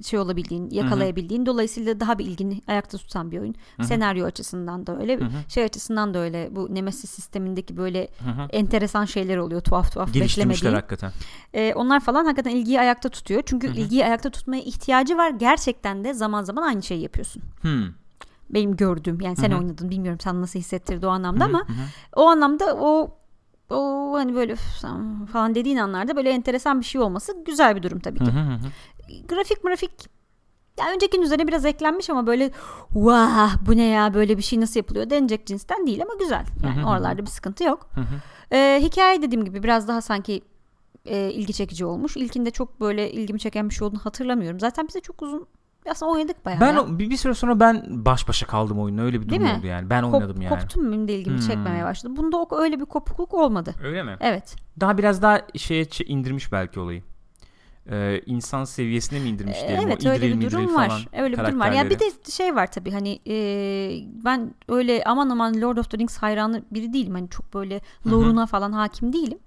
şey 0.06 0.18
olabildiğin, 0.18 0.70
yakalayabildiğin 0.70 1.46
dolayısıyla 1.46 2.00
daha 2.00 2.18
bir 2.18 2.26
ilgini 2.26 2.60
ayakta 2.66 2.98
tutan 2.98 3.30
bir 3.30 3.38
oyun. 3.38 3.54
Hı 3.76 3.82
hı. 3.82 3.86
Senaryo 3.86 4.26
açısından 4.26 4.86
da 4.86 4.98
öyle, 5.00 5.16
Hı 5.20 5.24
hı. 5.24 5.30
şey 5.48 5.64
açısından 5.64 6.14
da 6.14 6.18
öyle. 6.18 6.48
Bu 6.56 6.74
Nemesis 6.74 7.10
sistemindeki 7.10 7.76
böyle 7.76 8.08
Hı 8.24 8.30
hı. 8.30 8.48
enteresan 8.50 9.04
şeyler 9.04 9.36
oluyor, 9.36 9.60
tuhaf 9.60 9.92
tuhaf 9.92 10.14
beklemediğin. 10.14 10.74
hakikaten. 10.74 11.12
Ee, 11.54 11.72
onlar 11.76 12.00
falan 12.00 12.24
hakikaten 12.24 12.50
ilgiyi 12.50 12.80
ayakta 12.80 13.08
tutuyor. 13.08 13.42
Çünkü 13.46 13.68
Hı 13.68 13.72
hı. 13.72 13.76
ilgiyi 13.76 14.04
ayakta 14.04 14.30
tutmaya 14.30 14.62
ihtiyacı 14.62 15.16
var. 15.16 15.30
Gerçekten 15.30 16.04
de 16.04 16.14
zaman 16.14 16.42
zaman 16.42 16.62
aynı 16.62 16.82
şeyi 16.82 17.02
yapıyorsun. 17.02 17.42
Hmm. 17.60 17.84
Benim 18.50 18.76
gördüğüm 18.76 19.20
yani 19.20 19.36
sen 19.36 19.50
Hı 19.50 19.54
hı. 19.54 19.58
oynadın 19.58 19.90
bilmiyorum 19.90 20.20
sen 20.20 20.42
nasıl 20.42 20.58
hissettirdi 20.58 21.06
o 21.06 21.10
anlamda 21.10 21.44
Hı 21.44 21.48
hı, 21.48 21.50
ama 21.50 21.68
hı 21.68 21.72
hı. 21.72 21.86
o 22.16 22.26
anlamda 22.26 22.76
o 22.76 23.10
o 23.70 24.12
hani 24.14 24.34
böyle 24.34 24.56
falan 25.32 25.54
dediğin 25.54 25.76
anlarda 25.76 26.16
böyle 26.16 26.30
enteresan 26.30 26.80
bir 26.80 26.84
şey 26.84 27.00
olması 27.00 27.44
güzel 27.46 27.76
bir 27.76 27.82
durum 27.82 27.98
tabii 28.00 28.18
ki. 28.18 28.24
hı 28.24 28.40
hı 28.40 28.54
hı. 28.54 28.68
Grafik 29.28 29.62
grafik 29.62 29.90
ya 30.78 30.84
öncekinin 30.94 31.22
üzerine 31.22 31.48
biraz 31.48 31.64
eklenmiş 31.64 32.10
ama 32.10 32.26
böyle 32.26 32.50
vah 32.94 33.56
bu 33.66 33.76
ne 33.76 33.84
ya 33.84 34.14
böyle 34.14 34.36
bir 34.38 34.42
şey 34.42 34.60
nasıl 34.60 34.80
yapılıyor 34.80 35.10
denecek 35.10 35.46
cinsten 35.46 35.86
değil 35.86 36.02
ama 36.02 36.14
güzel. 36.14 36.44
Yani 36.64 36.86
oralarda 36.86 37.22
bir 37.22 37.30
sıkıntı 37.30 37.64
yok. 37.64 37.88
Hı 37.94 38.00
hı. 38.00 38.04
Ee, 38.52 38.78
hikaye 38.82 39.22
dediğim 39.22 39.44
gibi 39.44 39.62
biraz 39.62 39.88
daha 39.88 40.00
sanki 40.00 40.42
e, 41.04 41.30
ilgi 41.32 41.52
çekici 41.52 41.84
olmuş. 41.84 42.16
İlkinde 42.16 42.50
çok 42.50 42.80
böyle 42.80 43.12
ilgimi 43.12 43.40
çeken 43.40 43.68
bir 43.68 43.74
şey 43.74 43.86
olduğunu 43.88 44.00
hatırlamıyorum. 44.04 44.60
Zaten 44.60 44.88
bize 44.88 45.00
çok 45.00 45.22
uzun 45.22 45.46
aslında 45.90 46.12
oynadık 46.12 46.44
bayağı. 46.44 46.60
Ben 46.60 46.72
ya. 46.74 46.82
o- 46.82 46.98
bir, 46.98 47.10
bir 47.10 47.16
süre 47.16 47.34
sonra 47.34 47.60
ben 47.60 47.84
baş 47.88 48.28
başa 48.28 48.46
kaldım 48.46 48.80
oyunla 48.80 49.02
öyle 49.02 49.20
bir 49.20 49.28
Değil 49.28 49.40
durum 49.40 49.52
mi? 49.52 49.58
oldu 49.58 49.66
yani. 49.66 49.90
Ben 49.90 50.02
Kop- 50.04 50.14
oynadım 50.14 50.42
yani. 50.42 50.60
Koptum 50.60 50.92
benim 50.92 51.08
de 51.08 51.14
ilgimi 51.14 51.38
Hmm. 51.38 51.46
çekmemeye 51.46 51.84
başladı. 51.84 52.14
Bunda 52.16 52.36
o, 52.36 52.60
öyle 52.60 52.80
bir 52.80 52.84
kopukluk 52.84 53.34
olmadı. 53.34 53.74
Öyle 53.84 54.02
mi? 54.02 54.16
Evet. 54.20 54.56
Daha 54.80 54.98
biraz 54.98 55.22
daha 55.22 55.40
şeye 55.56 55.86
indirmiş 56.06 56.52
belki 56.52 56.80
olayı. 56.80 57.02
E, 57.90 58.20
insan 58.26 58.64
seviyesine 58.64 59.18
mi 59.18 59.28
indirmiş 59.28 59.58
diyelim. 59.68 59.88
Evet 59.88 60.06
o 60.06 60.08
öyle 60.08 60.26
İdril 60.28 60.40
bir 60.40 60.50
durum 60.50 60.74
var. 60.74 60.88
falan 60.88 61.22
Öyle 61.24 61.38
bir 61.38 61.44
durum 61.44 61.60
var. 61.60 61.72
Ya 61.72 61.90
bir 61.90 61.98
de 61.98 62.04
şey 62.32 62.54
var 62.54 62.66
tabii 62.72 62.90
hani 62.90 63.18
e, 63.26 63.34
ben 64.24 64.54
öyle 64.68 65.02
aman 65.06 65.30
aman 65.30 65.60
Lord 65.60 65.76
of 65.76 65.90
the 65.90 65.98
Rings 65.98 66.18
hayranı 66.18 66.62
biri 66.70 66.92
değilim. 66.92 67.14
Hani 67.14 67.28
çok 67.30 67.54
böyle 67.54 67.80
lore'una 68.06 68.46
falan 68.46 68.72
hakim 68.72 69.12
değilim. 69.12 69.38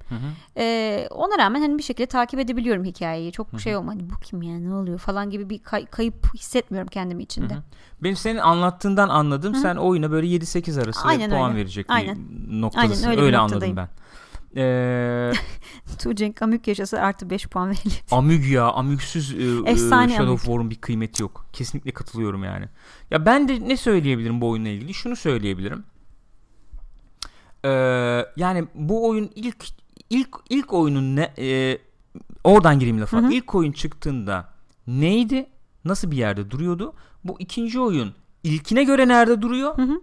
E, 0.57 1.07
ona 1.11 1.37
rağmen 1.37 1.61
hani 1.61 1.77
bir 1.77 1.83
şekilde 1.83 2.05
takip 2.07 2.39
edebiliyorum 2.39 2.83
hikayeyi. 2.83 3.31
Çok 3.31 3.61
şey 3.61 3.75
olma 3.75 3.91
hani 3.91 4.09
bu 4.09 4.19
kim 4.23 4.41
ya 4.41 4.59
ne 4.59 4.73
oluyor 4.73 4.99
falan 4.99 5.29
gibi 5.29 5.49
bir 5.49 5.59
kay- 5.59 5.85
kayıp 5.85 6.33
hissetmiyorum 6.35 6.87
kendimi 6.87 7.23
içinde. 7.23 7.53
Hı 7.53 7.57
hı. 7.57 7.63
Benim 8.03 8.15
senin 8.15 8.39
anlattığından 8.39 9.09
anladım. 9.09 9.55
Sen 9.55 9.75
oyuna 9.75 10.11
böyle 10.11 10.27
7-8 10.27 10.83
arası 10.83 11.07
Aynen 11.07 11.29
puan 11.29 11.51
öyle. 11.51 11.59
verecek 11.59 11.85
Aynen. 11.89 12.15
bir 12.17 12.61
noktadasın. 12.61 13.03
Aynen, 13.03 13.11
öyle 13.11 13.21
öyle 13.25 13.37
anladım 13.37 13.75
ben. 13.75 13.89
Ee, 14.55 15.31
Tuğcenk 15.99 16.41
Amük 16.41 16.67
yaşası 16.67 17.01
artı 17.01 17.29
5 17.29 17.47
puan 17.47 17.69
verilir. 17.69 18.03
Amüg 18.11 18.51
ya 18.51 18.71
Amügsüz 18.71 19.33
e, 19.33 19.69
e, 19.69 19.71
Efsane 19.71 20.11
Shadow 20.11 20.33
of 20.33 20.43
War'un 20.43 20.69
bir 20.69 20.75
kıymeti 20.75 21.21
yok. 21.21 21.45
Kesinlikle 21.53 21.91
katılıyorum 21.91 22.43
yani. 22.43 22.65
Ya 23.11 23.25
ben 23.25 23.47
de 23.47 23.67
ne 23.67 23.77
söyleyebilirim 23.77 24.41
bu 24.41 24.49
oyunla 24.49 24.69
ilgili? 24.69 24.93
Şunu 24.93 25.15
söyleyebilirim. 25.15 25.83
Ee, 27.65 27.69
yani 28.35 28.67
bu 28.75 29.09
oyun 29.09 29.31
ilk 29.35 29.65
ilk 30.09 30.29
ilk 30.49 30.73
oyunun 30.73 31.15
ne 31.15 31.33
e, 31.37 31.77
oradan 32.43 32.79
gireyim 32.79 33.01
lafa. 33.01 33.17
Hı 33.17 33.21
hı. 33.27 33.33
İlk 33.33 33.55
oyun 33.55 33.71
çıktığında 33.71 34.49
neydi? 34.87 35.49
Nasıl 35.85 36.11
bir 36.11 36.17
yerde 36.17 36.51
duruyordu? 36.51 36.93
Bu 37.23 37.35
ikinci 37.39 37.79
oyun 37.79 38.13
ilkine 38.43 38.83
göre 38.83 39.07
nerede 39.07 39.41
duruyor? 39.41 39.77
Hı 39.77 39.81
hı. 39.81 40.01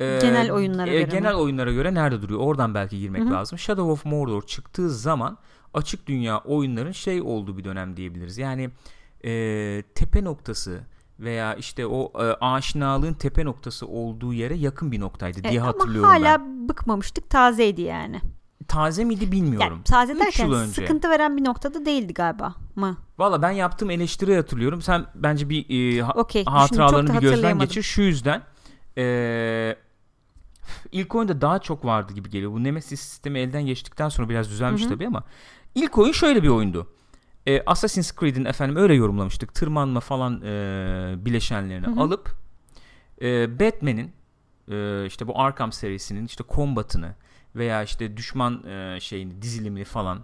Ee, 0.00 0.18
Genel 0.22 0.52
oyunlara 0.52 0.90
göre 0.92 1.04
mi? 1.04 1.10
Genel 1.10 1.34
oyunlara 1.34 1.72
göre 1.72 1.94
nerede 1.94 2.22
duruyor? 2.22 2.40
Oradan 2.40 2.74
belki 2.74 2.98
girmek 2.98 3.22
Hı 3.22 3.26
hı. 3.26 3.30
lazım. 3.32 3.58
Shadow 3.58 3.92
of 3.92 4.04
Mordor 4.04 4.42
çıktığı 4.42 4.90
zaman 4.90 5.38
açık 5.74 6.06
dünya 6.06 6.38
oyunların 6.38 6.92
şey 6.92 7.22
olduğu 7.22 7.58
bir 7.58 7.64
dönem 7.64 7.96
diyebiliriz. 7.96 8.38
Yani 8.38 8.70
e, 9.24 9.82
tepe 9.94 10.24
noktası 10.24 10.80
veya 11.20 11.54
işte 11.54 11.86
o 11.86 12.12
e, 12.22 12.22
aşinalığın 12.40 13.12
tepe 13.14 13.44
noktası 13.44 13.86
olduğu 13.86 14.32
yere 14.32 14.54
yakın 14.54 14.92
bir 14.92 15.00
noktaydı 15.00 15.44
diye 15.44 15.60
ama 15.60 15.68
hatırlıyorum 15.70 16.10
hala 16.10 16.38
ben. 16.40 16.68
bıkmamıştık 16.68 17.30
tazeydi 17.30 17.82
yani. 17.82 18.20
Taze 18.68 19.04
miydi 19.04 19.32
bilmiyorum. 19.32 19.68
Yani 19.70 19.84
taze 19.84 20.18
derken 20.18 20.52
önce. 20.52 20.72
sıkıntı 20.72 21.10
veren 21.10 21.36
bir 21.36 21.44
noktada 21.44 21.86
değildi 21.86 22.14
galiba 22.14 22.54
mı? 22.76 22.96
Valla 23.18 23.42
ben 23.42 23.50
yaptığım 23.50 23.90
eleştiri 23.90 24.36
hatırlıyorum. 24.36 24.82
Sen 24.82 25.04
bence 25.14 25.48
bir 25.48 25.96
e, 25.98 26.02
ha- 26.02 26.26
şimdi 26.32 26.50
hatıralarını 26.50 27.14
bir 27.14 27.20
gözden 27.20 27.58
geçir. 27.58 27.82
Şu 27.82 28.02
yüzden 28.02 28.42
e, 28.98 29.76
ilk 30.92 31.14
oyunda 31.14 31.40
daha 31.40 31.58
çok 31.58 31.84
vardı 31.84 32.12
gibi 32.12 32.30
geliyor. 32.30 32.52
Bu 32.52 32.64
Nemesis 32.64 33.00
sistemi 33.00 33.38
elden 33.38 33.66
geçtikten 33.66 34.08
sonra 34.08 34.28
biraz 34.28 34.50
düzelmiş 34.50 34.82
Hı 34.82 34.86
hı. 34.86 34.88
tabii 34.88 35.06
ama 35.06 35.24
ilk 35.74 35.98
oyun 35.98 36.12
şöyle 36.12 36.42
bir 36.42 36.48
oyundu. 36.48 36.86
E, 37.46 37.62
Assassin's 37.66 38.12
Creed'in 38.20 38.44
efendim 38.44 38.76
öyle 38.76 38.94
yorumlamıştık. 38.94 39.54
Tırmanma 39.54 40.00
falan 40.00 40.42
e, 40.42 41.14
bileşenlerini 41.18 41.86
Hı 41.86 41.90
hı. 41.90 42.00
alıp 42.00 42.30
e, 43.22 43.60
Batman'in 43.60 44.12
e, 44.70 45.06
işte 45.06 45.26
bu 45.26 45.40
Arkham 45.40 45.72
serisinin 45.72 46.26
işte 46.26 46.44
kombatını 46.44 47.14
veya 47.56 47.82
işte 47.82 48.16
düşman 48.16 48.66
e, 48.66 48.98
şeyini 49.00 49.42
dizilimini 49.42 49.84
falan 49.84 50.20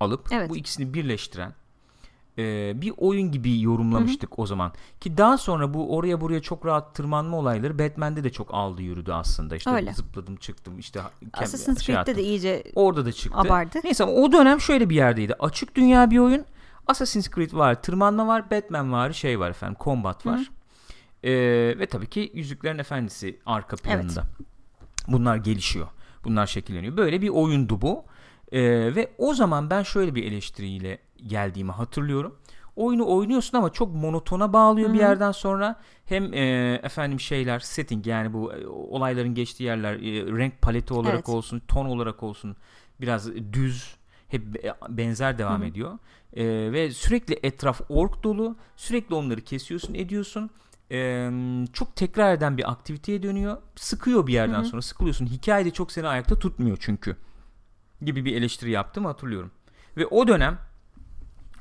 alıp 0.00 0.28
Evet. 0.32 0.50
bu 0.50 0.56
ikisini 0.56 0.94
birleştiren 0.94 1.54
e, 2.38 2.72
bir 2.80 2.92
oyun 2.96 3.32
gibi 3.32 3.60
yorumlamıştık 3.60 4.38
o 4.38 4.46
zaman. 4.46 4.72
Ki 5.00 5.16
daha 5.16 5.38
sonra 5.38 5.74
bu 5.74 5.96
oraya 5.96 6.20
buraya 6.20 6.42
çok 6.42 6.66
rahat 6.66 6.94
tırmanma 6.94 7.36
olayları 7.36 7.78
Batman'de 7.78 8.24
de 8.24 8.30
çok 8.30 8.54
aldı 8.54 8.82
yürüdü 8.82 9.12
aslında. 9.12 9.56
İşte 9.56 9.70
Öyle. 9.70 9.92
zıpladım 9.94 10.36
çıktım 10.36 10.78
işte 10.78 11.00
Assassin's 11.32 11.78
şey 11.80 11.86
Creed'de 11.94 12.00
attım. 12.00 12.16
de 12.16 12.22
iyice 12.22 12.62
Orada 12.74 13.04
da 13.06 13.12
çıktı. 13.12 13.38
abardı. 13.38 13.78
Neyse 13.84 14.04
ama 14.04 14.12
o 14.12 14.32
dönem 14.32 14.60
şöyle 14.60 14.90
bir 14.90 14.96
yerdeydi. 14.96 15.34
Açık 15.34 15.74
dünya 15.74 16.10
bir 16.10 16.18
oyun. 16.18 16.44
Assassin's 16.86 17.30
Creed 17.30 17.52
var, 17.52 17.82
tırmanma 17.82 18.26
var, 18.26 18.50
Batman 18.50 18.92
var, 18.92 19.12
şey 19.12 19.40
var 19.40 19.50
efendim, 19.50 19.76
combat 19.80 20.26
var. 20.26 20.50
Ee, 21.24 21.30
ve 21.78 21.86
tabii 21.86 22.06
ki 22.06 22.30
Yüzüklerin 22.34 22.78
Efendisi 22.78 23.38
arka 23.46 23.76
planında. 23.76 24.22
Bunlar 25.08 25.36
gelişiyor. 25.36 25.86
Bunlar 26.24 26.46
şekilleniyor. 26.46 26.96
Böyle 26.96 27.22
bir 27.22 27.28
oyundu 27.28 27.80
bu. 27.80 28.04
Ee, 28.52 28.60
ve 28.94 29.10
o 29.18 29.34
zaman 29.34 29.70
ben 29.70 29.82
şöyle 29.82 30.14
bir 30.14 30.24
eleştiriyle 30.24 30.98
geldiğimi 31.26 31.72
hatırlıyorum. 31.72 32.36
Oyunu 32.76 33.08
oynuyorsun 33.16 33.58
ama 33.58 33.72
çok 33.72 33.94
monotona 33.94 34.52
bağlıyor 34.52 34.88
bir 34.88 34.94
Hı 34.94 34.96
hı. 34.98 35.02
yerden 35.02 35.32
sonra. 35.32 35.80
Hem 36.04 36.34
e, 36.34 36.74
efendim 36.82 37.20
şeyler 37.20 37.58
setting 37.58 38.06
yani 38.06 38.32
bu 38.32 38.52
e, 38.54 38.66
olayların 38.66 39.34
geçtiği 39.34 39.64
yerler 39.64 39.94
e, 39.94 40.38
renk 40.38 40.62
paleti 40.62 40.94
olarak 40.94 41.14
Evet. 41.14 41.28
olsun, 41.28 41.62
ton 41.68 41.86
olarak 41.86 42.22
olsun 42.22 42.56
biraz 43.00 43.30
düz 43.52 43.96
hep 44.28 44.42
be- 44.54 44.74
benzer 44.88 45.38
devam 45.38 45.60
Hı 45.60 45.64
hı. 45.64 45.68
ediyor. 45.68 45.98
E, 46.36 46.44
ve 46.72 46.90
sürekli 46.90 47.38
etraf 47.42 47.80
ork 47.88 48.22
dolu. 48.22 48.56
Sürekli 48.76 49.14
onları 49.14 49.40
kesiyorsun, 49.40 49.94
ediyorsun. 49.94 50.50
E, 50.90 51.30
çok 51.72 51.96
tekrar 51.96 52.34
eden 52.34 52.56
bir 52.58 52.70
aktiviteye 52.70 53.22
dönüyor. 53.22 53.56
Sıkıyor 53.76 54.26
bir 54.26 54.32
yerden 54.32 54.58
Hı 54.58 54.60
hı. 54.60 54.64
sonra. 54.64 54.82
Sıkılıyorsun. 54.82 55.26
Hikaye 55.26 55.64
de 55.64 55.70
çok 55.70 55.92
seni 55.92 56.06
ayakta 56.08 56.38
tutmuyor 56.38 56.76
çünkü. 56.80 57.16
Gibi 58.02 58.24
bir 58.24 58.36
eleştiri 58.36 58.70
yaptım 58.70 59.04
hatırlıyorum. 59.04 59.50
Ve 59.96 60.06
o 60.06 60.28
dönem 60.28 60.58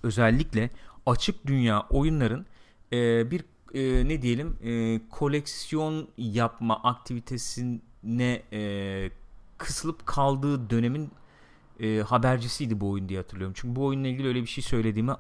özellikle 0.03 0.69
açık 1.05 1.47
dünya 1.47 1.85
oyunların 1.89 2.45
e, 2.93 3.31
bir 3.31 3.43
e, 3.73 4.07
ne 4.07 4.21
diyelim 4.21 4.57
e, 4.63 5.01
koleksiyon 5.09 6.07
yapma 6.17 6.83
aktivitesine 6.83 8.43
e, 8.53 9.11
kısılıp 9.57 10.05
kaldığı 10.05 10.69
dönemin 10.69 11.11
e, 11.79 11.99
habercisiydi 11.99 12.79
bu 12.79 12.89
oyun 12.89 13.09
diye 13.09 13.19
hatırlıyorum. 13.19 13.53
Çünkü 13.57 13.75
bu 13.75 13.85
oyunla 13.85 14.07
ilgili 14.07 14.27
öyle 14.27 14.41
bir 14.41 14.47
şey 14.47 14.63
söylediğimi 14.63 15.11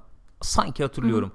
sanki 0.41 0.83
hatırlıyorum. 0.83 1.31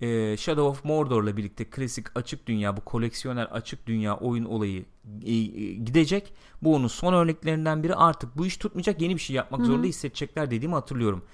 E, 0.00 0.36
Shadow 0.36 0.68
of 0.68 0.84
Mordor'la 0.84 1.36
birlikte 1.36 1.64
klasik 1.64 2.06
açık 2.14 2.46
dünya 2.46 2.76
bu 2.76 2.80
koleksiyoner 2.80 3.44
açık 3.44 3.86
dünya 3.86 4.16
oyun 4.16 4.44
olayı 4.44 4.84
e, 5.24 5.32
e, 5.32 5.72
gidecek. 5.72 6.32
Bu 6.62 6.74
onun 6.74 6.88
son 6.88 7.12
örneklerinden 7.12 7.82
biri 7.82 7.94
artık 7.94 8.38
bu 8.38 8.46
iş 8.46 8.56
tutmayacak 8.56 9.00
yeni 9.00 9.14
bir 9.14 9.20
şey 9.20 9.36
yapmak 9.36 9.60
Hı 9.60 9.64
hı. 9.64 9.66
zorunda 9.66 9.86
hissedecekler 9.86 10.50
dediğimi 10.50 10.74
hatırlıyorum. 10.74 11.24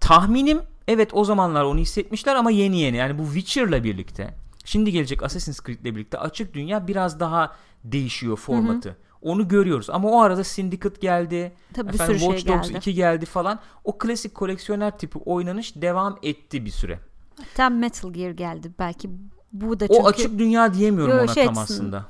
Tahminim 0.00 0.60
evet 0.88 1.10
o 1.12 1.24
zamanlar 1.24 1.64
onu 1.64 1.78
hissetmişler 1.78 2.36
ama 2.36 2.50
yeni 2.50 2.80
yeni 2.80 2.96
yani 2.96 3.18
bu 3.18 3.24
Witcher'la 3.24 3.84
birlikte 3.84 4.34
şimdi 4.64 4.92
gelecek 4.92 5.22
Assassin's 5.22 5.60
Creed'le 5.66 5.84
birlikte 5.84 6.18
açık 6.18 6.54
dünya 6.54 6.88
biraz 6.88 7.20
daha 7.20 7.56
değişiyor 7.84 8.36
formatı. 8.36 8.96
Onu 9.22 9.48
görüyoruz 9.48 9.90
ama 9.90 10.10
o 10.10 10.20
arada 10.20 10.44
Syndicate 10.44 11.00
geldi. 11.00 11.52
Tabii 11.72 11.88
bir 11.88 11.94
efendim 11.94 12.18
sürü 12.18 12.28
şey 12.28 12.38
Watch 12.38 12.58
Dogs 12.58 12.68
geldi. 12.68 12.78
2 12.78 12.94
geldi 12.94 13.26
falan. 13.26 13.60
O 13.84 13.98
klasik 13.98 14.34
koleksiyoner 14.34 14.98
tipi 14.98 15.18
oynanış 15.18 15.76
devam 15.76 16.18
etti 16.22 16.64
bir 16.64 16.70
süre. 16.70 16.98
Tam 17.54 17.78
Metal 17.78 18.12
Gear 18.12 18.30
geldi 18.30 18.70
belki 18.78 19.10
bu 19.52 19.80
da 19.80 19.86
çünkü 19.88 20.00
O 20.00 20.06
açık 20.06 20.38
dünya 20.38 20.74
diyemiyorum 20.74 21.16
Yo, 21.16 21.22
ona 21.22 21.34
şey 21.34 21.44
tam 21.44 21.58
açısından- 21.58 21.86
aslında. 21.98 22.06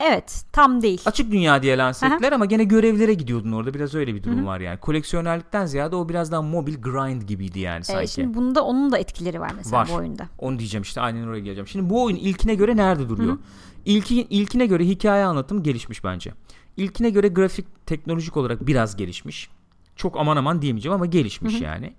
evet 0.00 0.44
tam 0.52 0.82
değil. 0.82 1.00
Açık 1.06 1.30
dünya 1.32 1.62
diye 1.62 1.78
lanse 1.78 2.06
ettiler 2.06 2.32
ama 2.32 2.44
gene 2.44 2.64
görevlere 2.64 3.14
gidiyordun 3.14 3.52
orada. 3.52 3.74
Biraz 3.74 3.94
öyle 3.94 4.14
bir 4.14 4.22
durum 4.22 4.38
Hı 4.38 4.42
hı. 4.42 4.46
var 4.46 4.60
yani. 4.60 4.78
Koleksiyonerlikten 4.80 5.66
ziyade 5.66 5.96
o 5.96 6.08
biraz 6.08 6.32
daha 6.32 6.42
mobil 6.42 6.82
grind 6.82 7.22
gibiydi 7.22 7.58
yani 7.60 7.80
Ee, 7.80 7.84
sanki. 7.84 8.08
şimdi 8.12 8.34
bunda 8.34 8.64
onun 8.64 8.92
da 8.92 8.98
etkileri 8.98 9.40
var 9.40 9.52
mesela 9.56 9.76
Var. 9.76 9.88
bu 9.90 9.94
oyunda. 9.94 10.26
Onu 10.38 10.58
diyeceğim 10.58 10.82
işte 10.82 11.00
aynen 11.00 11.26
oraya 11.26 11.40
geleceğim. 11.40 11.66
Şimdi 11.68 11.90
bu 11.90 12.04
oyun 12.04 12.16
ilkine 12.16 12.54
göre 12.54 12.76
nerede 12.76 13.08
duruyor? 13.08 13.38
İlki, 13.84 14.22
ilkine 14.22 14.66
göre 14.66 14.84
hikaye 14.84 15.24
anlatım 15.24 15.62
gelişmiş 15.62 16.04
bence. 16.04 16.32
İlkine 16.76 17.10
göre 17.10 17.28
grafik 17.28 17.86
teknolojik 17.86 18.36
olarak 18.36 18.66
biraz 18.66 18.96
gelişmiş. 18.96 19.50
Çok 19.96 20.16
aman 20.20 20.36
aman 20.36 20.62
diyemeyeceğim 20.62 20.94
ama 20.94 21.06
gelişmiş 21.06 21.54
Hı 21.54 21.58
hı. 21.58 21.64
yani. 21.64 21.92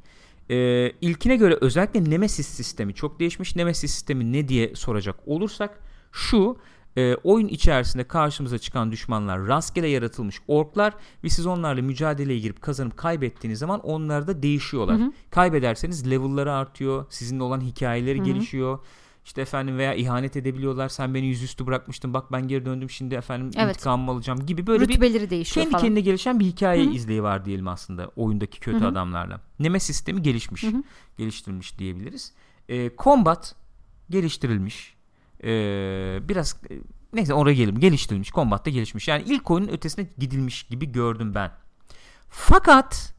Ee, 0.52 0.92
ilkine 1.02 1.36
göre 1.36 1.58
özellikle 1.62 2.10
Nemesis 2.10 2.48
sistemi 2.48 2.94
çok 2.94 3.20
değişmiş. 3.20 3.56
Nemesis 3.56 3.92
sistemi 3.92 4.34
ne 4.34 4.48
diye 4.48 4.76
soracak 4.76 5.16
olursak 5.26 5.80
şu 6.12 6.58
e, 6.98 7.16
oyun 7.16 7.48
içerisinde 7.48 8.04
karşımıza 8.04 8.58
çıkan 8.58 8.92
düşmanlar 8.92 9.48
rastgele 9.48 9.88
yaratılmış 9.88 10.42
orklar 10.48 10.94
ve 11.24 11.30
siz 11.30 11.46
onlarla 11.46 11.82
mücadeleye 11.82 12.40
girip 12.40 12.62
kazanıp 12.62 12.98
kaybettiğiniz 12.98 13.60
zaman 13.60 13.80
onlar 13.80 14.28
da 14.28 14.44
değişiyorlar. 14.44 15.00
Hı 15.00 15.04
hı. 15.04 15.12
Kaybederseniz 15.32 16.12
level'ları 16.12 16.54
artıyor. 16.54 17.06
Sizinle 17.10 17.44
olan 17.44 17.62
hikayeleri 17.62 18.18
Hı 18.18 18.22
hı. 18.22 18.26
gelişiyor. 18.26 18.80
İşte 19.30 19.42
efendim 19.42 19.78
veya 19.78 19.94
ihanet 19.94 20.38
edebiliyorlar. 20.38 20.90
Sen 20.90 21.14
beni 21.14 21.26
yüzüstü 21.26 21.68
bırakmıştın. 21.68 22.14
Bak 22.14 22.32
ben 22.32 22.48
geri 22.48 22.66
döndüm 22.66 22.90
şimdi 22.90 23.16
efendim 23.16 23.52
Evet. 23.58 23.76
intikamımı 23.76 24.12
alacağım 24.12 24.46
gibi 24.46 24.68
böyle 24.68 24.88
bir 24.88 24.94
Rütbeleri 24.94 25.30
değişiyor 25.30 25.64
kendi 25.64 25.72
falan. 25.72 25.84
kendine 25.84 26.02
gelişen 26.02 26.40
bir 26.40 26.46
hikaye 26.46 26.86
Hı 26.86 26.90
hı. 26.90 26.94
izleyi 26.94 27.24
var 27.24 27.46
diyelim 27.46 27.68
aslında 27.68 28.08
oyundaki 28.16 28.60
kötü 28.60 28.80
Hı 28.80 28.84
hı. 28.84 28.88
adamlarla. 28.88 29.42
Nemesis 29.60 29.96
sistemi 29.96 30.22
gelişmiş. 30.22 30.64
Hı 30.64 30.68
hı. 30.68 30.84
Geliştirilmiş 31.18 31.80
diyebiliriz. 31.80 32.34
Ee, 32.70 32.92
combat 32.98 33.56
geliştirilmiş. 34.10 34.96
Ee, 35.44 36.20
biraz 36.30 36.62
e, 36.70 36.74
neyse 37.14 37.34
oraya 37.34 37.54
gelelim. 37.54 37.80
Geliştirilmiş. 37.80 38.32
Combat 38.32 38.66
da 38.66 38.70
gelişmiş. 38.70 39.08
Yani 39.08 39.24
ilk 39.28 39.52
oyunun 39.52 39.68
ötesine 39.68 40.08
gidilmiş 40.18 40.64
gibi 40.64 40.92
gördüm 40.92 41.36
ben. 41.36 41.52
Fakat 42.30 43.14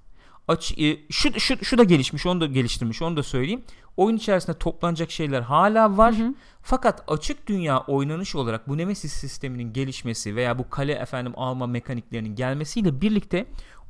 aç, 0.48 0.78
e, 0.78 0.98
şu, 1.10 1.40
şu, 1.40 1.64
şu 1.64 1.78
da 1.78 1.84
gelişmiş. 1.84 2.26
Onu 2.26 2.40
da 2.40 2.46
geliştirmiş. 2.46 3.02
Onu 3.02 3.16
da 3.16 3.22
söyleyeyim. 3.22 3.62
Oyun 4.00 4.16
içerisinde 4.16 4.58
toplanacak 4.58 5.10
şeyler 5.10 5.42
hala 5.42 5.96
var. 5.96 6.18
Hı 6.18 6.24
hı. 6.24 6.34
Fakat 6.62 7.04
açık 7.08 7.46
dünya 7.46 7.78
oynanış 7.78 8.34
olarak 8.34 8.68
bu 8.68 8.78
Nemesis 8.78 9.12
sisteminin 9.12 9.72
gelişmesi 9.72 10.36
veya 10.36 10.58
bu 10.58 10.70
kale 10.70 10.92
efendim 10.92 11.32
alma 11.36 11.66
mekaniklerinin 11.66 12.34
gelmesiyle 12.34 13.00
birlikte 13.00 13.46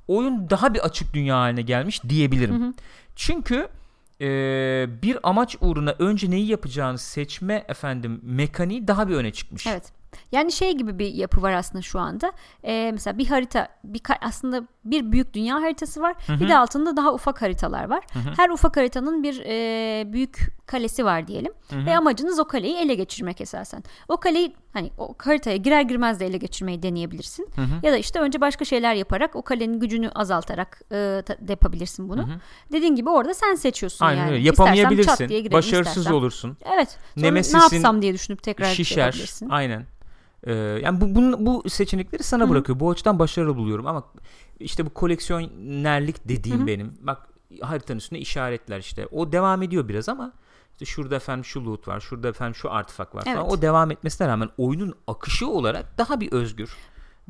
oyun 0.08 0.50
daha 0.50 0.74
bir 0.74 0.78
açık 0.78 1.14
dünya 1.14 1.36
haline 1.36 1.62
gelmiş 1.62 2.04
diyebilirim. 2.04 2.60
Hı 2.60 2.66
hı. 2.66 2.72
Çünkü 3.16 3.68
e, 4.20 4.26
bir 5.02 5.18
amaç 5.22 5.56
uğruna 5.60 5.94
önce 5.98 6.30
neyi 6.30 6.46
yapacağını 6.46 6.98
seçme 6.98 7.64
efendim 7.68 8.20
mekaniği 8.22 8.88
daha 8.88 9.08
bir 9.08 9.14
öne 9.14 9.32
çıkmış. 9.32 9.66
Evet. 9.66 9.92
Yani 10.32 10.52
şey 10.52 10.72
gibi 10.72 10.98
bir 10.98 11.14
yapı 11.14 11.42
var 11.42 11.52
aslında 11.52 11.82
şu 11.82 11.98
anda. 11.98 12.32
Ee, 12.64 12.90
mesela 12.92 13.18
bir 13.18 13.26
harita, 13.26 13.68
bir 13.84 14.00
aslında 14.20 14.62
bir 14.84 15.12
büyük 15.12 15.34
dünya 15.34 15.62
haritası 15.62 16.00
var. 16.00 16.14
Hı 16.26 16.32
hı. 16.32 16.40
Bir 16.40 16.48
de 16.48 16.56
altında 16.56 16.96
daha 16.96 17.14
ufak 17.14 17.42
haritalar 17.42 17.84
var. 17.90 18.04
Hı 18.12 18.18
hı. 18.18 18.32
Her 18.36 18.48
ufak 18.50 18.76
haritanın 18.76 19.22
bir 19.22 19.42
e, 19.46 20.12
büyük 20.12 20.60
kalesi 20.66 21.04
var 21.04 21.26
diyelim. 21.26 21.52
Hı 21.70 21.76
hı. 21.76 21.86
Ve 21.86 21.96
amacınız 21.96 22.38
o 22.38 22.44
kaleyi 22.44 22.76
ele 22.76 22.94
geçirmek 22.94 23.40
esasen. 23.40 23.82
O 24.08 24.16
kaleyi 24.16 24.54
hani 24.72 24.90
o 24.98 25.14
haritaya 25.18 25.56
girer 25.56 25.82
girmez 25.82 26.20
de 26.20 26.26
ele 26.26 26.36
geçirmeyi 26.36 26.82
deneyebilirsin. 26.82 27.48
Hı 27.54 27.62
hı. 27.62 27.86
Ya 27.86 27.92
da 27.92 27.96
işte 27.96 28.20
önce 28.20 28.40
başka 28.40 28.64
şeyler 28.64 28.94
yaparak 28.94 29.36
o 29.36 29.42
kalenin 29.42 29.80
gücünü 29.80 30.10
azaltarak 30.10 30.80
e, 30.90 30.94
de 30.94 31.36
yapabilirsin 31.48 32.08
bunu. 32.08 32.22
Hı 32.28 32.32
hı. 32.32 32.40
Dediğin 32.72 32.96
gibi 32.96 33.10
orada 33.10 33.34
sen 33.34 33.54
seçiyorsun 33.54 34.04
Aynen 34.04 34.20
yani. 34.20 34.32
öyle. 34.32 34.42
Yapamayabilirsin. 34.42 35.28
girelim, 35.28 35.52
Başarısız 35.52 35.96
istersen- 35.96 36.14
olursun. 36.14 36.56
Evet. 36.74 36.98
Sonra 37.14 37.26
Nemesis'in 37.26 37.58
ne 37.58 37.62
yapsam 37.62 38.02
diye 38.02 38.14
düşünüp 38.14 38.42
tekrar 38.42 38.66
şey 38.66 38.84
Şişer. 38.84 39.30
Aynen. 39.48 39.86
Ee, 40.44 40.52
yani 40.52 41.00
bu, 41.00 41.14
bu 41.14 41.46
bu 41.46 41.70
seçenekleri 41.70 42.22
sana 42.22 42.42
Hı 42.42 42.46
hı. 42.46 42.50
bırakıyor. 42.50 42.80
Bu 42.80 42.90
açıdan 42.90 43.18
başarılı 43.18 43.56
buluyorum 43.56 43.86
ama 43.86 44.04
işte 44.60 44.86
bu 44.86 44.90
koleksiyonerlik 44.90 46.28
dediğim 46.28 46.58
Hı 46.58 46.62
hı. 46.62 46.66
benim. 46.66 46.94
Bak 47.00 47.28
haritanın 47.60 47.98
üstünde 47.98 48.20
işaretler 48.20 48.78
işte. 48.78 49.06
O 49.06 49.32
devam 49.32 49.62
ediyor 49.62 49.88
biraz 49.88 50.08
ama 50.08 50.32
işte 50.72 50.84
şurada 50.84 51.16
efendim 51.16 51.44
şu 51.44 51.64
loot 51.64 51.88
var, 51.88 52.00
şurada 52.00 52.28
efendim 52.28 52.54
şu 52.54 52.72
artifak 52.72 53.14
var 53.14 53.24
falan. 53.24 53.36
Evet. 53.36 53.52
O 53.52 53.62
devam 53.62 53.90
etmesine 53.90 54.28
rağmen 54.28 54.48
oyunun 54.58 54.94
akışı 55.06 55.48
olarak 55.48 55.98
daha 55.98 56.20
bir 56.20 56.32
özgür. 56.32 56.76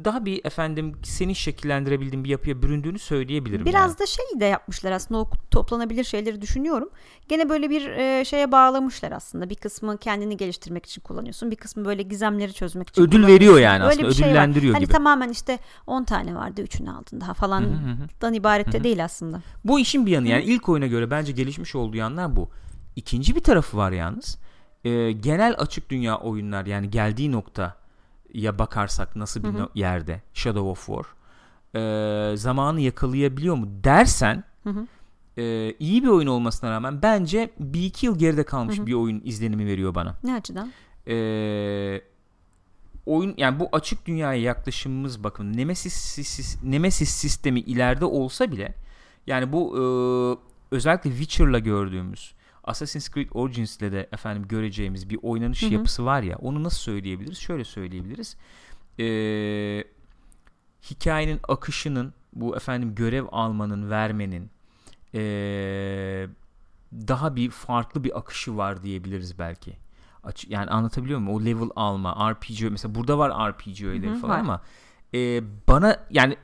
Daha 0.05 0.25
bir 0.25 0.45
efendim 0.45 0.97
senin 1.03 1.33
şekillendirebildiğin 1.33 2.25
bir 2.25 2.29
yapıya 2.29 2.63
büründüğünü 2.63 2.99
söyleyebilirim. 2.99 3.67
Biraz 3.67 3.91
yani. 3.91 3.99
da 3.99 4.07
şey 4.07 4.41
de 4.41 4.45
yapmışlar 4.45 4.93
aslında 4.93 5.21
o 5.21 5.31
toplanabilir 5.51 6.05
şeyleri 6.05 6.43
düşünüyorum. 6.43 6.89
Gene 7.29 7.49
böyle 7.49 7.71
bir 7.71 7.87
e, 7.87 8.25
şeye 8.25 8.53
bağlamışlar 8.53 9.13
aslında. 9.13 9.51
Bir 9.51 9.55
kısmı 9.55 9.99
kendini 9.99 10.37
geliştirmek 10.37 10.87
için 10.87 11.03
kullanıyorsun. 11.03 11.51
Bir 11.51 11.57
kısmı 11.57 11.85
böyle 11.85 12.03
gizemleri 12.03 12.53
çözmek 12.53 12.89
için 12.89 13.03
Ödül 13.03 13.27
veriyor 13.27 13.59
yani 13.59 13.83
Öyle 13.83 13.93
aslında, 13.93 14.09
bir 14.09 14.15
şey 14.15 14.29
ödüllendiriyor 14.29 14.75
hani 14.75 14.85
gibi. 14.85 14.93
tamamen 14.93 15.29
işte 15.29 15.59
10 15.87 16.05
tane 16.05 16.35
vardı 16.35 16.63
3'ünü 16.63 16.91
aldın 16.91 17.21
daha 17.21 17.35
falan 17.35 17.61
Hı 17.61 17.65
hı 17.67 17.71
hı. 17.71 18.09
dan 18.21 18.35
ibaret 18.35 18.73
de 18.73 18.85
değil 18.85 19.05
aslında. 19.05 19.41
Bu 19.65 19.81
işin 19.81 20.07
bir 20.07 20.11
yanı 20.11 20.29
yani 20.29 20.45
ilk 20.45 20.69
oyuna 20.69 20.87
göre 20.87 21.11
bence 21.11 21.33
gelişmiş 21.33 21.75
olduğu 21.75 21.97
yanlar 21.97 22.37
bu. 22.37 22.51
İkinci 22.97 23.37
bir 23.37 23.41
tarafı 23.41 23.77
var 23.77 23.93
yalnız. 23.93 24.39
Ee, 24.85 25.13
genel 25.13 25.55
açık 25.59 25.91
dünya 25.91 26.19
oyunlar 26.19 26.67
yani 26.67 26.91
geldiği 26.91 27.33
noktaya 28.35 28.59
bakarsak 28.59 29.17
nasıl 29.17 29.43
bir 29.43 29.49
Hı 29.49 29.63
hı. 29.63 29.69
yerde 29.75 30.21
Shadow 30.35 30.71
of 30.71 30.87
War 30.87 31.05
ee, 31.75 32.37
zamanı 32.37 32.81
yakalayabiliyor 32.81 33.55
mu 33.57 33.69
dersen 33.85 34.45
Hı 34.65 34.71
hı. 34.71 34.87
e, 35.41 35.75
iyi 35.79 36.03
bir 36.03 36.09
oyun 36.09 36.27
olmasına 36.27 36.71
rağmen 36.71 37.03
bence 37.03 37.51
bir 37.61 37.85
iki 37.85 38.07
yıl 38.07 38.19
geride 38.19 38.45
kalmış 38.45 38.79
Hı 38.79 38.83
hı. 38.83 38.87
bir 38.87 38.95
oyun 38.95 39.21
izlenimi 39.25 39.67
veriyor 39.67 39.95
bana. 39.95 40.17
Ne 40.25 40.35
açıdan? 40.35 40.73
Ee, 41.07 42.01
oyun 43.07 43.35
yani 43.37 43.61
bu 43.61 43.69
açık 43.73 44.07
dünyaya 44.07 44.41
yaklaşımımız 44.43 45.25
bakın 45.25 45.53
Nemesis, 45.57 46.19
sis- 46.19 46.71
Nemesis 46.71 47.11
sistemi 47.11 47.61
ileride 47.61 48.05
olsa 48.05 48.53
bile 48.53 48.75
yani 49.27 49.53
bu 49.53 49.77
e, 49.77 49.83
özellikle 50.75 51.11
Witcher'la 51.11 51.59
gördüğümüz 51.59 52.33
Assassin's 52.71 53.11
Creed 53.11 53.29
Origins'le 53.33 53.81
de 53.81 54.09
efendim 54.13 54.49
göreceğimiz 54.49 55.11
bir 55.11 55.19
oynanış 55.23 55.63
Hı 55.63 55.67
hı. 55.67 55.73
yapısı 55.73 56.05
var 56.05 56.23
ya 56.23 56.37
onu 56.37 56.63
nasıl 56.63 56.79
söyleyebiliriz? 56.79 57.39
Şöyle 57.39 57.65
söyleyebiliriz. 57.65 58.37
Ee, 58.99 59.85
hikayenin 60.91 61.41
akışının 61.49 62.15
bu 62.33 62.57
efendim 62.57 62.95
görev 62.95 63.25
almanın 63.33 63.91
vermenin 63.91 64.51
ee, 65.15 66.27
daha 66.93 67.37
bir 67.37 67.51
farklı 67.51 68.05
bir 68.05 68.19
akışı 68.19 68.57
var 68.57 68.83
diyebiliriz 68.83 69.39
belki. 69.39 69.77
Yani 70.49 70.71
anlatabiliyor 70.71 71.19
muyum? 71.19 71.37
O 71.37 71.45
level 71.45 71.71
alma, 71.77 72.33
RPG 72.33 72.71
mesela 72.71 72.95
burada 72.95 73.19
var 73.19 73.51
RPG 73.51 73.85
öğeleri 73.85 74.19
falan 74.19 74.31
var. 74.31 74.41
ama 74.41 74.61
e, 75.15 75.43
bana 75.69 75.97
yani 76.11 76.37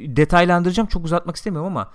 detaylandıracağım 0.00 0.88
çok 0.88 1.04
uzatmak 1.04 1.36
istemiyorum 1.36 1.76
ama 1.76 1.90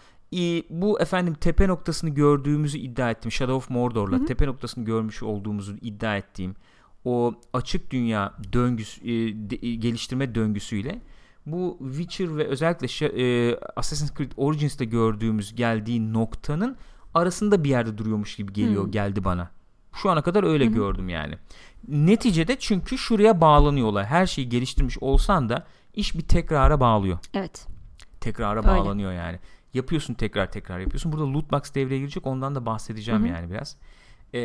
bu 0.69 1.01
efendim 1.01 1.33
tepe 1.33 1.67
noktasını 1.67 2.09
gördüğümüzü 2.09 2.77
iddia 2.77 3.11
ettim. 3.11 3.31
Shadow 3.31 3.55
of 3.55 3.69
Mordor'la 3.69 4.17
Hı 4.17 4.21
hı. 4.21 4.25
tepe 4.25 4.45
noktasını 4.47 4.85
görmüş 4.85 5.23
olduğumuzu 5.23 5.75
iddia 5.81 6.17
ettiğim 6.17 6.55
o 7.05 7.33
açık 7.53 7.91
dünya 7.91 8.33
döngüsü 8.53 9.01
e, 9.01 9.33
de- 9.49 9.67
e, 9.67 9.75
geliştirme 9.75 10.35
döngüsüyle 10.35 11.01
bu 11.45 11.77
Witcher 11.81 12.37
ve 12.37 12.47
özellikle 12.47 13.05
e, 13.07 13.55
Assassin's 13.75 14.13
Creed 14.17 14.31
Origins'te 14.37 14.85
gördüğümüz 14.85 15.55
geldiği 15.55 16.13
noktanın 16.13 16.75
arasında 17.13 17.63
bir 17.63 17.69
yerde 17.69 17.97
duruyormuş 17.97 18.35
gibi 18.35 18.53
geliyor 18.53 18.83
Hmm. 18.83 18.91
geldi 18.91 19.23
bana. 19.23 19.49
Şu 19.95 20.09
ana 20.09 20.21
kadar 20.21 20.43
öyle 20.43 20.65
hı. 20.65 20.69
gördüm 20.69 21.09
yani. 21.09 21.37
Neticede 21.87 22.55
çünkü 22.59 22.97
şuraya 22.97 23.41
bağlanıyorlar. 23.41 24.05
Her 24.05 24.25
şeyi 24.25 24.49
geliştirmiş 24.49 24.97
olsan 25.01 25.49
da 25.49 25.65
iş 25.93 26.17
bir 26.17 26.21
tekrara 26.21 26.79
bağlıyor. 26.79 27.17
Evet. 27.33 27.67
Tekrara 28.21 28.59
Öyle. 28.59 28.67
bağlanıyor 28.67 29.11
yani. 29.13 29.39
Yapıyorsun 29.73 30.13
tekrar 30.13 30.51
tekrar 30.51 30.79
yapıyorsun. 30.79 31.11
Burada 31.11 31.33
loot 31.33 31.51
box 31.51 31.61
devreye 31.75 31.99
girecek. 31.99 32.27
Ondan 32.27 32.55
da 32.55 32.65
bahsedeceğim 32.65 33.21
Hı 33.21 33.25
hı. 33.25 33.27
yani 33.27 33.49
biraz. 33.51 33.77
Ee, 34.33 34.39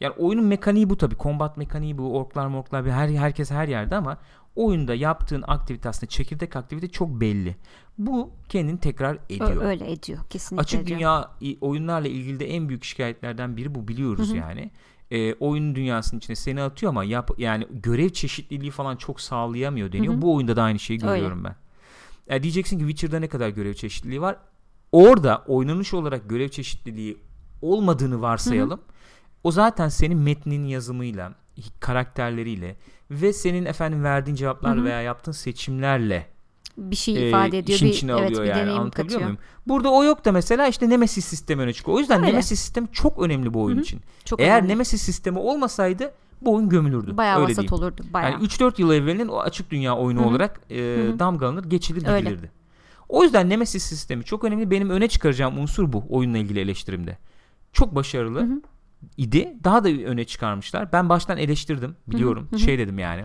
yani 0.00 0.14
oyunun 0.18 0.44
mekaniği 0.44 0.90
bu 0.90 0.96
tabii. 0.96 1.16
Combat 1.18 1.56
mekaniği 1.56 1.98
bu. 1.98 2.18
Orklar 2.18 2.46
morklar 2.46 2.84
bir 2.84 2.90
her 2.90 3.08
herkes 3.08 3.50
her 3.50 3.68
yerde 3.68 3.96
ama 3.96 4.18
oyunda 4.56 4.94
yaptığın 4.94 5.44
aktivite 5.46 5.88
aslında 5.88 6.06
çekirdek 6.06 6.56
aktivite 6.56 6.88
çok 6.88 7.08
belli. 7.08 7.56
Bu 7.98 8.30
kendini 8.48 8.78
tekrar 8.78 9.18
ediyor. 9.30 9.62
öyle 9.62 9.92
ediyor. 9.92 10.18
Kesinlikle 10.30 10.62
Açık 10.62 10.80
ediyor. 10.80 10.98
dünya 10.98 11.30
oyunlarla 11.60 12.08
ilgili 12.08 12.40
de 12.40 12.50
en 12.50 12.68
büyük 12.68 12.84
şikayetlerden 12.84 13.56
biri 13.56 13.74
bu 13.74 13.88
biliyoruz 13.88 14.28
Hı 14.28 14.32
hı. 14.32 14.36
yani. 14.36 14.70
Ee, 15.10 15.34
oyun 15.34 15.74
dünyasının 15.74 16.18
içine 16.18 16.36
seni 16.36 16.62
atıyor 16.62 16.90
ama 16.90 17.04
yap 17.04 17.30
yani 17.38 17.66
görev 17.70 18.08
çeşitliliği 18.08 18.70
falan 18.70 18.96
çok 18.96 19.20
sağlayamıyor 19.20 19.92
deniyor. 19.92 20.14
Hı 20.14 20.18
hı. 20.18 20.22
Bu 20.22 20.34
oyunda 20.34 20.56
da 20.56 20.62
aynı 20.62 20.78
şeyi 20.78 21.00
Öyle. 21.02 21.14
görüyorum 21.14 21.44
ben. 21.44 21.56
Ya 22.30 22.42
diyeceksin 22.42 22.78
ki 22.78 22.84
Witcher'da 22.84 23.20
ne 23.20 23.28
kadar 23.28 23.48
görev 23.48 23.74
çeşitliliği 23.74 24.20
var? 24.20 24.36
Orada 24.92 25.44
oynanış 25.46 25.94
olarak 25.94 26.28
görev 26.30 26.48
çeşitliliği 26.48 27.18
olmadığını 27.62 28.20
varsayalım. 28.20 28.80
O 29.44 29.52
zaten 29.52 29.88
senin 29.88 30.18
metnin 30.18 30.64
yazımıyla, 30.66 31.34
karakterleriyle 31.80 32.76
ve 33.10 33.32
senin 33.32 33.64
efendim 33.64 34.04
verdiğin 34.04 34.36
cevaplar 34.36 34.76
Hı 34.76 34.80
hı. 34.80 34.84
veya 34.84 35.02
yaptığın 35.02 35.32
seçimlerle 35.32 36.26
Bir 36.76 36.96
şey 36.96 37.16
e, 37.24 37.28
ifade 37.28 37.58
ediyor. 37.58 37.76
işin 37.76 37.88
bir, 37.88 37.92
içine 37.92 38.12
evet, 38.12 38.22
alıyor 38.22 38.42
bir 38.42 38.48
yani 38.48 38.70
anlatabiliyor 38.70 38.92
katıyor. 38.92 39.20
muyum? 39.20 39.38
Burada 39.66 39.90
o 39.90 40.04
yok 40.04 40.24
da 40.24 40.32
mesela 40.32 40.66
işte 40.68 40.88
Nemesis 40.88 41.24
sistemi 41.24 41.62
öne 41.62 41.72
çıkıyor. 41.72 41.96
O 41.96 42.00
yüzden 42.00 42.20
Öyle. 42.20 42.32
Nemesis 42.32 42.60
sistemi 42.60 42.88
çok 42.92 43.18
önemli 43.18 43.54
bu 43.54 43.62
oyun 43.62 43.76
Hı 43.76 43.80
hı. 43.80 43.84
için. 43.84 44.00
Çok 44.24 44.40
Eğer 44.40 44.58
önemli. 44.58 44.68
Nemesis 44.68 45.02
sistemi 45.02 45.38
olmasaydı 45.38 46.14
bu 46.44 46.54
oyun 46.54 46.68
gömülürdü. 46.68 47.16
Bayağı 47.16 47.36
Öyle 47.36 47.44
vasat 47.44 47.56
diyeyim. 47.58 47.72
olurdu. 47.74 48.02
Bayağı. 48.12 48.30
Yani 48.32 48.44
3-4 48.44 48.80
yıl 48.80 48.92
evvelinin 48.92 49.28
o 49.28 49.38
açık 49.38 49.70
dünya 49.70 49.96
oyunu 49.96 50.20
Hı 50.20 50.24
hı. 50.24 50.28
olarak 50.28 50.60
e, 50.70 50.76
damgalanır, 51.18 51.64
geçilir 51.64 52.06
Öyle. 52.08 52.20
gidilirdi. 52.20 52.50
O 53.08 53.22
yüzden 53.22 53.48
Nemesis 53.48 53.82
sistemi 53.82 54.24
çok 54.24 54.44
önemli. 54.44 54.70
Benim 54.70 54.90
öne 54.90 55.08
çıkaracağım 55.08 55.58
unsur 55.58 55.92
bu 55.92 56.04
oyunla 56.08 56.38
ilgili 56.38 56.60
eleştirimde. 56.60 57.18
Çok 57.72 57.94
başarılı 57.94 58.40
Hı 58.40 58.44
hı. 58.44 58.60
idi. 59.16 59.56
Daha 59.64 59.84
da 59.84 59.88
öne 59.88 60.24
çıkarmışlar. 60.24 60.92
Ben 60.92 61.08
baştan 61.08 61.38
eleştirdim 61.38 61.96
biliyorum. 62.08 62.46
hı 62.50 62.56
hı. 62.56 62.60
Şey 62.60 62.78
dedim 62.78 62.98
yani. 62.98 63.24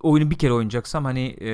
Oyunu 0.00 0.30
bir 0.30 0.38
kere 0.38 0.52
oynayacaksam 0.52 1.04
hani 1.04 1.36
e, 1.40 1.48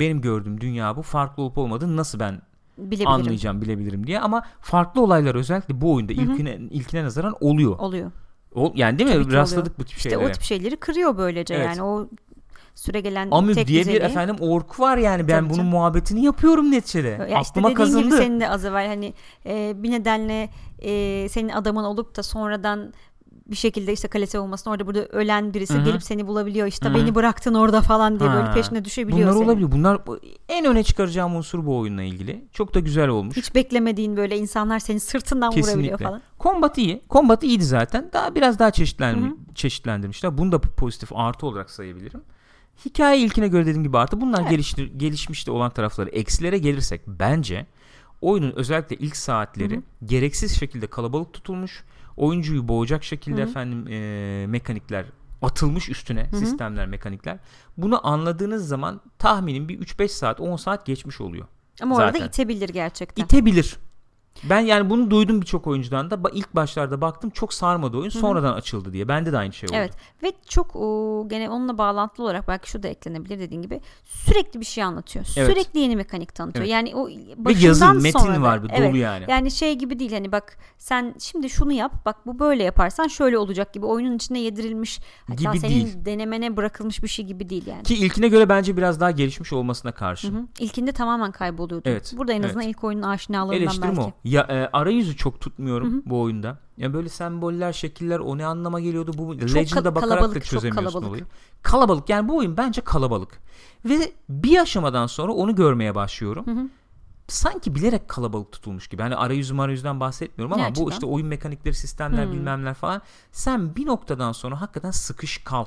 benim 0.00 0.20
gördüğüm 0.20 0.60
dünya 0.60 0.96
bu. 0.96 1.02
Farklı 1.02 1.42
olup 1.42 1.58
olmadığını 1.58 1.96
nasıl 1.96 2.20
ben 2.20 2.42
Bilebilirim. 2.78 3.08
anlayacağım, 3.08 3.62
bilebilirim 3.62 4.06
diye. 4.06 4.20
Ama 4.20 4.42
farklı 4.60 5.02
olaylar 5.02 5.34
özellikle 5.34 5.80
bu 5.80 5.94
oyunda 5.94 6.12
ilkine 6.12 6.54
ilkine 6.70 7.04
nazaran 7.04 7.34
oluyor. 7.40 7.78
Oluyor. 7.78 8.10
O, 8.54 8.72
yani 8.74 8.98
değil 8.98 9.10
mi? 9.18 9.24
Tabii 9.24 9.34
Rastladık 9.34 9.78
bu 9.78 9.84
tip 9.84 9.96
İşte 9.96 10.10
şeylere. 10.10 10.28
o 10.28 10.32
tip 10.32 10.42
şeyleri 10.42 10.76
kırıyor 10.76 11.16
böylece 11.18 11.54
Evet. 11.54 11.66
yani 11.66 11.82
o 11.82 12.08
süre 12.74 13.00
gelen 13.00 13.28
Amüb 13.30 13.54
tek 13.54 13.66
diye 13.66 13.86
bir 13.86 14.00
efendim 14.00 14.36
ork 14.40 14.80
var 14.80 14.96
yani. 14.98 15.28
Ben 15.28 15.38
Tabii 15.38 15.46
bunun 15.48 15.56
canım. 15.56 15.70
muhabbetini 15.70 16.24
yapıyorum 16.24 16.70
neticede. 16.70 17.08
Ya 17.08 17.26
işte 17.26 17.36
Aklıma 17.36 17.64
dediğin 17.68 17.76
kazındı. 17.76 18.04
gibi 18.04 18.16
senin 18.16 18.40
de 18.40 18.48
az 18.48 18.64
evvel 18.64 18.86
hani 18.86 19.14
e, 19.46 19.72
bir 19.82 19.90
nedenle 19.90 20.48
e, 20.78 21.28
senin 21.28 21.48
adamın 21.48 21.84
olup 21.84 22.16
da 22.16 22.22
sonradan 22.22 22.92
bir 23.50 23.56
şekilde 23.56 23.92
işte 23.92 24.08
kalesi 24.08 24.38
olmasın 24.38 24.70
orada 24.70 24.86
burada 24.86 25.06
ölen 25.06 25.54
birisi 25.54 25.74
Hı 25.74 25.78
hı. 25.78 25.84
gelip 25.84 26.02
seni 26.02 26.26
bulabiliyor 26.26 26.66
işte 26.66 26.88
Hı 26.88 26.92
hı. 26.92 26.94
beni 26.94 27.14
bıraktın 27.14 27.54
orada 27.54 27.80
falan 27.80 28.20
diye 28.20 28.28
Ha. 28.28 28.36
böyle 28.36 28.52
peşine 28.54 28.84
düşebiliyor 28.84 29.20
Bunlar 29.22 29.32
senin. 29.32 29.44
olabilir. 29.44 29.72
Bunlar 29.72 30.00
en 30.48 30.64
öne 30.66 30.82
çıkaracağım 30.82 31.36
unsur 31.36 31.66
bu 31.66 31.78
oyunla 31.78 32.02
ilgili. 32.02 32.44
Çok 32.52 32.74
da 32.74 32.80
güzel 32.80 33.08
olmuş. 33.08 33.36
Hiç 33.36 33.54
beklemediğin 33.54 34.16
böyle 34.16 34.38
insanlar 34.38 34.78
seni 34.78 35.00
sırtından 35.00 35.48
vurabiliyor 35.48 35.66
Kesinlikle. 35.76 36.04
falan. 36.04 36.22
Kombat 36.38 36.78
iyi. 36.78 37.02
Kombat 37.08 37.42
iyiydi 37.44 37.64
zaten. 37.64 38.10
Daha 38.12 38.34
biraz 38.34 38.58
daha 38.58 38.70
çeşitlen 38.70 39.14
Hı 39.16 39.26
hı. 39.26 39.34
çeşitlendirmişler. 39.54 40.38
Bunu 40.38 40.52
da 40.52 40.58
pozitif 40.60 41.12
artı 41.14 41.46
olarak 41.46 41.70
sayabilirim. 41.70 42.22
Hikaye 42.84 43.20
ilkine 43.20 43.48
göre 43.48 43.62
dediğim 43.66 43.82
gibi 43.82 43.98
artı. 43.98 44.20
Bunlar 44.20 44.40
Evet. 44.40 44.50
geliştir, 44.50 44.92
gelişmiş 44.96 45.46
de 45.46 45.50
olan 45.50 45.70
tarafları. 45.70 46.10
Eksilere 46.10 46.58
gelirsek 46.58 47.00
bence 47.06 47.66
oyunun 48.20 48.52
özellikle 48.56 48.96
ilk 48.96 49.16
saatleri 49.16 49.74
Hı 49.74 49.78
hı. 49.78 49.82
gereksiz 50.04 50.58
şekilde 50.58 50.86
kalabalık 50.86 51.32
tutulmuş. 51.32 51.84
Oyuncuyu 52.16 52.68
boğacak 52.68 53.04
şekilde 53.04 53.42
Hı 53.42 53.48
efendim 53.48 53.86
e, 53.88 54.46
mekanikler 54.46 55.06
atılmış 55.42 55.88
üstüne 55.88 56.26
Hı 56.30 56.36
hı. 56.36 56.40
sistemler, 56.40 56.86
mekanikler. 56.86 57.38
Bunu 57.76 58.06
anladığınız 58.06 58.68
zaman 58.68 59.00
tahminim 59.18 59.68
bir 59.68 59.80
3-5 59.80 60.08
saat, 60.08 60.40
10 60.40 60.56
saat 60.56 60.86
geçmiş 60.86 61.20
oluyor. 61.20 61.46
Ama 61.82 61.96
orada 61.96 62.12
Zaten. 62.12 62.26
itebilir 62.26 62.68
gerçekten. 62.68 63.24
İtebilir. 63.24 63.76
Ben 64.44 64.60
yani 64.60 64.90
bunu 64.90 65.10
duydum 65.10 65.40
birçok 65.40 65.66
oyuncudan 65.66 66.10
da. 66.10 66.18
İlk 66.32 66.54
başlarda 66.54 67.00
baktım 67.00 67.30
çok 67.30 67.54
sarmadı 67.54 67.96
oyun. 67.96 68.10
Sonradan 68.10 68.52
açıldı 68.52 68.92
diye. 68.92 69.08
Bende 69.08 69.32
de 69.32 69.38
aynı 69.38 69.52
şey 69.52 69.66
oldu. 69.66 69.76
Evet 69.76 69.92
ve 70.22 70.32
çok 70.48 70.76
o, 70.76 71.26
gene 71.28 71.50
onunla 71.50 71.78
bağlantılı 71.78 72.24
olarak 72.26 72.48
belki 72.48 72.70
şu 72.70 72.82
da 72.82 72.88
eklenebilir 72.88 73.38
dediğin 73.38 73.62
gibi 73.62 73.80
sürekli 74.04 74.60
bir 74.60 74.64
şey 74.64 74.84
anlatıyor. 74.84 75.26
Evet. 75.36 75.50
Sürekli 75.50 75.80
yeni 75.80 75.96
mekanik 75.96 76.34
tanıtıyor. 76.34 76.64
Evet. 76.64 76.72
Yani 76.72 76.94
o 76.94 77.08
Ve 77.08 77.44
başından 77.44 77.66
yazın, 77.66 78.02
metin 78.02 78.18
sonra 78.18 78.36
da- 78.36 78.42
var. 78.42 78.60
evet, 78.70 78.88
Dolu 78.88 78.96
yani. 78.96 79.24
Yani 79.28 79.50
şey 79.50 79.74
gibi 79.74 79.98
değil 79.98 80.12
hani 80.12 80.32
bak 80.32 80.58
sen 80.78 81.14
şimdi 81.18 81.50
şunu 81.50 81.72
yap 81.72 81.92
bak 82.04 82.16
bu 82.26 82.38
böyle 82.38 82.62
yaparsan 82.62 83.08
şöyle 83.08 83.38
olacak 83.38 83.74
gibi 83.74 83.86
oyunun 83.86 84.16
içine 84.16 84.40
yedirilmiş 84.40 85.00
hatta 85.28 85.42
Gibi 85.42 85.58
senin 85.58 85.74
değil. 85.74 86.04
denemene 86.04 86.56
bırakılmış 86.56 87.02
bir 87.02 87.08
şey 87.08 87.24
gibi 87.24 87.48
değil 87.48 87.66
yani. 87.66 87.82
Ki 87.82 87.94
ilkine 87.94 88.28
göre 88.28 88.48
bence 88.48 88.76
biraz 88.76 89.00
daha 89.00 89.10
gelişmiş 89.10 89.52
olmasına 89.52 89.92
karşı. 89.92 90.28
Hı 90.28 90.36
hı. 90.36 90.42
İlkinde 90.58 90.92
tamamen 90.92 91.32
kayboluyordu. 91.32 91.88
Evet, 91.88 92.14
Burada 92.16 92.32
en 92.32 92.42
azından 92.42 92.64
evet. 92.64 92.74
ilk 92.76 92.84
oyunun 92.84 93.02
aşinalığından 93.02 93.56
Eleştirim 93.56 93.88
belki. 93.96 94.00
o. 94.00 94.12
Ya 94.24 94.42
e, 94.42 94.70
arayüzü 94.72 95.16
çok 95.16 95.40
tutmuyorum 95.40 96.02
bu 96.06 96.20
oyunda. 96.20 96.58
Ya 96.76 96.94
böyle 96.94 97.08
semboller, 97.08 97.72
şekiller 97.72 98.18
o 98.18 98.38
ne 98.38 98.46
anlama 98.46 98.80
geliyordu 98.80 99.12
bu 99.18 99.34
Legend'a 99.40 99.74
kal- 99.74 99.84
bakarak 99.84 99.94
da 99.94 100.08
kalabalık, 100.16 100.34
çok 100.34 100.44
çözemiyorsun 100.44 100.84
kalabalık. 100.92 101.08
olayı. 101.10 101.24
Kalabalık 101.62 102.08
yani 102.08 102.28
bu 102.28 102.36
oyun 102.36 102.56
bence 102.56 102.80
kalabalık. 102.80 103.40
Ve 103.84 104.12
bir 104.28 104.58
aşamadan 104.58 105.06
sonra 105.06 105.32
onu 105.32 105.54
görmeye 105.54 105.94
başlıyorum. 105.94 106.46
hı. 106.46 106.68
Sanki 107.28 107.74
bilerek 107.74 108.08
kalabalık 108.08 108.52
tutulmuş 108.52 108.88
gibi. 108.88 109.02
Hani 109.02 109.16
arayüzü 109.16 109.54
marayüzden 109.54 110.00
bahsetmiyorum 110.00 110.52
ama 110.52 110.68
Ne 110.68 110.74
bu 110.76 110.90
işte 110.90 111.06
oyun 111.06 111.26
mekanikleri, 111.28 111.74
sistemler, 111.74 112.24
Hmm. 112.26 112.32
bilmemler 112.32 112.74
falan. 112.74 113.02
Sen 113.32 113.76
bir 113.76 113.86
noktadan 113.86 114.32
sonra 114.32 114.60
hakikaten 114.60 114.90
sıkış 114.90 115.38
kal. 115.38 115.64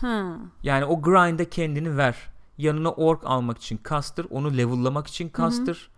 Ha. 0.00 0.36
Yani 0.62 0.84
o 0.84 1.02
grind'e 1.02 1.50
kendini 1.50 1.96
ver. 1.96 2.16
Yanına 2.58 2.90
ork 2.92 3.22
almak 3.24 3.58
için 3.58 3.76
kastır. 3.76 4.26
Onu 4.30 4.56
level'lamak 4.56 5.06
için 5.06 5.28
kastır. 5.28 5.90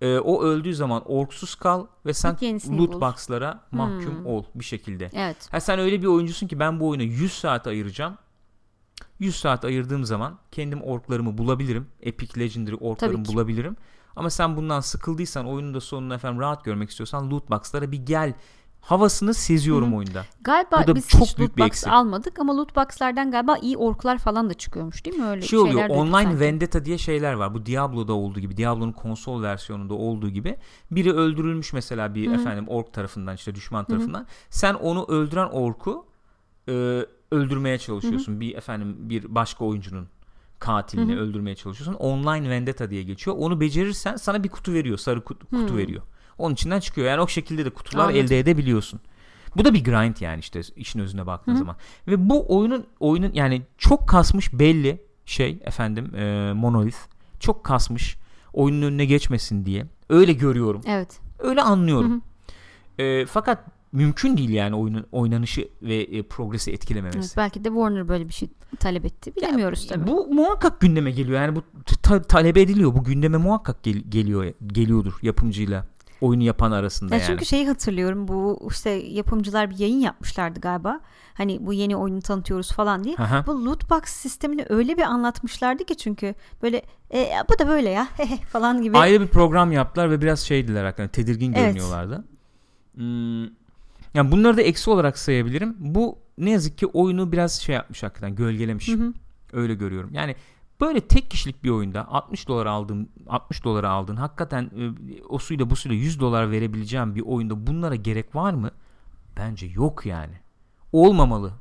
Ee, 0.00 0.18
o 0.18 0.42
öldüğü 0.42 0.74
zaman 0.74 1.02
orksuz 1.06 1.54
kal 1.54 1.86
ve 2.06 2.14
sen 2.14 2.36
loot 2.78 2.92
bul. 2.92 3.00
box'lara 3.00 3.60
mahkum 3.70 4.16
Hmm. 4.18 4.26
ol 4.26 4.44
bir 4.54 4.64
şekilde. 4.64 5.10
Evet. 5.14 5.48
Ha 5.52 5.60
sen 5.60 5.78
öyle 5.78 6.02
bir 6.02 6.06
oyuncusun 6.06 6.46
ki 6.46 6.58
ben 6.58 6.80
bu 6.80 6.88
oyuna 6.88 7.02
100 7.02 7.32
saat 7.32 7.66
ayıracağım. 7.66 8.18
100 9.18 9.36
saat 9.36 9.64
ayırdığım 9.64 10.04
zaman 10.04 10.38
kendim 10.52 10.82
orklarımı 10.82 11.38
bulabilirim. 11.38 11.86
Epic 12.02 12.40
Legendary 12.40 12.76
orklarımı 12.80 13.24
bulabilirim. 13.34 13.76
Ama 14.16 14.30
sen 14.30 14.56
bundan 14.56 14.80
sıkıldıysan 14.80 15.46
oyunun 15.46 15.74
da 15.74 15.80
sonunu 15.80 16.14
efendim 16.14 16.40
rahat 16.40 16.64
görmek 16.64 16.90
istiyorsan 16.90 17.30
loot 17.30 17.50
box'lara 17.50 17.92
bir 17.92 18.06
gel 18.06 18.34
havasını 18.80 19.34
seziyorum 19.34 19.94
oyunda. 19.94 20.24
Galiba 20.40 20.82
Bu 20.82 20.86
da 20.86 20.94
biz 20.94 21.08
çok 21.08 21.20
hiç 21.20 21.38
büyük 21.38 21.50
loot 21.50 21.56
bir 21.56 21.62
box 21.62 21.66
eksik. 21.66 21.88
almadık 21.88 22.38
ama 22.38 22.56
loot 22.56 22.76
box'lardan 22.76 23.30
galiba 23.30 23.56
iyi 23.56 23.76
orklar 23.76 24.18
falan 24.18 24.50
da 24.50 24.54
çıkıyormuş 24.54 25.04
değil 25.04 25.16
mi 25.16 25.26
öyle 25.26 25.42
şey 25.42 25.58
oluyor 25.58 25.88
online 25.88 26.12
sanki. 26.12 26.40
vendetta 26.40 26.84
diye 26.84 26.98
şeyler 26.98 27.32
var. 27.32 27.54
Bu 27.54 27.66
Diablo'da 27.66 28.12
olduğu 28.12 28.40
gibi, 28.40 28.56
Diablo'nun 28.56 28.92
konsol 28.92 29.42
versiyonunda 29.42 29.94
olduğu 29.94 30.28
gibi 30.28 30.56
biri 30.90 31.12
öldürülmüş 31.12 31.72
mesela 31.72 32.14
bir 32.14 32.32
efendim 32.32 32.68
ork 32.68 32.92
tarafından 32.92 33.34
işte 33.34 33.54
düşman 33.54 33.84
tarafından. 33.84 34.26
Sen 34.50 34.74
onu 34.74 35.04
öldüren 35.08 35.48
orku 35.48 36.06
e, 36.68 36.72
öldürmeye 37.30 37.78
çalışıyorsun. 37.78 38.40
Bir 38.40 38.54
efendim 38.54 38.96
bir 38.98 39.34
başka 39.34 39.64
oyuncunun 39.64 40.08
katilini 40.58 41.18
öldürmeye 41.18 41.56
çalışıyorsun. 41.56 41.94
Online 41.94 42.50
vendetta 42.50 42.90
diye 42.90 43.02
geçiyor. 43.02 43.36
Onu 43.40 43.60
becerirsen 43.60 44.16
sana 44.16 44.44
bir 44.44 44.48
kutu 44.48 44.72
veriyor, 44.72 44.98
sarı 44.98 45.24
kutu, 45.24 45.46
kutu 45.46 45.76
veriyor. 45.76 46.02
Onun 46.40 46.54
içinden 46.54 46.80
çıkıyor. 46.80 47.06
Yani 47.06 47.20
o 47.20 47.28
şekilde 47.28 47.64
de 47.64 47.70
kutular 47.70 48.04
Anladım. 48.04 48.20
elde 48.20 48.38
edebiliyorsun. 48.38 49.00
Bu 49.56 49.64
da 49.64 49.74
bir 49.74 49.84
grind 49.84 50.16
yani 50.20 50.40
işte 50.40 50.60
işin 50.76 51.00
özüne 51.00 51.26
baktığın 51.26 51.54
zaman. 51.54 51.76
Ve 52.08 52.28
bu 52.30 52.56
oyunun 52.58 52.86
oyunun 53.00 53.30
yani 53.34 53.62
çok 53.78 54.08
kasmış 54.08 54.52
belli 54.52 55.02
şey 55.26 55.58
efendim 55.64 56.14
e, 56.14 56.52
Monolith 56.52 56.96
çok 57.40 57.64
kasmış 57.64 58.16
oyunun 58.52 58.82
önüne 58.82 59.04
geçmesin 59.04 59.64
diye. 59.66 59.86
Öyle 60.08 60.32
görüyorum. 60.32 60.82
Evet. 60.86 61.20
Öyle 61.38 61.62
anlıyorum. 61.62 62.22
E, 62.98 63.26
fakat 63.26 63.64
mümkün 63.92 64.36
değil 64.36 64.50
yani 64.50 64.76
oyunun 64.76 65.06
oynanışı 65.12 65.68
ve 65.82 65.94
e, 66.02 66.22
progresi 66.22 66.72
etkilememesi. 66.72 67.18
evet. 67.18 67.34
Belki 67.36 67.64
de 67.64 67.68
Warner 67.68 68.08
böyle 68.08 68.28
bir 68.28 68.32
şey 68.32 68.48
talep 68.80 69.04
etti. 69.04 69.36
Bilemiyoruz 69.36 69.86
tabii. 69.88 70.06
Bu 70.06 70.26
muhakkak 70.34 70.80
gündeme 70.80 71.10
geliyor. 71.10 71.40
Yani 71.40 71.56
bu 71.56 71.62
ta- 72.02 72.22
talep 72.22 72.56
ediliyor. 72.56 72.94
Bu 72.94 73.04
gündeme 73.04 73.36
muhakkak 73.36 73.82
gel- 73.82 74.02
geliyor 74.08 74.52
geliyordur 74.66 75.12
yapımcıyla 75.22 75.86
oyunu 76.20 76.42
yapan 76.42 76.72
arasında 76.72 77.14
Ya 77.14 77.20
yani. 77.20 77.26
çünkü 77.26 77.46
şeyi 77.46 77.66
hatırlıyorum 77.66 78.28
bu 78.28 78.68
işte 78.70 78.90
yapımcılar 78.90 79.70
bir 79.70 79.78
yayın 79.78 80.00
yapmışlardı 80.00 80.60
galiba. 80.60 81.00
Hani 81.34 81.66
bu 81.66 81.72
yeni 81.72 81.96
oyunu 81.96 82.22
tanıtıyoruz 82.22 82.72
falan 82.72 83.04
diye. 83.04 83.16
Aha. 83.16 83.44
Bu 83.46 83.64
loot 83.64 83.90
box 83.90 84.04
sistemini 84.04 84.66
öyle 84.68 84.96
bir 84.96 85.02
anlatmışlardı 85.02 85.84
ki 85.84 85.96
çünkü 85.96 86.34
böyle 86.62 86.82
e, 87.14 87.30
bu 87.50 87.58
da 87.58 87.68
böyle 87.68 87.88
ya 87.90 88.08
falan 88.52 88.82
gibi. 88.82 88.98
Ayrı 88.98 89.20
bir 89.20 89.26
program 89.26 89.72
yaptılar 89.72 90.10
ve 90.10 90.20
biraz 90.20 90.40
şeydiler 90.40 90.84
hakikaten 90.84 91.08
tedirgin 91.08 91.52
Evet. 91.52 91.64
görünüyorlardı. 91.66 92.24
Hmm, 92.94 93.42
yani 94.14 94.32
bunları 94.32 94.56
da 94.56 94.62
eksi 94.62 94.90
olarak 94.90 95.18
sayabilirim. 95.18 95.76
Bu 95.78 96.18
ne 96.38 96.50
yazık 96.50 96.78
ki 96.78 96.86
oyunu 96.86 97.32
biraz 97.32 97.60
şey 97.60 97.74
yapmış 97.74 98.02
hakikaten 98.02 98.34
gölgelemiş. 98.34 98.88
Hı 98.88 98.92
hı. 98.92 99.12
Öyle 99.52 99.74
görüyorum. 99.74 100.10
Yani 100.14 100.36
böyle 100.80 101.00
tek 101.00 101.30
kişilik 101.30 101.64
bir 101.64 101.70
oyunda 101.70 102.08
60 102.08 102.48
dolar 102.48 102.66
aldığın 102.66 103.10
60 103.28 103.64
dolara 103.64 103.90
aldın. 103.90 104.16
Hakikaten 104.16 104.62
e, 104.64 104.92
o 105.28 105.38
suyla 105.38 105.70
bu 105.70 105.76
suyla 105.76 105.96
100 105.96 106.20
dolar 106.20 106.50
verebileceğim 106.50 107.14
bir 107.14 107.22
oyunda 107.22 107.66
bunlara 107.66 107.94
gerek 107.94 108.34
var 108.34 108.52
mı? 108.52 108.70
Bence 109.36 109.66
yok 109.66 110.06
yani. 110.06 110.34
Olmamalı. 110.92 111.52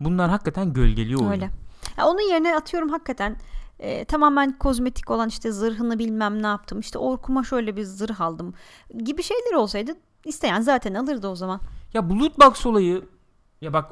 Bunlar 0.00 0.30
hakikaten 0.30 0.72
gölgeliyor 0.72 1.20
oyunu. 1.20 1.32
Öyle. 1.32 1.50
Ya 1.98 2.06
onun 2.06 2.30
yerine 2.30 2.56
atıyorum 2.56 2.88
hakikaten 2.88 3.36
e, 3.78 4.04
tamamen 4.04 4.58
kozmetik 4.58 5.10
olan 5.10 5.28
işte 5.28 5.52
zırhını 5.52 5.98
bilmem 5.98 6.42
ne 6.42 6.46
yaptım. 6.46 6.80
İşte 6.80 6.98
orkuma 6.98 7.44
şöyle 7.44 7.76
bir 7.76 7.82
zırh 7.82 8.20
aldım 8.20 8.54
gibi 9.04 9.22
şeyler 9.22 9.54
olsaydı 9.54 9.96
isteyen 10.24 10.60
zaten 10.60 10.94
alırdı 10.94 11.28
o 11.28 11.36
zaman. 11.36 11.60
Ya 11.94 12.10
bu 12.10 12.20
loot 12.20 12.38
box 12.38 12.66
olayı 12.66 13.04
ya 13.64 13.72
bak 13.72 13.90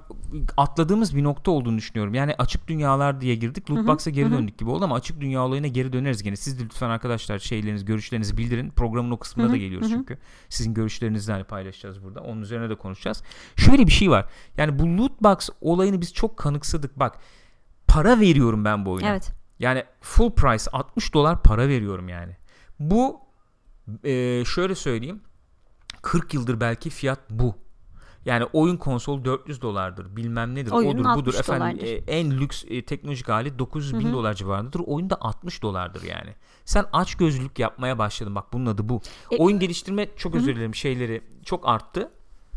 atladığımız 0.57 1.17
bir 1.17 1.25
nokta 1.25 1.51
olduğunu 1.51 1.79
düşünüyorum. 1.79 2.15
Yani 2.15 2.35
açık 2.39 2.69
dünyalar 2.69 3.21
diye 3.21 3.35
girdik. 3.35 3.71
Loot 3.71 3.87
box'a 3.87 4.11
geri 4.11 4.31
döndük 4.31 4.59
gibi 4.59 4.71
oldu 4.71 4.85
ama 4.85 4.95
açık 4.95 5.21
dünya 5.21 5.45
olayına 5.45 5.67
geri 5.67 5.93
döneriz 5.93 6.23
gene. 6.23 6.37
Siz 6.37 6.61
de 6.61 6.65
lütfen 6.65 6.91
arkadaşlar 6.91 7.39
şeylerinizi, 7.39 7.85
görüşlerinizi 7.85 8.37
bildirin. 8.37 8.71
Programın 8.71 9.11
o 9.11 9.19
kısmına 9.19 9.51
da 9.51 9.57
geliyoruz 9.57 9.89
çünkü. 9.91 10.19
Sizin 10.49 10.75
görüşlerinizi 10.75 11.33
hani 11.33 11.45
paylaşacağız 11.45 12.05
burada. 12.05 12.21
Onun 12.21 12.43
üzerine 12.43 12.71
de 12.71 12.75
konuşacağız. 12.75 13.23
Şöyle 13.57 13.87
bir 13.87 13.93
şey 13.93 14.11
var. 14.11 14.27
Yani 14.57 14.79
bu 14.79 14.99
loot 14.99 15.23
box 15.23 15.49
olayını 15.61 16.01
biz 16.01 16.15
çok 16.15 16.37
kanıksadık. 16.37 16.99
Bak 16.99 17.19
para 17.89 18.21
veriyorum 18.21 18.65
ben 18.65 18.87
bu 18.87 18.91
oyuna. 18.91 19.09
Evet. 19.09 19.33
Yani 19.59 19.85
full 20.01 20.31
price 20.31 20.71
60 20.73 21.15
dolar 21.15 21.43
para 21.43 21.69
veriyorum 21.69 22.09
yani. 22.09 22.37
Bu 22.79 23.21
e, 24.05 24.45
şöyle 24.45 24.75
söyleyeyim 24.75 25.21
40 26.03 26.35
yıldır 26.35 26.61
belki 26.61 26.91
fiyat 26.91 27.31
bu. 27.31 27.62
Yani 28.25 28.45
oyun 28.53 28.77
konsol 28.77 29.25
400 29.25 29.63
dolardır 29.63 30.17
bilmem 30.17 30.55
nedir 30.55 30.71
Oyunun 30.71 31.05
odur 31.05 31.15
budur 31.21 31.35
60 31.35 31.41
efendim 31.41 31.61
dolardır. 31.63 31.87
e, 31.87 32.19
en 32.19 32.31
lüks 32.31 32.65
e, 32.69 32.85
teknolojik 32.85 33.29
alet 33.29 33.59
900 33.59 33.99
bin 33.99 34.13
dolar 34.13 34.35
civarındadır 34.35 34.81
oyunda 34.81 35.17
60 35.21 35.63
dolardır 35.63 36.03
yani. 36.03 36.35
Sen 36.65 36.85
aç 36.93 37.15
gözlülük 37.15 37.59
yapmaya 37.59 37.99
başladın 37.99 38.35
bak 38.35 38.53
bunun 38.53 38.67
adı 38.67 38.89
bu. 38.89 39.01
E, 39.31 39.37
Oyun 39.37 39.59
geliştirme 39.59 40.09
çok 40.17 40.35
özür 40.35 40.57
dilerim 40.57 40.75
şeyleri 40.75 41.23
çok 41.45 41.69
arttı. 41.69 42.11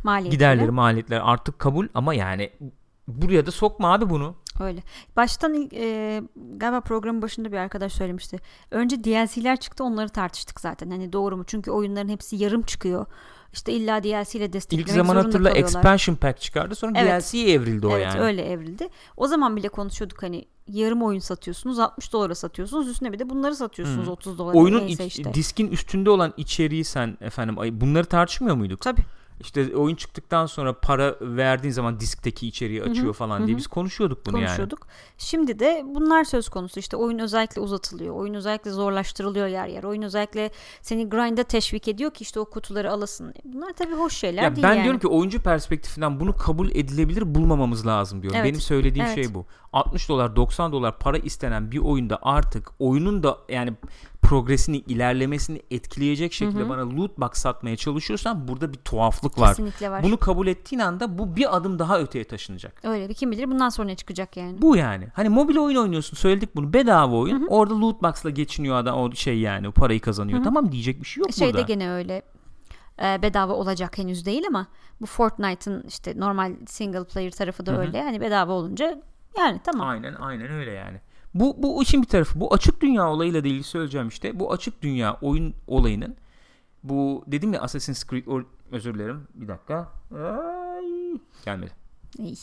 Maliyetleri. 0.03 0.31
Giderleri 0.31 0.71
maliyetler 0.71 1.21
artık 1.23 1.59
kabul 1.59 1.87
ama 1.93 2.13
yani 2.13 2.51
buraya 3.07 3.45
da 3.45 3.51
sokma 3.51 3.93
abi 3.93 4.09
bunu. 4.09 4.35
Öyle. 4.59 4.83
Baştan 5.15 5.69
e, 5.73 6.21
galiba 6.57 6.81
programın 6.81 7.21
başında 7.21 7.51
bir 7.51 7.57
arkadaş 7.57 7.93
söylemişti. 7.93 8.39
Önce 8.71 9.03
DLC'ler 9.03 9.59
çıktı 9.59 9.83
onları 9.83 10.09
tartıştık 10.09 10.59
zaten. 10.59 10.89
Hani 10.89 11.13
doğru 11.13 11.37
mu? 11.37 11.43
Çünkü 11.47 11.71
oyunların 11.71 12.09
hepsi 12.09 12.35
yarım 12.35 12.61
çıkıyor. 12.61 13.05
İşte 13.55 13.73
illa 13.73 14.03
DLC 14.03 14.39
ile 14.39 14.53
desteklemek 14.53 14.87
İlk 14.87 14.95
zaman 14.95 15.15
hatırla 15.15 15.49
expansion 15.49 16.15
pack 16.15 16.41
çıkardı 16.41 16.75
sonra 16.75 16.93
Evet. 16.95 17.23
DLC'ye 17.23 17.51
evrildi 17.53 17.87
o 17.87 17.91
evet 17.91 18.05
yani. 18.05 18.19
öyle 18.19 18.45
evrildi. 18.45 18.89
O 19.17 19.27
zaman 19.27 19.55
bile 19.55 19.69
konuşuyorduk 19.69 20.23
hani 20.23 20.45
yarım 20.67 21.03
oyun 21.03 21.19
satıyorsunuz 21.19 21.79
60 21.79 22.13
dolara 22.13 22.35
satıyorsunuz 22.35 22.87
üstüne 22.87 23.13
bir 23.13 23.19
de 23.19 23.29
bunları 23.29 23.55
satıyorsunuz 23.55 24.07
30 24.07 24.37
dolara. 24.37 24.57
Oyunun 24.57 24.87
iç- 24.87 24.99
işte. 25.01 25.33
diskin 25.33 25.67
üstünde 25.67 26.09
olan 26.09 26.33
içeriği 26.37 26.83
sen 26.83 27.17
efendim 27.21 27.81
bunları 27.81 28.05
tartışmıyor 28.05 28.55
muyduk? 28.55 28.81
Tabii. 28.81 29.01
İşte 29.39 29.75
oyun 29.75 29.95
çıktıktan 29.95 30.45
sonra 30.45 30.79
para 30.79 31.15
verdiğin 31.21 31.73
zaman 31.73 31.99
diskteki 31.99 32.47
içeriği 32.47 32.83
açıyor 32.83 33.13
falan 33.13 33.47
diye 33.47 33.57
biz 33.57 33.67
konuşuyorduk 33.67 34.25
bunu 34.25 34.37
yani. 34.37 34.45
konuşuyorduk. 34.45 34.87
Şimdi 35.17 35.59
de 35.59 35.83
bunlar 35.85 36.23
söz 36.23 36.49
konusu. 36.49 36.79
İşte 36.79 36.97
oyun 36.97 37.19
özellikle 37.19 37.61
uzatılıyor. 37.61 38.15
Oyun 38.15 38.33
özellikle 38.33 38.71
zorlaştırılıyor 38.71 39.47
yer 39.47 39.67
yer. 39.67 39.83
Oyun 39.83 40.01
özellikle 40.01 40.51
seni 40.81 41.09
grind'a 41.09 41.43
teşvik 41.43 41.87
ediyor 41.87 42.11
ki 42.11 42.21
işte 42.21 42.39
o 42.39 42.45
kutuları 42.45 42.91
alasın. 42.91 43.33
Bunlar 43.45 43.73
tabii 43.73 43.93
hoş 43.93 44.13
şeyler 44.17 44.43
Ya 44.43 44.55
değil 44.55 44.67
ben 44.67 44.73
yani. 44.73 44.83
diyorum 44.83 44.99
ki 44.99 45.07
oyuncu 45.07 45.41
perspektifinden 45.41 46.19
bunu 46.19 46.35
kabul 46.37 46.69
edilebilir 46.69 47.35
bulmamamız 47.35 47.87
lazım 47.87 48.21
diyorum. 48.21 48.39
Evet, 48.39 48.47
Benim 48.49 48.61
söylediğim 48.61 49.05
evet. 49.05 49.15
şey 49.15 49.33
bu. 49.33 49.45
60 49.75 50.09
dolar 50.09 50.35
90 50.35 50.71
dolar 50.71 50.99
para 50.99 51.17
istenen 51.17 51.71
bir 51.71 51.77
oyunda 51.79 52.19
artık 52.21 52.71
oyunun 52.79 53.23
da 53.23 53.37
yani 53.49 53.73
progresini 54.21 54.77
ilerlemesini 54.77 55.61
etkileyecek 55.71 56.33
şekilde 56.33 56.69
bana 56.69 56.89
loot 56.97 57.17
box 57.17 57.29
satmaya 57.33 57.75
çalışıyorsan 57.75 58.47
burada 58.47 58.73
bir 58.73 58.77
tuhaflık 58.77 59.39
var. 59.39 59.49
Kesinlikle 59.49 59.91
var. 59.91 60.03
Bunu 60.03 60.17
kabul 60.17 60.47
ettiğin 60.47 60.79
anda 60.79 61.17
bu 61.17 61.35
bir 61.35 61.55
adım 61.55 61.79
daha 61.79 61.99
öteye 61.99 62.23
taşınacak. 62.23 62.81
Öyle 62.83 63.09
bir 63.09 63.13
kim 63.13 63.31
bilir 63.31 63.49
bundan 63.49 63.69
sonra 63.69 63.87
ne 63.87 63.95
çıkacak 63.95 64.37
yani. 64.37 64.61
Bu 64.61 64.75
yani. 64.75 65.07
Hani 65.13 65.29
mobil 65.29 65.57
oyun 65.57 65.77
oynuyorsun 65.77 66.17
söyledik 66.17 66.55
bunu 66.55 66.73
bedava 66.73 67.15
oyun. 67.15 67.47
Orada 67.49 67.81
loot 67.81 68.03
box'la 68.03 68.29
geçiniyor 68.29 68.75
adam 68.75 68.97
o 68.99 69.11
şey 69.11 69.39
yani 69.39 69.67
o 69.67 69.71
parayı 69.71 69.99
kazanıyor. 69.99 70.43
Tamam 70.43 70.71
diyecek 70.71 71.01
bir 71.01 71.07
şey 71.07 71.21
yok 71.21 71.33
Şeyde 71.33 71.53
burada. 71.53 71.65
gene 71.65 71.91
öyle 71.91 72.21
e, 73.03 73.21
bedava 73.21 73.53
olacak 73.53 73.97
henüz 73.97 74.25
değil 74.25 74.43
ama 74.47 74.67
bu 75.01 75.05
Fortnite'ın 75.05 75.83
işte 75.87 76.13
normal 76.19 76.55
single 76.67 77.03
player 77.03 77.31
tarafı 77.31 77.65
da 77.65 77.79
öyle. 77.79 78.03
Hani 78.03 78.21
bedava 78.21 78.51
olunca 78.51 79.01
yani 79.37 79.61
tamam. 79.63 79.87
Aynen 79.87 80.13
aynen 80.13 80.51
öyle 80.51 80.71
yani. 80.71 81.01
Bu 81.33 81.55
bu 81.63 81.83
işin 81.83 82.01
bir 82.01 82.07
tarafı. 82.07 82.39
Bu 82.39 82.53
açık 82.53 82.81
dünya 82.81 83.09
olayıyla 83.09 83.43
da 83.43 83.47
ilgili 83.47 83.63
söyleyeceğim 83.63 84.07
işte. 84.07 84.39
Bu 84.39 84.51
açık 84.53 84.81
dünya 84.81 85.17
oyun 85.21 85.53
olayının 85.67 86.15
bu 86.83 87.23
dedim 87.27 87.53
ya 87.53 87.61
Assassin's 87.61 88.05
Creed 88.09 88.25
or- 88.25 88.45
özür 88.71 88.93
dilerim. 88.93 89.27
Bir 89.33 89.47
dakika. 89.47 89.91
Ay, 90.15 91.19
gelmedi. 91.45 91.71
İyi. 92.17 92.35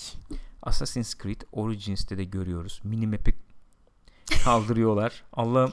Assassin's 0.62 1.14
Creed 1.22 1.40
Origins'te 1.52 2.18
de 2.18 2.24
görüyoruz. 2.24 2.80
Minimap'i 2.84 3.34
kaldırıyorlar. 4.44 5.22
Allah'ım. 5.32 5.72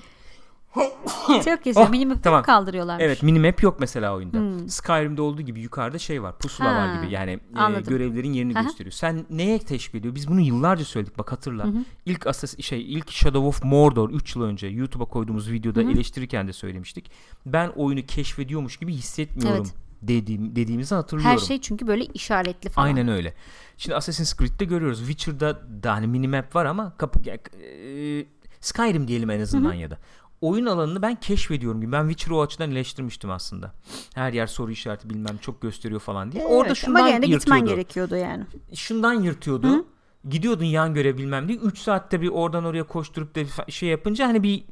Çok 1.46 1.64
güzel. 1.64 1.84
Oh, 1.84 1.90
Minimap'i 1.90 2.22
tamam. 2.22 2.44
kaldırıyorlarmış. 2.44 3.06
Evet 3.06 3.24
minimap 3.24 3.64
yok 3.64 3.80
mesela 3.80 4.16
oyunda. 4.16 4.38
Hmm. 4.38 4.70
Skyrim'de 4.70 5.22
olduğu 5.22 5.42
gibi 5.42 5.60
yukarıda 5.60 6.00
şey 6.00 6.24
var. 6.24 6.38
Pusula 6.38 6.68
var 6.68 6.88
Ha, 6.88 6.96
gibi. 6.96 7.14
Yani 7.14 7.32
e, 7.78 7.82
görevlerin 7.82 8.34
yerini 8.34 8.54
Aha. 8.58 8.64
gösteriyor. 8.64 8.92
Sen 8.92 9.26
neye 9.30 9.60
teşvik 9.60 9.96
ediyor? 9.96 10.16
Biz 10.16 10.28
bunu 10.28 10.42
yıllarca 10.42 10.86
söyledik 10.86 11.18
bak 11.18 11.32
hatırla. 11.32 11.68
İlk 12.06 12.28
Assassin 12.28 12.62
şey 12.62 12.94
ilk 12.94 13.12
Shadow 13.12 13.48
of 13.48 13.64
Mordor 13.64 14.10
3 14.10 14.36
yıl 14.36 14.44
önce 14.44 14.68
YouTube'a 14.68 15.06
koyduğumuz 15.06 15.52
videoda 15.52 15.82
eleştirirken 15.82 16.48
de 16.48 16.54
söylemiştik. 16.54 17.12
Ben 17.46 17.70
oyunu 17.76 18.06
keşfediyormuş 18.06 18.78
gibi 18.78 18.94
hissetmiyorum 18.94 19.58
Evet. 19.58 19.74
dediğim 20.02 20.56
dediğimizi 20.56 20.96
hatırlıyorum. 20.96 21.32
Her 21.32 21.46
şey 21.46 21.62
çünkü 21.62 21.88
böyle 21.88 22.06
işaretli 22.06 22.70
falan. 22.70 22.88
Aynen 22.88 23.08
öyle. 23.08 23.34
Şimdi 23.78 23.96
Assassin's 23.96 24.38
Creed'de 24.38 24.66
görüyoruz. 24.66 25.00
Witcher'da 25.00 25.62
da 25.84 25.94
hani 25.94 26.08
minimap 26.08 26.56
var 26.56 26.66
ama 26.66 26.94
kapı 26.98 27.20
e, 27.30 28.26
Skyrim 28.62 29.08
diyelim 29.08 29.30
en 29.30 29.40
azından 29.40 29.74
ya 29.74 29.92
da. 29.92 29.98
Oyun 30.42 30.66
alanını 30.66 31.02
ben 31.02 31.16
keşfediyorum 31.16 31.82
gibi. 31.82 31.92
Ben 31.92 32.08
Witcher'ı 32.10 32.36
o 32.38 32.42
açıdan 32.42 32.72
eleştirmiştim 32.72 33.32
aslında. 33.32 33.74
Her 34.16 34.34
yer 34.34 34.48
soru 34.48 34.72
işareti 34.72 35.10
bilmem 35.10 35.38
çok 35.42 35.62
gösteriyor 35.62 36.00
falan 36.00 36.32
diye. 36.32 36.44
Evet, 36.44 36.52
Orada 36.52 36.66
ama 36.68 36.76
şundan 36.76 37.08
gene 37.08 37.22
de 37.22 37.28
gitmen 37.28 37.60
gerekiyordu 37.76 38.16
yani. 38.16 38.46
Şundan 38.76 39.14
yırtıyordu. 39.14 39.86
Gidiyordun 40.30 40.66
yan 40.66 40.94
görev 40.94 41.18
bilmem 41.18 41.48
diye. 41.48 41.58
3 41.58 41.78
saatte 41.80 42.22
bir 42.22 42.28
oradan 42.28 42.66
oraya 42.66 42.84
koşturup 42.84 43.36
da 43.36 43.72
şey 43.72 43.90
yapınca 43.90 44.28
hani 44.28 44.44
bir- 44.44 44.64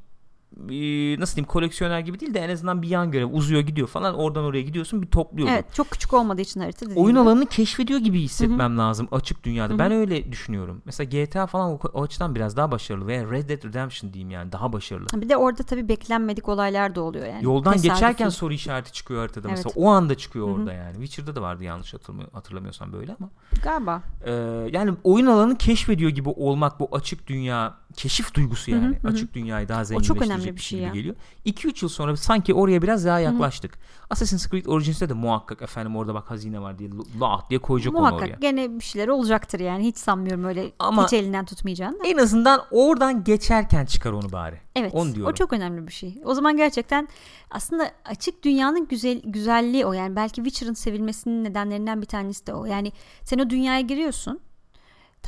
nasıl 1.20 1.36
diyeyim 1.36 1.48
koleksiyoner 1.48 2.00
gibi 2.00 2.20
değil 2.20 2.34
de 2.34 2.40
en 2.40 2.50
azından 2.50 2.82
bir 2.82 2.88
yan 2.88 3.12
görev 3.12 3.30
uzuyor 3.34 3.62
gidiyor 3.62 3.88
falan 3.88 4.16
oradan 4.16 4.44
oraya 4.44 4.62
gidiyorsun 4.62 5.02
bir 5.02 5.08
topluyordun. 5.08 5.54
Evet 5.54 5.66
çok 5.74 5.92
küçük 5.92 6.14
olmadığı 6.14 6.42
için 6.42 6.60
harita 6.60 6.86
dediğim 6.86 7.02
Oyun 7.04 7.16
gibi. 7.18 7.20
alanını 7.30 7.46
keşfediyor 7.46 8.00
gibi 8.00 8.22
hissetmem 8.22 8.78
lazım 8.78 9.08
açık 9.12 9.44
dünyada. 9.44 9.80
Ben 9.80 9.92
öyle 9.92 10.32
düşünüyorum. 10.32 10.82
Mesela 10.86 11.10
GTA 11.10 11.48
falan 11.48 11.72
o, 11.72 11.80
o 11.94 12.04
açıdan 12.04 12.36
biraz 12.36 12.58
daha 12.58 12.72
başarılı 12.72 13.08
veya 13.08 13.32
Red 13.32 13.50
Dead 13.50 13.64
Redemption 13.64 14.14
diyeyim 14.14 14.32
yani 14.32 14.52
daha 14.52 14.74
başarılı. 14.74 15.08
Bir 15.22 15.30
de 15.30 15.38
orada 15.38 15.64
tabii 15.64 15.88
beklenmedik 15.88 16.50
olaylar 16.50 16.96
da 16.96 17.02
oluyor 17.02 17.26
yani. 17.28 17.44
Yoldan 17.46 17.74
Tesadüfi. 17.74 17.94
geçerken 17.94 18.30
soru 18.30 18.54
işareti 18.54 18.92
çıkıyor 18.92 19.20
haritada 19.20 19.48
Evet. 19.48 19.58
mesela. 19.66 19.86
O 19.86 19.90
anda 19.90 20.16
çıkıyor 20.16 20.48
orada 20.58 20.74
yani. 20.74 20.94
Witcher'da 20.94 21.36
da 21.36 21.42
vardı 21.42 21.64
yanlış 21.64 21.94
hatırlamıyor, 21.94 22.32
hatırlamıyorsam 22.34 22.94
böyle 22.94 23.16
ama. 23.20 23.30
Galiba. 23.64 24.02
Ee, 24.26 24.32
yani 24.74 24.94
oyun 25.04 25.26
alanını 25.26 25.58
keşfediyor 25.58 26.12
gibi 26.12 26.30
olmak 26.30 26.80
bu 26.80 26.88
açık 26.92 27.28
dünya 27.28 27.76
keşif 27.98 28.34
duygusu 28.34 28.72
yani. 28.72 29.00
Açık 29.04 29.34
dünyayı 29.34 29.68
daha 29.68 29.84
zenginleştirecek 29.84 30.32
önemli 30.32 30.56
bir 30.56 30.62
şey 30.62 30.80
gibi 30.80 30.88
ya. 30.88 30.94
geliyor. 30.94 31.16
2-3 31.46 31.86
yıl 31.86 31.90
sonra 31.90 32.18
sanki 32.18 32.54
oraya 32.54 32.82
biraz 32.82 33.06
daha 33.06 33.20
yaklaştık. 33.20 33.80
Assassin's 34.10 34.50
Creed 34.50 34.66
Origins'te 34.66 35.10
de 35.10 35.14
muhakkak 35.14 35.62
efendim 35.62 35.96
orada 35.96 36.14
bak 36.14 36.32
hazine 36.32 36.62
var 36.62 36.80
diye 36.80 36.90
lah 37.20 37.50
diye 37.50 37.60
koyacak 37.60 37.96
onu 37.96 38.02
oraya. 38.02 38.12
Muhakkak 38.12 38.42
gene 38.42 38.80
bir 38.80 38.84
şeyler 38.84 39.08
olacaktır 39.08 39.60
yani. 39.60 39.84
Hiç 39.84 39.98
sanmıyorum 39.98 40.44
öyle 40.44 40.72
Ama- 40.80 41.06
hiç 41.06 41.14
elinden 41.14 41.46
tutmayacağını. 41.46 41.98
En 42.06 42.18
azından 42.18 42.62
oradan 42.72 43.24
geçerken 43.24 43.86
çıkar 43.86 44.12
onu 44.12 44.32
bari. 44.32 44.60
Evet. 44.76 44.92
Onu 44.96 45.16
diyorum. 45.16 45.32
O 45.32 45.36
çok 45.36 45.54
önemli 45.54 45.88
bir 45.88 45.94
şey. 45.94 46.22
O 46.26 46.34
zaman 46.34 46.58
gerçekten 46.58 47.08
aslında 47.52 47.92
açık 48.06 48.44
dünyanın 48.44 48.88
güzel 48.88 49.22
güzelliği 49.26 49.86
o. 49.86 49.94
Yani 49.94 50.16
belki 50.16 50.36
Witcher'ın 50.36 50.74
sevilmesinin 50.74 51.44
nedenlerinden 51.44 52.02
bir 52.02 52.08
tanesi 52.08 52.48
de 52.48 52.54
o. 52.54 52.66
Yani 52.66 52.92
sen 53.24 53.40
o 53.40 53.50
dünyaya 53.50 53.82
giriyorsun. 53.82 54.40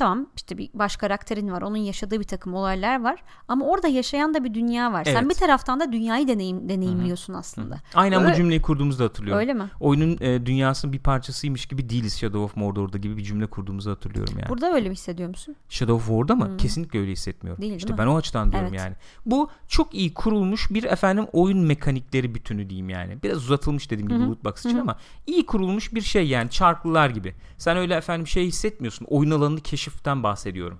Tamam 0.00 0.26
işte 0.36 0.58
bir 0.58 0.70
baş 0.74 0.96
karakterin 0.96 1.50
var. 1.52 1.62
Onun 1.62 1.76
yaşadığı 1.76 2.20
bir 2.20 2.24
takım 2.24 2.54
olaylar 2.54 3.00
var. 3.02 3.22
Ama 3.48 3.66
orada 3.66 3.88
yaşayan 3.88 4.34
da 4.34 4.44
bir 4.44 4.54
dünya 4.54 4.92
var. 4.92 5.04
Sen 5.04 5.14
Evet. 5.14 5.30
bir 5.30 5.34
taraftan 5.34 5.80
da 5.80 5.92
dünyayı 5.92 6.28
deneyim, 6.28 6.68
deneyimliyorsun 6.68 7.34
aslında. 7.34 7.76
Aynen 7.94 8.22
Öyle- 8.22 8.32
bu 8.32 8.36
cümleyi 8.36 8.62
kurduğumuzu 8.62 9.04
hatırlıyorum. 9.04 9.40
Öyle 9.40 9.54
mi? 9.54 9.64
Oyunun 9.80 10.16
e, 10.20 10.46
dünyasının 10.46 10.92
bir 10.92 10.98
parçasıymış 10.98 11.66
gibi 11.66 11.88
değiliz 11.88 12.18
Shadow 12.18 12.38
of 12.38 12.56
Mordor'da 12.56 12.98
gibi 12.98 13.16
bir 13.16 13.22
cümle 13.22 13.46
kurduğumuzu 13.46 13.90
hatırlıyorum 13.90 14.34
yani. 14.38 14.48
Burada 14.48 14.72
öyle 14.74 14.88
mi 14.88 14.92
hissediyor 14.92 15.28
musun? 15.28 15.56
Shadow 15.68 15.94
of 15.94 16.06
War'da 16.06 16.34
mı? 16.44 16.56
Kesinlikle 16.56 16.98
öyle 17.00 17.12
hissetmiyorum. 17.12 17.62
Değil, 17.62 17.74
işte 17.74 17.88
değil 17.88 17.98
mi? 18.00 18.02
ben 18.02 18.06
o 18.06 18.16
açıdan 18.16 18.52
diyorum 18.52 18.68
Evet. 18.70 18.80
yani. 18.80 18.94
Bu 19.26 19.50
çok 19.68 19.94
iyi 19.94 20.14
kurulmuş 20.14 20.70
bir 20.70 20.84
efendim 20.84 21.26
oyun 21.32 21.58
mekanikleri 21.58 22.34
bütünü 22.34 22.70
diyeyim 22.70 22.90
yani. 22.90 23.22
Biraz 23.22 23.36
uzatılmış 23.38 23.90
dediğim 23.90 24.08
gibi 24.08 24.20
loot 24.20 24.44
box 24.44 24.66
için 24.66 24.78
ama 24.78 24.96
iyi 25.26 25.46
kurulmuş 25.46 25.94
bir 25.94 26.00
şey 26.00 26.28
yani 26.28 26.50
çarklılar 26.50 27.10
gibi. 27.10 27.34
Sen 27.58 27.76
öyle 27.76 27.94
efendim 27.94 28.26
şey 28.26 28.46
hissetmiyorsun. 28.46 29.06
Oyun 29.10 29.30
alanını 29.30 29.60
keşiften 29.90 30.22
bahsediyorum. 30.22 30.78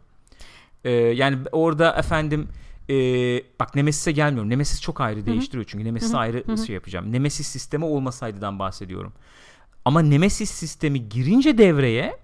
Ee, 0.84 0.90
yani 0.90 1.38
orada 1.52 1.94
efendim 1.96 2.48
e, 2.88 2.94
bak 3.60 3.74
Nemesis'e 3.74 4.12
gelmiyorum. 4.12 4.50
Nemesis 4.50 4.80
çok 4.80 5.00
ayrı 5.00 5.26
değiştiriyor 5.26 5.64
çünkü 5.68 5.84
Nemesis 5.84 6.14
ayrı 6.14 6.44
şey 6.66 6.74
yapacağım. 6.74 7.12
Nemesis 7.12 7.46
sistemi 7.46 7.84
olmasaydıdan 7.84 8.58
bahsediyorum. 8.58 9.12
Ama 9.84 10.02
Nemesis 10.02 10.50
sistemi 10.50 11.08
girince 11.08 11.58
devreye 11.58 12.18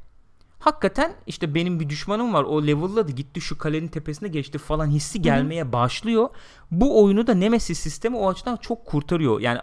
hakikaten 0.59 1.13
işte 1.27 1.55
benim 1.55 1.81
bir 1.81 1.89
düşmanım 1.89 2.35
var 2.35 2.45
o 2.45 2.63
level'ladı 2.63 3.13
gitti 3.13 3.41
şu 3.41 3.59
kalenin 3.59 3.89
tepesine 3.89 4.29
geçti 4.29 4.59
falan 4.59 4.87
hissi 4.87 5.23
gelmeye 5.23 5.73
başlıyor. 5.73 6.29
Bu 6.71 7.05
oyunu 7.05 7.27
da 7.27 7.35
Nemesis 7.35 7.79
sistemi 7.79 8.17
o 8.17 8.31
açıdan 8.31 8.57
çok 8.57 8.87
kurtarıyor. 8.87 9.41
Yani 9.41 9.59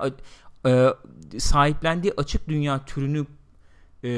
e, 0.66 0.90
sahiplendiği 1.38 2.14
açık 2.18 2.48
dünya 2.48 2.86
türünü 2.86 3.26
e, 4.04 4.10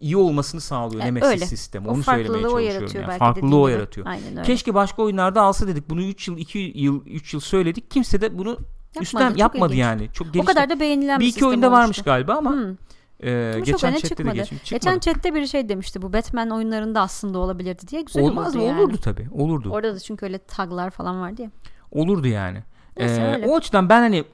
iyi 0.00 0.16
olmasını 0.16 0.60
sağlıyor 0.60 1.02
E, 1.02 1.06
Nemesis 1.06 1.28
öyle. 1.30 1.46
sistemi. 1.46 1.88
O 1.88 1.92
Onu 1.92 2.02
söylemeye 2.02 2.46
o 2.46 2.50
çalışıyorum. 2.50 2.80
yaratıyor 2.80 3.08
yani. 3.08 3.18
Farklılığı 3.18 3.60
o 3.60 3.68
yaratıyor. 3.68 4.06
Aynen 4.06 4.30
öyle. 4.30 4.42
Keşke 4.42 4.74
başka 4.74 5.02
oyunlarda 5.02 5.42
alsa 5.42 5.66
dedik. 5.68 5.90
Bunu 5.90 6.02
3 6.02 6.28
yıl 6.28 6.38
2 6.38 6.72
yıl 6.74 7.06
3 7.06 7.34
yıl 7.34 7.40
söyledik. 7.40 7.90
Kimse 7.90 8.20
de 8.20 8.38
bunu 8.38 8.58
üstten 9.00 9.28
çok 9.28 9.38
yapmadı 9.38 9.72
ilginç. 9.72 9.82
yani. 9.82 10.08
Çok 10.12 10.26
O 10.28 10.32
gelişti. 10.32 10.54
kadar 10.54 10.70
da 10.70 10.80
beğenilen 10.80 11.20
bir, 11.20 11.24
bir 11.24 11.30
iki 11.30 11.46
oyunda 11.46 11.70
varmış 11.72 11.84
olmuştu. 11.84 12.04
galiba 12.04 12.34
ama 12.34 12.50
Hmm. 12.52 12.76
e, 13.22 13.50
Ama 13.54 13.64
geçen 13.64 13.76
chatte 13.92 14.02
de 14.02 14.08
çıkmadı. 14.08 14.34
geçmiş. 14.34 14.62
Geçen 14.70 14.78
Çıkmadı. 14.78 15.00
chatte 15.00 15.34
biri 15.34 15.48
şey 15.48 15.68
demişti 15.68 16.02
bu 16.02 16.12
Batman 16.12 16.50
oyunlarında 16.50 17.00
aslında 17.00 17.38
olabilirdi 17.38 17.88
diye 17.88 18.02
güzel 18.02 18.22
Olmaz 18.22 18.46
olurdu 18.56 18.58
mı? 18.58 18.64
yani. 18.70 18.80
Olurdu 18.80 18.96
tabii. 19.02 19.28
Olurdu. 19.32 19.70
Orada 19.70 19.94
da 19.94 20.00
çünkü 20.00 20.26
öyle 20.26 20.38
taglar 20.38 20.90
falan 20.90 21.20
vardı 21.20 21.42
ya. 21.42 21.50
Olurdu 21.90 22.26
yani. 22.28 22.62
Neyse, 22.96 23.20
Ee, 23.22 23.34
öyle. 23.34 23.46
o 23.46 23.56
açıdan 23.56 23.88
ben 23.88 24.00
hani 24.00 24.24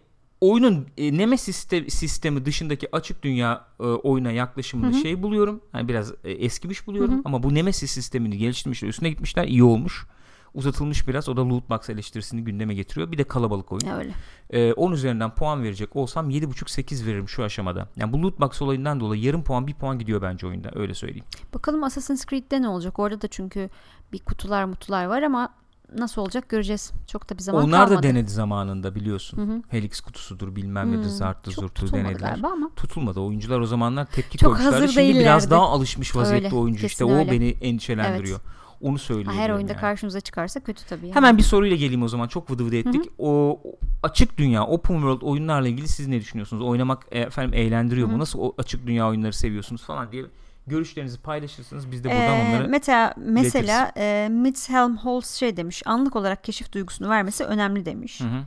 oyunun 0.40 0.86
e, 0.96 1.18
Nemesis 1.18 1.56
siste- 1.56 1.90
sistemi 1.90 2.44
dışındaki 2.44 2.96
açık 2.96 3.22
dünya 3.22 3.66
e, 3.80 3.82
oyuna 3.82 4.30
yaklaşımını 4.30 4.94
şey 4.94 5.22
buluyorum. 5.22 5.60
Hani 5.72 5.88
biraz 5.88 6.12
e, 6.24 6.30
eskimiş 6.30 6.86
buluyorum 6.86 7.22
ama 7.24 7.42
bu 7.42 7.54
Nemesis 7.54 7.90
sistemini 7.90 8.38
geliştirmişler, 8.38 8.88
üstüne 8.88 9.10
gitmişler, 9.10 9.44
iyi 9.44 9.62
olmuş. 9.62 10.06
Uzatılmış 10.54 11.08
biraz. 11.08 11.28
O 11.28 11.36
da 11.36 11.48
loot 11.48 11.70
box 11.70 11.90
eleştirisini 11.90 12.44
gündeme 12.44 12.74
getiriyor. 12.74 13.12
Bir 13.12 13.18
de 13.18 13.24
kalabalık 13.24 13.72
oyun. 13.72 13.88
Öyle. 13.88 14.12
Ee, 14.50 14.72
10 14.72 14.92
üzerinden 14.92 15.34
puan 15.34 15.62
verecek 15.62 15.96
olsam 15.96 16.30
7.5-8 16.30 17.06
veririm 17.06 17.28
şu 17.28 17.44
aşamada. 17.44 17.88
Yani 17.96 18.12
bu 18.12 18.22
loot 18.22 18.40
box 18.40 18.62
olayından 18.62 19.00
dolayı 19.00 19.22
yarım 19.22 19.44
puan, 19.44 19.66
bir 19.66 19.74
puan 19.74 19.98
gidiyor 19.98 20.22
bence 20.22 20.46
oyunda. 20.46 20.70
Öyle 20.74 20.94
söyleyeyim. 20.94 21.24
Bakalım 21.54 21.84
Assassin's 21.84 22.26
Creed'de 22.26 22.62
ne 22.62 22.68
olacak? 22.68 22.98
Orada 22.98 23.20
da 23.20 23.28
çünkü 23.28 23.70
bir 24.12 24.18
kutular 24.18 24.64
mutular 24.64 25.04
var 25.04 25.22
ama 25.22 25.54
nasıl 25.98 26.22
olacak 26.22 26.48
göreceğiz. 26.48 26.92
Çok 27.06 27.30
da 27.30 27.38
bir 27.38 27.42
zaman 27.42 27.64
Onlar 27.64 27.86
kalmadı. 27.86 27.98
da 27.98 28.02
denedi 28.08 28.30
zamanında 28.30 28.94
biliyorsun. 28.94 29.64
Helix 29.68 30.00
kutusudur 30.00 30.56
bilmem 30.56 30.92
nedir 30.92 31.08
zarttı 31.08 31.50
Çok 31.50 31.62
zurtu 31.64 31.74
tutulmadı 31.84 32.08
denediler. 32.08 32.38
ama. 32.52 32.70
Tutulmadı. 32.76 33.20
Oyuncular 33.20 33.60
o 33.60 33.66
zamanlar 33.66 34.06
tepki 34.06 34.38
Çok 34.38 34.48
koymuşlardı. 34.52 34.76
hazır 34.80 34.88
Şimdi 34.94 35.08
biraz 35.08 35.16
değillerdi. 35.18 35.50
daha 35.50 35.62
alışmış 35.68 36.16
vaziyette 36.16 36.46
Öyle, 36.46 36.56
oyuncu 36.56 36.86
işte. 36.86 37.04
kesin 37.04 37.14
O 37.16 37.18
öyle. 37.18 37.32
beni 37.32 37.48
endişelendiriyor. 37.48 38.40
Onu 38.80 38.94
Ha, 38.94 38.98
söylüyorum. 38.98 39.38
her 39.38 39.50
oyunda 39.50 39.72
yani. 39.72 39.80
karşımıza 39.80 40.20
çıkarsa 40.20 40.60
kötü 40.60 40.86
tabii. 40.86 41.06
Yani. 41.06 41.14
Hemen 41.14 41.38
bir 41.38 41.42
soruyla 41.42 41.76
geleyim 41.76 42.02
o 42.02 42.08
zaman. 42.08 42.28
Çok 42.28 42.50
vıdı 42.50 42.64
vıdı 42.66 42.76
ettik. 42.76 43.04
O 43.18 43.60
o 43.64 43.72
açık 44.02 44.38
dünya, 44.38 44.66
open 44.66 44.94
world 44.94 45.22
oyunlarla 45.22 45.68
ilgili 45.68 45.88
siz 45.88 46.08
ne 46.08 46.20
düşünüyorsunuz? 46.20 46.62
Oynamak 46.62 47.06
e, 47.12 47.18
efendim 47.20 47.54
eğlendiriyor 47.54 48.08
mu? 48.08 48.18
Nasıl 48.18 48.38
o 48.38 48.54
açık 48.58 48.86
dünya 48.86 49.08
oyunları 49.08 49.32
seviyorsunuz 49.32 49.82
falan 49.82 50.12
diye 50.12 50.24
görüşlerinizi 50.66 51.18
paylaşırsınız. 51.18 51.92
Biz 51.92 52.04
de 52.04 52.08
buradan 52.08 52.22
Ee, 52.22 52.48
onları 52.48 52.68
mesela 52.68 53.14
mesela 53.16 53.92
e, 53.96 54.28
Mitz 54.30 54.70
Holtz 54.70 55.30
şey 55.30 55.56
demiş. 55.56 55.82
Anlık 55.86 56.16
olarak 56.16 56.44
keşif 56.44 56.72
duygusunu 56.72 57.08
vermesi 57.08 57.44
önemli 57.44 57.84
demiş. 57.84 58.20
Hı 58.20 58.24
hı. 58.24 58.44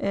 Ee, 0.00 0.08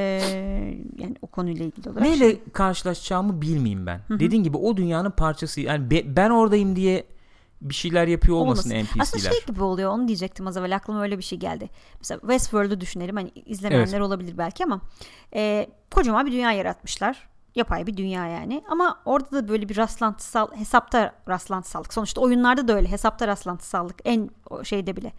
yani 0.98 1.16
o 1.22 1.28
konuyla 1.28 1.66
ilgili 1.66 1.90
olarak. 1.90 2.02
neyle 2.02 2.38
karşılaşacağımı 2.54 3.42
bilmeyeyim 3.42 3.86
ben. 3.86 4.02
Dediğin 4.10 4.44
gibi 4.44 4.58
o 4.58 4.78
dünyanın 4.78 5.12
parçası. 5.12 5.62
Yani 5.62 5.92
be- 5.92 6.16
ben 6.16 6.30
oradayım 6.30 6.76
diye 6.76 7.08
bir 7.62 7.74
şeyler 7.74 8.08
yapıyor 8.08 8.38
olmasın, 8.38 8.72
Olmasın. 8.72 9.00
Aslında 9.00 9.22
NPC'ler. 9.22 9.32
şey 9.32 9.46
gibi 9.48 9.64
oluyor 9.64 9.92
onu 9.92 10.08
diyecektim 10.08 10.48
az 10.48 10.58
evvel 10.58 10.76
aklıma 10.76 11.02
öyle 11.02 11.18
bir 11.18 11.24
şey 11.24 11.40
geldi. 11.40 11.70
Mesela 12.00 12.20
Westworld'u 12.20 12.82
düşünelim 12.82 13.16
hani 13.16 13.32
izlemeyenler 13.46 14.00
olabilir 14.00 14.38
belki 14.38 14.64
ama 14.64 14.82
e, 15.36 15.68
kocaman 15.92 16.26
bir 16.26 16.32
dünya 16.32 16.52
yaratmışlar. 16.52 17.28
Yapay 17.56 17.88
bir 17.88 17.98
dünya 17.98 18.28
yani. 18.28 18.64
Ama 18.70 19.02
orada 19.06 19.32
da 19.32 19.48
böyle 19.48 19.70
bir 19.70 19.78
rastlantısal 19.78 20.56
hesapta 20.56 21.16
rastlantısallık. 21.30 21.94
Sonuçta 21.94 22.22
oyunlarda 22.22 22.68
da 22.68 22.76
öyle 22.76 22.92
hesapta 22.92 23.28
rastlantısallık 23.28 23.96
en 24.06 24.30
şeyde 24.64 24.96
bile. 24.96 25.14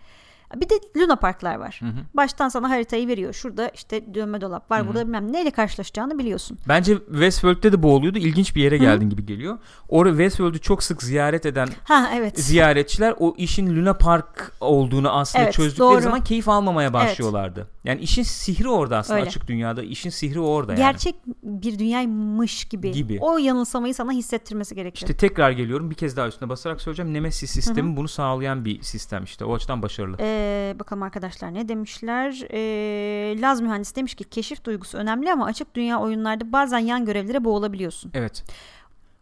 Bir 0.55 0.69
de 0.69 0.75
Luna 0.97 1.17
Parklar 1.17 1.55
var. 1.57 1.81
Hı 1.83 1.87
hı. 1.87 1.99
Baştan 2.15 2.49
sana 2.49 2.71
haritayı 2.71 3.09
veriyor. 3.09 3.33
Şurada 3.33 3.69
işte 3.69 4.15
dönme 4.15 4.41
dolap 4.41 4.71
var. 4.71 4.79
Hı 4.79 4.83
hı. 4.85 4.89
Burada 4.89 5.05
bilmem 5.07 5.33
neyle 5.33 5.51
karşılaşacağını 5.51 6.19
biliyorsun. 6.19 6.59
Bence 6.69 6.99
Westworld'de 6.99 7.73
de 7.73 7.83
bu 7.83 7.95
oluyordu. 7.95 8.19
İlginç 8.19 8.57
bir 8.57 8.63
yere 8.63 8.77
geldin 8.79 9.11
gibi 9.11 9.27
geliyor. 9.27 9.59
Orada 9.89 10.13
Westworld'u 10.13 10.59
çok 10.59 10.83
sık 10.83 11.03
ziyaret 11.03 11.47
eden 11.47 11.69
Ha 11.85 12.11
evet. 12.15 12.41
ziyaretçiler 12.41 13.15
o 13.19 13.35
işin 13.39 13.77
Luna 13.77 13.95
Park 13.95 14.53
olduğunu 14.61 15.11
aslında 15.11 15.45
Evet, 15.45 15.55
çözdükleri 15.55 15.89
doğru. 15.89 16.01
zaman 16.01 16.25
keyif 16.25 16.49
almamaya 16.49 16.93
başlıyorlardı. 16.93 17.69
Yani 17.85 18.01
işin 18.01 18.23
sihri 18.23 18.69
orada 18.69 18.97
aslında 18.99 19.19
Öyle. 19.19 19.29
açık 19.29 19.49
dünyada. 19.49 19.83
işin 19.83 20.11
sihri 20.11 20.41
orada 20.41 20.73
yani. 20.73 20.79
Gerçek 20.79 21.15
bir 21.43 21.79
dünyaymış 21.79 22.65
gibi. 22.65 22.93
Gibi. 22.93 23.19
O 23.21 23.39
yanılsamayı 23.39 23.95
sana 23.95 24.13
hissettirmesi 24.13 24.75
gerekiyor. 24.75 25.11
İşte 25.11 25.27
tekrar 25.29 25.51
geliyorum 25.51 25.91
bir 25.91 25.95
kez 25.95 26.17
daha 26.17 26.29
üstüne 26.29 26.49
basarak 26.49 26.81
söyleyeceğim. 26.81 27.15
Nemesis 27.15 27.51
sistemi 27.51 27.97
bunu 27.97 28.09
sağlayan 28.09 28.65
bir 28.65 28.83
sistem 28.83 29.25
işte. 29.25 29.45
O 29.45 29.55
açıdan 29.55 29.83
başarılı. 29.83 30.17
Ee, 30.21 30.36
bakalım 30.79 31.03
arkadaşlar 31.03 31.55
ne 31.55 31.69
demişler? 31.69 32.47
Ee, 32.53 33.41
Laz 33.41 33.61
mühendis 33.61 33.97
demiş 33.97 34.15
ki 34.15 34.25
keşif 34.25 34.65
duygusu 34.65 34.99
önemli 34.99 35.33
ama 35.33 35.45
açık 35.45 35.75
dünya 35.75 36.01
oyunlarda 36.01 36.53
bazen 36.53 36.79
yan 36.79 37.05
görevlere 37.05 37.45
boğulabiliyorsun. 37.45 38.11
Evet. 38.15 38.45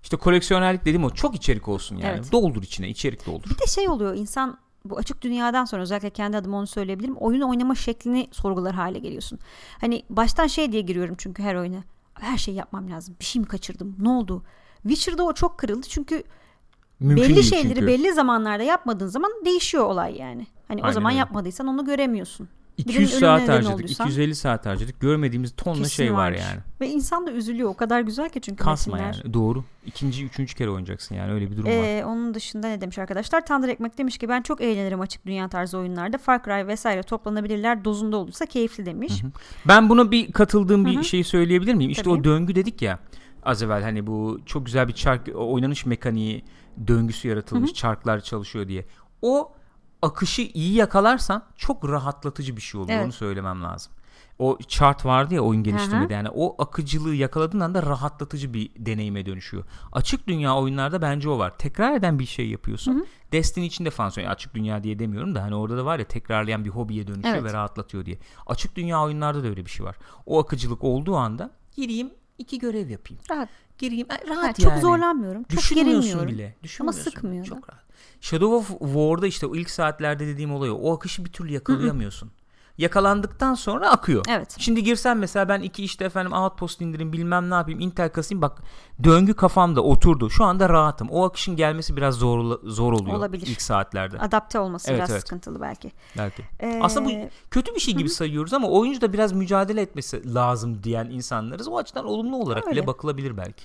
İşte 0.03 0.17
koleksiyonerlik 0.17 0.81
dediğim 0.81 1.05
o 1.05 1.11
çok 1.11 1.35
içerik 1.35 1.69
olsun 1.69 1.97
yani. 1.97 2.15
Evet. 2.17 2.33
Doldur 2.33 2.63
içine 2.63 2.89
içerik 2.89 3.27
doldur. 3.27 3.51
Bir 3.51 3.59
de 3.59 3.67
şey 3.67 3.89
oluyor 3.89 4.15
insan 4.15 4.59
bu 4.85 4.97
açık 4.99 5.23
dünyadan 5.23 5.65
sonra 5.65 5.83
özellikle 5.83 6.11
kendi 6.11 6.37
adıma 6.37 6.59
onu 6.59 6.67
söyleyebilirim. 6.67 7.17
Oyun 7.17 7.41
oynama 7.41 7.75
şeklini 7.75 8.29
sorgular 8.33 8.75
hale 8.75 8.99
geliyorsun. 8.99 9.39
Hani 9.81 10.03
baştan 10.11 10.47
şey 10.47 10.73
diye 10.73 10.83
giriyorum 10.83 11.15
çünkü 11.19 11.43
her 11.43 11.55
oyuna. 11.55 11.85
Her 12.15 12.39
şeyi 12.39 12.57
yapmam 12.57 12.91
lazım. 12.91 13.17
Bir 13.21 13.25
şey 13.25 13.41
mi 13.41 13.49
kaçırdım? 13.49 13.97
Ne 13.99 14.09
oldu? 14.09 14.43
Witcher'da 14.83 15.23
o 15.25 15.33
çok 15.35 15.59
kırıldı 15.59 15.87
çünkü 15.91 16.23
Mümkün 17.01 17.29
belli 17.29 17.43
şeyleri 17.45 17.75
çünkü. 17.75 17.87
belli 17.87 18.13
zamanlarda 18.13 18.63
yapmadığın 18.63 19.07
zaman 19.07 19.31
değişiyor 19.45 19.85
olay 19.85 20.17
yani. 20.19 20.47
Hani 20.69 20.81
o 20.81 20.85
Aynen 20.85 20.95
zaman 20.95 21.11
öyle. 21.13 21.19
yapmadıysan 21.19 21.67
onu 21.67 21.85
göremiyorsun. 21.85 22.49
200 22.77 22.99
Birinin 23.09 23.21
saat 23.21 23.49
harcadık. 23.49 23.75
olduysan- 23.75 24.07
250 24.07 24.35
saat 24.35 24.67
harcadık. 24.67 25.01
Görmediğimiz 25.01 25.53
tonla 25.57 25.89
şey 25.89 26.15
var 26.15 26.33
yani. 26.33 26.61
Ve 26.81 26.89
insan 26.89 27.27
da 27.27 27.33
üzülüyor. 27.33 27.69
O 27.69 27.75
kadar 27.75 28.01
güzel 28.01 28.29
ki 28.29 28.41
çünkü 28.41 28.65
Kasma 28.65 28.97
metinler. 28.97 29.21
yani. 29.25 29.35
Doğru. 29.35 29.65
İkinci, 29.87 30.25
üçüncü 30.25 30.55
kere 30.55 30.71
oynayacaksın 30.71 31.15
yani. 31.15 31.33
Öyle 31.33 31.51
bir 31.51 31.57
durum 31.57 31.67
var. 31.67 31.73
Ee, 31.99 32.05
onun 32.05 32.35
dışında 32.35 32.69
ne 32.69 32.81
demiş 32.81 32.99
arkadaşlar? 32.99 33.47
Tandır 33.47 33.69
Ekmek 33.69 33.99
demiş 33.99 34.19
ki 34.19 34.29
ben 34.29 34.43
çok 34.43 34.61
eğlenirim 34.61 35.01
açık 35.01 35.27
dünya 35.27 35.49
tarzı 35.49 35.79
oyunlarda. 35.79 36.19
Far 36.19 36.45
Cry 36.45 36.67
vesaire 36.67 37.03
toplanabilirler. 37.03 37.85
Dozunda 37.85 38.17
olursa 38.17 38.47
keyifli 38.47 38.87
demiş. 38.87 39.23
Ben 39.69 39.89
buna 39.89 40.11
bir 40.11 40.33
katıldığım 40.33 40.85
bir 40.87 41.03
şeyi 41.03 41.25
söyleyebilir 41.25 41.75
miyim? 41.75 41.91
İşte 41.91 42.03
Tabii. 42.03 42.15
o 42.21 42.25
döngü 42.25 42.55
dedik 42.55 42.83
ya. 42.83 42.99
Az 43.43 43.63
evvel 43.63 43.83
hani 43.83 44.07
bu 44.07 44.41
çok 44.47 44.67
güzel 44.67 44.89
bir 44.89 44.93
çark 44.93 45.29
oynanış 45.35 45.87
mekaniği 45.87 46.45
döngüsü 46.87 47.29
yaratılmış. 47.29 47.75
Çarklar 47.75 48.21
çalışıyor 48.21 48.69
diye. 48.69 48.85
O 49.23 49.53
akışı 50.05 50.43
iyi 50.43 50.75
yakalarsan 50.75 51.45
çok 51.57 51.89
rahatlatıcı 51.89 52.57
bir 52.57 52.61
şey 52.63 52.81
oluyor. 52.81 52.97
Evet. 52.97 53.05
Onu 53.05 53.13
söylemem 53.13 53.63
lazım. 53.63 53.93
O 54.39 54.59
chart 54.69 55.05
vardı 55.07 55.35
ya 55.35 55.41
oyun 55.41 55.63
geliştirmede 55.63 56.13
yani 56.15 56.29
o 56.35 56.63
akıcılığı 56.63 57.15
yakaladığın 57.15 57.61
anda 57.61 57.83
rahatlatıcı 57.83 58.55
bir 58.55 58.71
deneyime 58.79 59.27
dönüşüyor. 59.27 59.65
Açık 59.93 60.27
dünya 60.27 60.57
oyunlarda 60.57 61.03
bence 61.03 61.29
o 61.29 61.39
var. 61.39 61.59
Tekrar 61.59 61.93
eden 61.93 62.19
bir 62.19 62.27
şey 62.27 62.49
yapıyorsun. 62.49 63.07
Destiny 63.33 63.67
için 63.67 63.85
de 63.85 63.91
falan 63.91 64.09
söylüyorum. 64.09 64.35
Açık 64.35 64.55
dünya 64.55 64.83
diye 64.83 64.99
demiyorum 64.99 65.35
da 65.35 65.43
hani 65.43 65.55
orada 65.55 65.77
da 65.77 65.85
var 65.85 65.99
ya 65.99 66.05
tekrarlayan 66.05 66.65
bir 66.65 66.71
hobiye 66.71 67.07
dönüşüyor 67.07 67.35
Evet. 67.35 67.45
ve 67.45 67.53
rahatlatıyor 67.53 68.05
diye. 68.07 68.19
Açık 68.47 68.77
dünya 68.77 69.03
oyunlarda 69.03 69.45
da 69.45 69.49
öyle 69.49 69.65
bir 69.65 69.71
şey 69.71 69.87
var. 69.87 69.97
O 70.27 70.41
akıcılık 70.41 70.85
olduğu 70.85 71.17
anda 71.17 71.51
gireyim 71.77 72.11
iki 72.39 72.59
görev 72.59 72.89
yapayım. 72.91 73.23
Rahat. 73.31 73.49
Gireyim 73.79 74.07
e, 74.11 74.15
Ha, 74.15 74.37
rahat 74.37 74.57
çok 74.61 74.71
yani. 74.73 74.81
zorlanmıyorum. 74.81 75.43
Çok 75.43 75.51
Düşünmüyorsun 75.59 76.01
gerilmiyorum. 76.03 76.33
bile. 76.35 76.57
Düşünmüyorsun. 76.63 77.03
sıkmıyor 77.11 77.45
da. 77.45 77.49
Çok 77.49 77.71
rahat. 77.71 77.84
Shadow 78.21 78.57
of 78.57 78.69
War'da 78.69 79.27
işte 79.27 79.47
o 79.47 79.55
ilk 79.55 79.71
saatlerde 79.71 80.27
dediğim 80.27 80.55
olay 80.55 80.71
o. 80.71 80.95
Akışı 80.95 81.25
bir 81.25 81.33
türlü 81.33 81.53
yakalayamıyorsun. 81.53 82.31
Yakalandıktan 82.79 83.55
sonra 83.55 83.91
akıyor. 83.91 84.25
Evet. 84.29 84.57
Şimdi 84.59 84.83
girsem 84.83 85.19
mesela 85.19 85.49
ben 85.49 85.61
iki 85.61 85.85
işte 85.85 86.05
efendim 86.05 86.33
outpost 86.33 86.81
indireyim 86.81 87.13
bilmem 87.13 87.51
ne 87.51 87.55
yapayım 87.55 87.81
Intel 87.81 88.09
kasayım 88.09 88.43
bak 88.43 88.63
döngü 89.05 89.35
kafamda 89.35 89.81
oturdu. 89.81 90.31
Şu 90.31 90.45
anda 90.45 90.69
rahatım. 90.69 91.09
O 91.11 91.25
akışın 91.25 91.57
gelmesi 91.57 91.97
biraz 91.97 92.15
zor 92.15 92.59
zor 92.65 92.93
oluyor 92.93 93.17
Olabilir. 93.17 93.47
ilk 93.47 93.63
saatlerde. 93.63 94.19
Adapte 94.19 94.59
olması 94.59 94.91
Evet, 94.91 94.99
biraz 94.99 95.11
evet. 95.11 95.21
sıkıntılı 95.21 95.61
belki. 95.61 95.93
Belki. 96.19 96.43
Ee, 96.61 96.81
Aslında 96.83 97.09
bu 97.09 97.13
kötü 97.51 97.75
bir 97.75 97.81
şey 97.81 97.95
gibi 97.95 98.09
sayıyoruz 98.09 98.53
ama 98.53 98.69
oyuncu 98.69 99.01
da 99.01 99.13
biraz 99.13 99.33
mücadele 99.33 99.81
etmesi 99.81 100.35
lazım 100.35 100.83
diyen 100.83 101.07
insanlarız. 101.07 101.69
O 101.69 101.79
açıdan 101.79 102.05
olumlu 102.05 102.37
olarak 102.37 102.67
Öyle. 102.67 102.77
bile 102.77 102.87
bakılabilir 102.87 103.37
belki. 103.37 103.65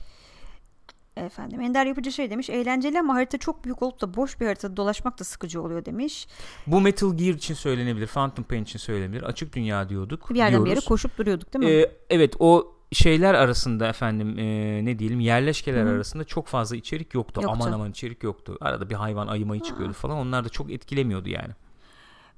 Efendim 1.25 1.61
Ender 1.61 1.85
Yapıcı 1.85 2.11
şey 2.11 2.29
demiş. 2.29 2.49
Eğlenceli 2.49 2.99
ama 2.99 3.15
harita 3.15 3.37
çok 3.37 3.65
büyük 3.65 3.81
olup 3.81 4.01
da 4.01 4.15
boş 4.15 4.39
bir 4.39 4.45
haritada 4.45 4.77
dolaşmak 4.77 5.19
da 5.19 5.23
sıkıcı 5.23 5.61
oluyor 5.61 5.85
demiş. 5.85 6.27
Bu 6.67 6.81
Metal 6.81 7.17
Gear 7.17 7.33
için 7.33 7.53
söylenebilir, 7.53 8.07
Phantom 8.07 8.45
Pain 8.45 8.63
için 8.63 8.79
söylenebilir. 8.79 9.23
Açık 9.23 9.55
dünya 9.55 9.89
diyorduk. 9.89 10.29
Bir 10.29 10.35
yerden 10.35 10.53
bir 10.53 10.57
yere 10.57 10.65
diyoruz. 10.65 10.85
koşup 10.85 11.17
duruyorduk 11.17 11.53
değil 11.53 11.65
mi? 11.65 11.71
Ee, 11.71 11.91
evet 12.09 12.33
o 12.39 12.75
şeyler 12.91 13.33
arasında 13.33 13.87
efendim 13.87 14.39
e, 14.39 14.45
ne 14.85 14.99
diyelim 14.99 15.19
yerleşkeler 15.19 15.85
arasında 15.85 16.23
çok 16.23 16.47
fazla 16.47 16.75
içerik 16.75 17.13
yoktu. 17.13 17.41
Yoktu. 17.41 17.57
Aman 17.61 17.71
aman 17.71 17.91
içerik 17.91 18.23
yoktu. 18.23 18.57
Arada 18.61 18.89
bir 18.89 18.95
hayvan 18.95 19.27
ayımayı 19.27 19.61
çıkıyordu 19.61 19.93
falan. 19.93 20.17
Onlar 20.17 20.45
da 20.45 20.49
çok 20.49 20.71
etkilemiyordu 20.71 21.29
yani. 21.29 21.53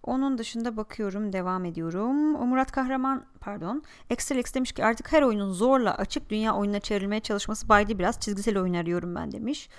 Onun 0.04 0.38
dışında 0.38 0.78
bakıyorum 0.78 1.34
devam 1.34 1.66
ediyorum. 1.66 2.36
O 2.36 2.46
Murat 2.46 2.72
Kahraman 2.72 3.26
pardon. 3.40 3.84
Extralex 4.10 4.54
demiş 4.54 4.72
ki 4.72 4.86
artık 4.86 5.12
her 5.12 5.22
oyunun 5.22 5.54
zorla 5.54 5.96
açık 5.96 6.30
dünya 6.30 6.56
oyununa 6.56 6.80
çevrilmeye 6.80 7.20
çalışması 7.20 7.70
baydı 7.70 8.00
biraz 8.00 8.20
çizgisel 8.20 8.58
oyun 8.58 8.74
arıyorum 8.74 9.16
ben 9.16 9.32
demiş. 9.32 9.70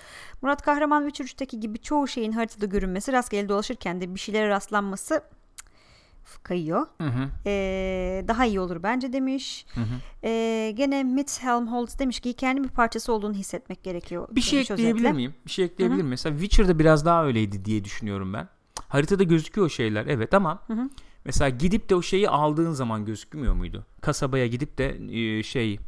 Murat 0.41 0.61
Kahraman 0.61 1.07
Witcher 1.09 1.25
3'teki 1.25 1.59
gibi 1.59 1.79
çoğu 1.79 2.07
şeyin 2.07 2.31
haritada 2.31 2.65
görünmesi 2.65 3.13
rastgele 3.13 3.49
dolaşırken 3.49 4.01
de 4.01 4.15
bir 4.15 4.19
şeylere 4.19 4.49
rastlanması 4.49 5.23
kayıyor. 6.43 6.87
Hı 7.01 7.07
hı. 7.07 7.29
Ee, 7.45 8.25
daha 8.27 8.45
iyi 8.45 8.59
olur 8.59 8.83
bence 8.83 9.13
demiş. 9.13 9.65
Hı 9.75 9.81
hı. 9.81 9.85
Ee, 10.23 10.71
gene 10.75 11.03
Mitz 11.03 11.43
Helmholtz 11.43 11.99
demiş 11.99 12.19
ki 12.19 12.29
hikayenin 12.29 12.63
bir 12.63 12.69
parçası 12.69 13.13
olduğunu 13.13 13.33
hissetmek 13.33 13.83
gerekiyor. 13.83 14.27
Bir 14.31 14.41
şey 14.41 14.59
ekleyebilir 14.59 14.93
özetle. 14.93 15.11
miyim? 15.11 15.33
Bir 15.45 15.51
şey 15.51 15.65
ekleyebilir 15.65 16.01
miyim? 16.01 16.09
Mesela 16.09 16.37
Witcher'da 16.39 16.79
biraz 16.79 17.05
daha 17.05 17.25
öyleydi 17.25 17.65
diye 17.65 17.83
düşünüyorum 17.83 18.33
ben. 18.33 18.47
Haritada 18.87 19.23
gözüküyor 19.23 19.67
o 19.67 19.69
şeyler 19.69 20.05
evet 20.05 20.33
ama 20.33 20.63
hı. 20.67 20.89
mesela 21.25 21.49
gidip 21.49 21.89
de 21.89 21.95
o 21.95 22.01
şeyi 22.01 22.29
aldığın 22.29 22.71
zaman 22.71 23.05
gözükmüyor 23.05 23.53
muydu? 23.53 23.85
Kasabaya 24.01 24.47
gidip 24.47 24.77
de 24.77 24.97
e, 25.11 25.43
şey 25.43 25.79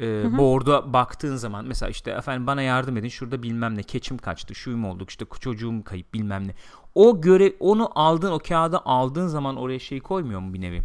e, 0.00 0.38
board'a 0.38 0.92
baktığın 0.92 1.36
zaman 1.36 1.64
mesela 1.64 1.90
işte 1.90 2.10
efendim 2.10 2.46
bana 2.46 2.62
yardım 2.62 2.96
edin 2.96 3.08
şurada 3.08 3.42
bilmem 3.42 3.76
ne 3.76 3.82
keçim 3.82 4.18
kaçtı 4.18 4.54
şuyum 4.54 4.84
olduk 4.84 5.10
işte 5.10 5.24
çocuğum 5.40 5.82
kayıp 5.84 6.14
bilmem 6.14 6.48
ne. 6.48 6.54
O 6.94 7.20
göre 7.20 7.52
onu 7.60 7.90
aldığın 7.94 8.32
o 8.32 8.38
kağıdı 8.38 8.78
aldığın 8.78 9.26
zaman 9.26 9.56
oraya 9.56 9.78
şey 9.78 10.00
koymuyor 10.00 10.40
mu 10.40 10.54
bir 10.54 10.60
nevi? 10.60 10.82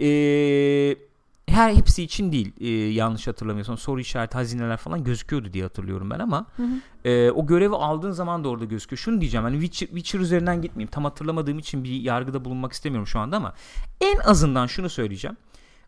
E, 0.00 0.96
her 1.48 1.74
hepsi 1.74 2.02
için 2.02 2.32
değil 2.32 2.52
e, 2.60 2.68
yanlış 2.70 3.26
hatırlamıyorsam 3.26 3.78
soru 3.78 4.00
işareti 4.00 4.34
hazineler 4.34 4.76
falan 4.76 5.04
gözüküyordu 5.04 5.52
diye 5.52 5.64
hatırlıyorum 5.64 6.10
ben 6.10 6.18
ama 6.18 6.46
e, 7.04 7.30
o 7.30 7.46
görevi 7.46 7.74
aldığın 7.74 8.10
zaman 8.10 8.44
da 8.44 8.48
orada 8.48 8.64
gözüküyor. 8.64 8.98
Şunu 8.98 9.20
diyeceğim 9.20 9.44
hani 9.44 9.60
Witcher, 9.60 9.86
Witcher 9.86 10.20
üzerinden 10.20 10.62
gitmeyeyim 10.62 10.90
tam 10.90 11.04
hatırlamadığım 11.04 11.58
için 11.58 11.84
bir 11.84 12.00
yargıda 12.00 12.44
bulunmak 12.44 12.72
istemiyorum 12.72 13.06
şu 13.06 13.18
anda 13.18 13.36
ama 13.36 13.54
en 14.00 14.18
azından 14.18 14.66
şunu 14.66 14.90
söyleyeceğim. 14.90 15.36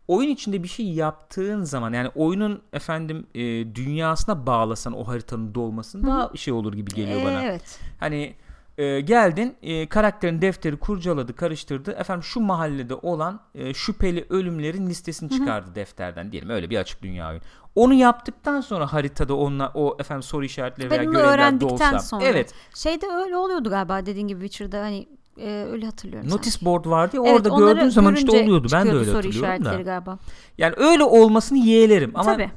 Oyun 0.08 0.28
içinde 0.28 0.62
bir 0.62 0.68
şey 0.68 0.86
yaptığın 0.86 1.62
zaman 1.62 1.92
yani 1.92 2.08
oyunun 2.14 2.62
efendim 2.72 3.26
e, 3.34 3.40
dünyasına 3.74 4.46
bağlasan 4.46 4.92
o 4.92 5.08
haritanın 5.08 5.54
dolmasını 5.54 6.06
daha 6.06 6.30
şey 6.36 6.54
olur 6.54 6.72
gibi 6.72 6.90
geliyor 6.90 7.24
bana. 7.24 7.42
Evet. 7.42 7.80
Hani 8.00 8.34
e, 8.78 9.00
geldin 9.00 9.54
e, 9.62 9.86
karakterin 9.88 10.42
defteri 10.42 10.76
kurcaladı 10.76 11.36
karıştırdı 11.36 11.90
efendim 11.92 12.22
şu 12.22 12.40
mahallede 12.40 12.94
olan 12.94 13.40
e, 13.54 13.74
şüpheli 13.74 14.26
ölümlerin 14.30 14.86
listesini 14.86 15.30
çıkardı 15.30 15.74
defterden 15.74 16.32
diyelim 16.32 16.50
öyle 16.50 16.70
bir 16.70 16.78
açık 16.78 17.02
dünya 17.02 17.30
oyun. 17.30 17.42
Onu 17.74 17.94
yaptıktan 17.94 18.60
sonra 18.60 18.92
haritada 18.92 19.34
onunla 19.36 19.72
o 19.74 19.96
efendim 20.00 20.22
soru 20.22 20.44
işaretleri 20.44 20.90
veya 20.90 21.00
Ben 21.00 21.06
onu 21.06 21.12
görevler 21.14 21.60
dolsa. 21.60 21.98
sonra. 21.98 22.24
Evet. 22.24 22.54
Şeyde 22.74 23.06
öyle 23.06 23.36
oluyordu 23.36 23.70
galiba 23.70 24.06
dediğin 24.06 24.28
gibi 24.28 24.40
Witcher'da 24.40 24.84
hani 24.84 25.08
e, 25.38 25.66
öyle 25.72 25.86
hatırlıyorum. 25.86 26.30
Notice 26.30 26.50
sanki. 26.50 26.64
board 26.64 26.86
vardı 26.86 27.16
ya 27.16 27.22
Evet, 27.26 27.46
orada 27.46 27.58
gördüğün 27.58 27.88
zaman 27.88 28.14
işte 28.14 28.30
oluyordu. 28.30 28.68
Ben 28.72 28.86
de 28.86 28.92
öyle 28.92 29.04
soru 29.04 29.16
hatırlıyorum 29.16 29.64
da. 29.64 29.82
galiba. 29.82 30.18
Yani 30.58 30.74
öyle 30.76 31.04
olmasını 31.04 31.58
yeğlerim 31.58 32.10
ama 32.14 32.32
Tabii. 32.32 32.50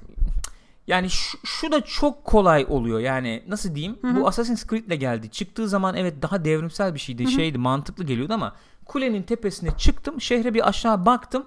Yani 0.90 1.10
şu, 1.10 1.38
şu 1.44 1.72
da 1.72 1.82
çok 1.82 2.26
kolay 2.26 2.66
oluyor. 2.70 3.00
Yani 3.00 3.44
nasıl 3.48 3.76
diyeyim? 3.76 3.98
Bu 4.04 4.28
Assassin's 4.28 4.68
Creed'le 4.68 5.00
geldi. 5.00 5.30
Çıktığı 5.30 5.70
zaman 5.70 5.96
evet 5.96 6.22
daha 6.22 6.46
devrimsel 6.46 6.94
bir 6.94 7.00
şeydi. 7.00 7.32
Şeydi, 7.32 7.58
mantıklı 7.58 8.04
geliyordu 8.04 8.34
ama 8.34 8.56
kulenin 8.86 9.24
tepesine 9.24 9.78
çıktım. 9.78 10.22
Şehre 10.22 10.54
bir 10.54 10.70
aşağı 10.70 11.06
baktım. 11.06 11.46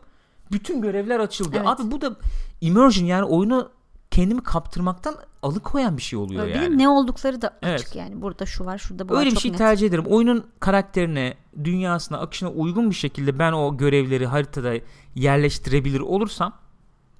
Bütün 0.52 0.82
görevler 0.82 1.20
açıldı. 1.20 1.56
Evet. 1.56 1.66
Abi 1.66 1.90
bu 1.90 2.00
da 2.00 2.16
immersion 2.60 3.06
yani 3.06 3.24
oyunu 3.24 3.70
kendimi 4.10 4.42
kaptırmaktan 4.42 5.14
alıkoyan 5.42 5.96
bir 5.96 6.02
şey 6.02 6.18
oluyor 6.18 6.42
Öyle 6.42 6.54
bir 6.54 6.60
yani. 6.60 6.78
ne 6.78 6.88
oldukları 6.88 7.42
da 7.42 7.48
açık 7.48 7.86
Evet. 7.86 7.96
yani. 7.96 8.22
Burada 8.22 8.46
şu 8.46 8.64
var, 8.64 8.78
şurada 8.78 9.08
bu 9.08 9.14
var. 9.14 9.18
Öyle 9.18 9.30
bir 9.30 9.34
çok 9.34 9.42
şey 9.42 9.50
net. 9.50 9.58
tercih 9.58 9.86
ederim. 9.86 10.04
Oyunun 10.08 10.46
karakterine, 10.60 11.34
dünyasına, 11.64 12.18
akışına 12.18 12.50
uygun 12.50 12.90
bir 12.90 12.94
şekilde 12.94 13.38
ben 13.38 13.52
o 13.52 13.76
görevleri 13.76 14.26
haritada 14.26 14.74
yerleştirebilir 15.14 16.00
olursam 16.00 16.61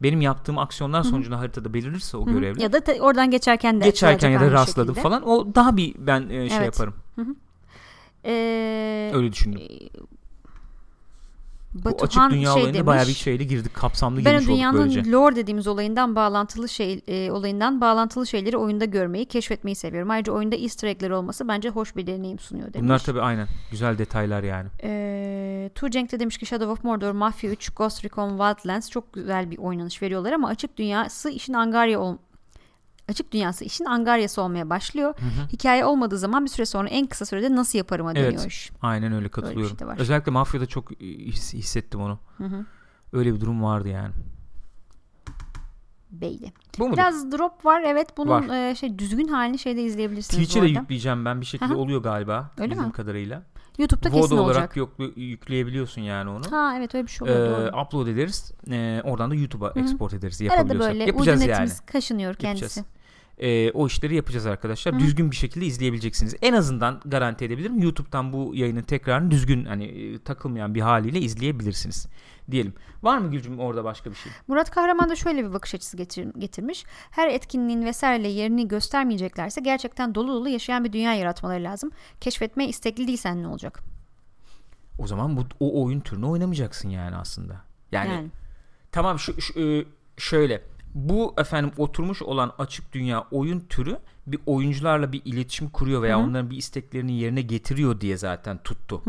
benim 0.03 0.21
yaptığım 0.21 0.59
aksiyonlar 0.59 1.03
sonucunda 1.03 1.39
haritada 1.39 1.75
belirlirse 1.75 2.17
o 2.17 2.27
Hı 2.27 2.31
hı. 2.31 2.35
görevler 2.35 2.61
Ya 2.63 2.73
da 2.73 2.81
te- 2.81 3.03
oradan 3.03 3.31
geçerken 3.31 3.81
de 3.81 3.85
geçerken 3.85 4.31
ya 4.31 4.41
da 4.41 4.51
rastladım 4.51 4.95
şekilde. 4.95 5.03
falan 5.03 5.29
o 5.29 5.55
daha 5.55 5.77
bir 5.77 5.95
ben 5.99 6.23
e, 6.29 6.49
şey 6.49 6.59
Evet. 6.59 6.67
yaparım. 6.67 6.95
Ee, 8.25 9.11
Öyle 9.15 9.33
düşündüm. 9.33 9.61
Bu 11.75 11.89
açık 11.89 12.01
Batuhan 12.03 12.31
dünya 12.31 12.53
şey 12.53 12.63
olayına 12.63 12.75
demiş, 12.75 12.87
bayağı 12.87 13.07
bir 13.07 13.13
şeyle 13.13 13.45
girdik. 13.45 13.75
Kapsamlı 13.75 14.17
Ben 14.17 14.25
girmiş 14.25 14.43
olduk 14.43 14.57
dünyanın 14.57 14.79
böylece. 14.79 15.11
lore 15.11 15.37
dediğimiz 15.37 15.67
olayından 15.67 16.17
bağlantılı 16.17 16.69
şey 16.69 17.01
e, 17.09 17.31
olayından 17.31 17.81
bağlantılı 17.81 18.27
şeyleri 18.27 18.57
oyunda 18.57 18.85
görmeyi, 18.85 19.27
keşfetmeyi 19.27 19.75
seviyorum. 19.75 20.11
Ayrıca 20.11 20.33
oyunda 20.33 20.57
Easter 20.57 20.89
egg'leri 20.89 21.15
olması 21.15 21.49
bence 21.49 21.69
hoş 21.69 21.97
bir 21.97 22.07
deneyim 22.07 22.39
sunuyor 22.39 22.73
demiş. 22.73 22.85
Bunlar 22.85 22.99
tabii 22.99 23.21
aynen. 23.21 23.49
Güzel 23.71 23.99
detaylar 23.99 24.43
yani. 24.43 24.69
Ee, 24.83 25.71
Tuğcenk 25.75 26.13
de 26.13 26.21
demiş 26.21 26.39
ki 26.39 26.47
Shadow 26.47 26.73
of 26.73 26.85
Mordor, 26.85 27.13
Mafia 27.13 27.49
3, 27.51 27.71
Ghost 27.71 28.05
Recon 28.05 28.29
Wildlands 28.39 28.91
çok 28.91 29.13
güzel 29.13 29.51
bir 29.51 29.59
oynanış 29.59 30.03
veriyorlar 30.03 30.33
ama 30.33 30.49
açık 30.49 30.77
dünyası 30.77 31.31
işin 31.31 31.53
angarya 31.53 32.01
ol 32.01 32.17
açık 33.09 33.33
dünyası 33.33 33.65
işin 33.65 33.85
angaryası 33.85 34.43
olmaya 34.43 34.71
başlıyor. 34.71 35.15
Hikaye 35.53 35.85
olmadığı 35.85 36.19
zaman 36.19 36.45
bir 36.45 36.51
süre 36.51 36.67
sonra 36.67 36.89
en 36.89 37.07
kısa 37.07 37.25
sürede 37.25 37.57
nasıl 37.57 37.79
yaparıma 37.79 38.13
Evet. 38.13 38.33
dönüyor 38.33 38.47
iş. 38.47 38.71
Aynen 38.83 39.13
öyle 39.13 39.29
katılıyorum. 39.29 39.69
şey 39.69 39.79
de 39.79 39.87
var. 39.87 39.99
Özellikle 39.99 40.33
Mafya'da 40.33 40.67
çok 40.67 40.91
his- 41.01 41.55
hissettim 41.55 42.01
onu. 42.01 42.19
Hı 42.39 42.45
hı. 42.45 42.65
Öyle 43.13 43.35
bir 43.35 43.41
durum 43.41 43.63
vardı 43.63 43.89
yani. 43.89 44.13
Belli. 46.11 46.53
Bu 46.79 46.85
mudur? 46.89 46.97
Biraz 46.97 47.33
drop 47.33 47.65
var 47.65 47.83
evet 47.87 48.17
bunun 48.17 48.49
Var. 48.49 48.71
e, 48.71 48.75
şey 48.75 48.99
düzgün 48.99 49.29
halini 49.29 49.59
şeyde 49.59 49.83
izleyebilirsiniz 49.83 50.47
Twitch'e 50.49 50.63
de 50.63 50.67
yükleyeceğim 50.81 51.25
ben 51.25 51.41
bir 51.41 51.47
şekilde 51.47 51.71
Hı 51.71 51.75
hı. 51.75 51.79
oluyor 51.79 52.03
galiba. 52.03 52.51
Öyle 52.59 52.71
bildiğim 52.71 52.87
mi? 52.87 52.93
kadarıyla. 52.93 53.43
YouTube'da 53.79 54.09
VOD 54.13 54.21
kesin 54.23 54.37
olarak 54.37 54.57
olacak. 54.57 54.77
yoklu- 54.77 55.13
yükleyebiliyorsun 55.21 56.03
yani 56.03 56.31
onu. 56.31 56.53
Ha 56.53 56.75
evet 56.79 56.95
öyle 56.95 57.07
bir 57.07 57.11
şey 57.13 57.29
oluyor 57.29 57.47
Ee, 57.61 57.73
doğru. 57.73 57.81
upload 57.83 58.07
ederiz. 58.07 58.53
Ee, 58.71 59.01
oradan 59.05 59.31
da 59.31 59.35
YouTube'a 59.35 59.73
export 59.77 60.15
ederiz 60.15 60.41
Arada 60.51 60.79
böyle 60.79 61.05
Yapacağız 61.05 61.41
ucun 61.41 61.51
yani. 61.51 61.71
kaşınıyor 61.87 62.35
kendisi. 62.35 62.65
Yapacağız. 62.65 62.87
Ee, 63.39 63.71
o 63.71 63.87
işleri 63.87 64.15
yapacağız 64.15 64.47
arkadaşlar. 64.47 64.95
Hı. 64.95 64.99
Düzgün 64.99 65.31
bir 65.31 65.37
şekilde 65.37 65.67
izleyebileceksiniz. 65.67 66.35
En 66.43 66.53
azından 66.53 67.01
garanti 67.05 67.45
edebilirim. 67.45 67.79
YouTube'dan 67.79 68.33
bu 68.33 68.55
yayının 68.55 68.83
tekrarını 68.83 69.31
düzgün 69.31 69.65
hani 69.65 69.85
e, 69.85 70.19
takılmayan 70.19 70.75
bir 70.75 70.81
haliyle 70.81 71.21
izleyebilirsiniz. 71.21 72.07
Diyelim. 72.51 72.75
Var 73.03 73.19
mı 73.19 73.31
Gülcüm 73.31 73.59
orada 73.61 73.85
başka 73.85 74.11
bir 74.11 74.15
şey? 74.17 74.33
Murat 74.49 74.71
Kahraman 74.71 75.09
da 75.09 75.17
şöyle 75.17 75.49
bir 75.49 75.53
bakış 75.53 75.75
açısı 75.75 75.97
getir- 75.97 76.33
getirmiş. 76.39 76.85
Her 77.11 77.29
etkinliğin 77.29 77.85
vesaireyle 77.85 78.29
yerini 78.29 78.69
göstermeyeceklerse 78.69 79.61
gerçekten 79.61 80.15
dolu 80.15 80.29
dolu 80.33 80.49
yaşayan 80.49 80.85
bir 80.85 80.93
dünya 80.93 81.15
yaratmaları 81.15 81.65
lazım. 81.65 81.91
Keşfetmeye 82.21 82.69
istekli 82.69 83.07
değilsen 83.09 83.43
ne 83.43 83.47
olacak? 83.49 83.81
O 84.99 85.07
zaman 85.07 85.37
bu 85.37 85.45
o 85.61 85.85
oyun 85.85 86.01
türünü 86.01 86.27
oynamayacaksın 86.27 86.89
yani 86.89 87.17
aslında. 87.17 87.61
Yani, 87.93 88.11
Yani. 88.13 88.29
tamam 88.93 89.19
şu, 89.19 89.41
şu- 89.41 89.61
e, 89.61 89.85
şöyle 90.19 90.63
bu 90.95 91.35
efendim 91.39 91.73
oturmuş 91.77 92.23
olan 92.23 92.53
açık 92.59 92.93
dünya 92.93 93.25
oyun 93.31 93.61
türü 93.61 93.99
bir 94.27 94.41
oyuncularla 94.47 95.13
bir 95.13 95.23
iletişim 95.25 95.69
kuruyor 95.71 96.03
veya 96.03 96.19
Hı 96.19 96.23
hı. 96.23 96.27
onların 96.27 96.51
bir 96.51 96.57
isteklerini 96.57 97.13
yerine 97.13 97.43
getiriyor 97.43 98.01
diye 98.01 98.17
zaten 98.17 98.59
tuttu. 98.65 99.03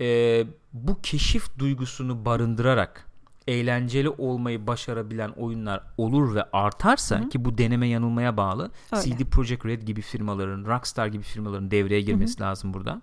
Ee, 0.00 0.46
bu 0.72 1.00
keşif 1.02 1.58
duygusunu 1.58 2.24
barındırarak 2.24 3.06
eğlenceli 3.46 4.08
olmayı 4.08 4.66
başarabilen 4.66 5.30
oyunlar 5.30 5.80
olur 5.98 6.34
ve 6.34 6.44
artarsa 6.52 7.28
ki 7.28 7.44
bu 7.44 7.58
deneme 7.58 7.88
yanılmaya 7.88 8.36
bağlı 8.36 8.70
Öyle. 8.92 9.02
CD 9.02 9.24
Projekt 9.24 9.66
Red 9.66 9.82
gibi 9.82 10.00
firmaların 10.00 10.64
Rockstar 10.64 11.06
gibi 11.06 11.22
firmaların 11.22 11.70
devreye 11.70 12.00
girmesi 12.00 12.40
lazım 12.40 12.74
burada. 12.74 13.02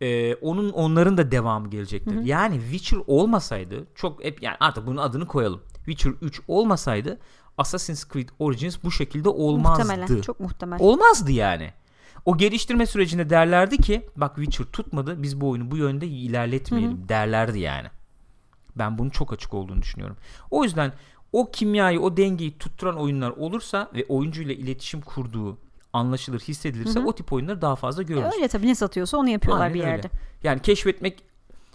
Ee, 0.00 0.34
onun 0.34 0.70
onların 0.70 1.18
da 1.18 1.30
devamı 1.30 1.70
gelecektir. 1.70 2.20
Yani 2.24 2.60
Witcher 2.60 3.00
olmasaydı 3.06 3.86
çok 3.94 4.24
hep 4.24 4.42
yani 4.42 4.56
artık 4.60 4.86
bunun 4.86 4.96
adını 4.96 5.26
koyalım. 5.26 5.62
Witcher 5.74 6.12
3 6.22 6.40
olmasaydı 6.48 7.18
Assassin's 7.58 8.08
Creed 8.12 8.28
Origins 8.38 8.76
bu 8.84 8.90
şekilde 8.90 9.28
olmazdı. 9.28 9.82
Muhtemelen. 9.84 10.20
Çok 10.20 10.40
muhtemel. 10.40 10.78
Olmazdı 10.80 11.32
yani. 11.32 11.72
O 12.24 12.36
geliştirme 12.36 12.86
sürecinde 12.86 13.30
derlerdi 13.30 13.76
ki 13.76 14.06
bak 14.16 14.36
Witcher 14.36 14.64
tutmadı 14.64 15.22
biz 15.22 15.40
bu 15.40 15.48
oyunu 15.48 15.70
bu 15.70 15.76
yönde 15.76 16.06
ilerletmeyelim 16.06 17.08
derlerdi 17.08 17.58
yani. 17.58 17.88
Ben 18.76 18.98
bunun 18.98 19.10
çok 19.10 19.32
açık 19.32 19.54
olduğunu 19.54 19.82
düşünüyorum. 19.82 20.16
O 20.50 20.64
yüzden 20.64 20.92
o 21.32 21.50
kimyayı 21.50 22.00
o 22.00 22.16
dengeyi 22.16 22.58
tutturan 22.58 22.96
oyunlar 22.96 23.30
olursa 23.30 23.90
ve 23.94 24.04
oyuncuyla 24.08 24.54
iletişim 24.54 25.00
kurduğu 25.00 25.58
anlaşılır 25.92 26.40
hissedilirse 26.40 27.00
o 27.00 27.14
tip 27.14 27.32
oyunları 27.32 27.62
daha 27.62 27.76
fazla 27.76 28.02
görürüz. 28.02 28.34
Öyle 28.36 28.48
tabii 28.48 28.66
ne 28.66 28.74
satıyorsa 28.74 29.16
onu 29.16 29.28
yapıyorlar 29.28 29.62
Aynen 29.64 29.74
bir 29.74 29.80
öyle. 29.80 29.90
yerde. 29.90 30.10
Yani 30.42 30.62
keşfetmek 30.62 31.22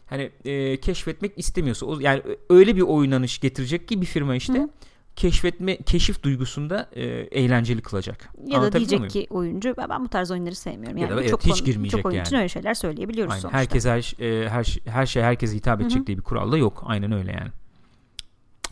hani 0.06 0.32
e, 0.46 0.80
keşfetmek 0.80 1.34
istemiyorsa 1.38 1.86
o- 1.86 2.00
yani 2.00 2.22
öyle 2.50 2.76
bir 2.76 2.82
oynanış 2.82 3.40
getirecek 3.40 3.88
ki 3.88 4.02
bir 4.02 4.06
firma 4.06 4.36
işte 4.36 4.54
Hı. 4.54 4.70
keşfetme 5.16 5.78
keşif 5.78 6.24
duygusunda 6.24 6.90
e, 6.92 7.04
eğlenceli 7.06 7.82
kılacak. 7.82 8.30
Ya 8.48 8.62
da 8.62 8.72
diyecek 8.74 9.00
muyum? 9.00 9.12
ki 9.14 9.28
oyuncu 9.30 9.76
"Ben- 9.78 10.06
bu 10.06 10.08
tarz 10.10 10.32
oyunları 10.32 10.56
sevmiyorum. 10.56 10.98
Ya 10.98 11.08
Yani 11.08 11.16
da 11.18 11.22
evet, 11.22 11.30
çok 11.32 11.44
hiç 11.46 11.52
konu- 11.54 11.64
girmeyecek 11.66 12.00
çok 12.00 12.06
oyun 12.06 12.22
için 12.22 12.36
yani. 12.36 12.42
öyle 12.42 12.50
şeyler 12.50 12.74
söyleyebiliyoruz 12.74 13.32
Aynen. 13.32 13.42
sonuçta. 13.42 13.58
Herkes 13.60 13.86
her, 13.86 14.16
e, 14.20 14.50
her, 14.50 14.78
her 14.86 15.06
şey 15.06 15.24
herkese 15.24 15.56
hitap 15.56 15.82
edecek 15.82 16.08
diye 16.08 16.18
bir 16.18 16.24
kural 16.24 16.52
da 16.52 16.58
yok. 16.58 16.84
Aynen 16.86 17.12
öyle 17.12 17.32
yani. 17.32 17.50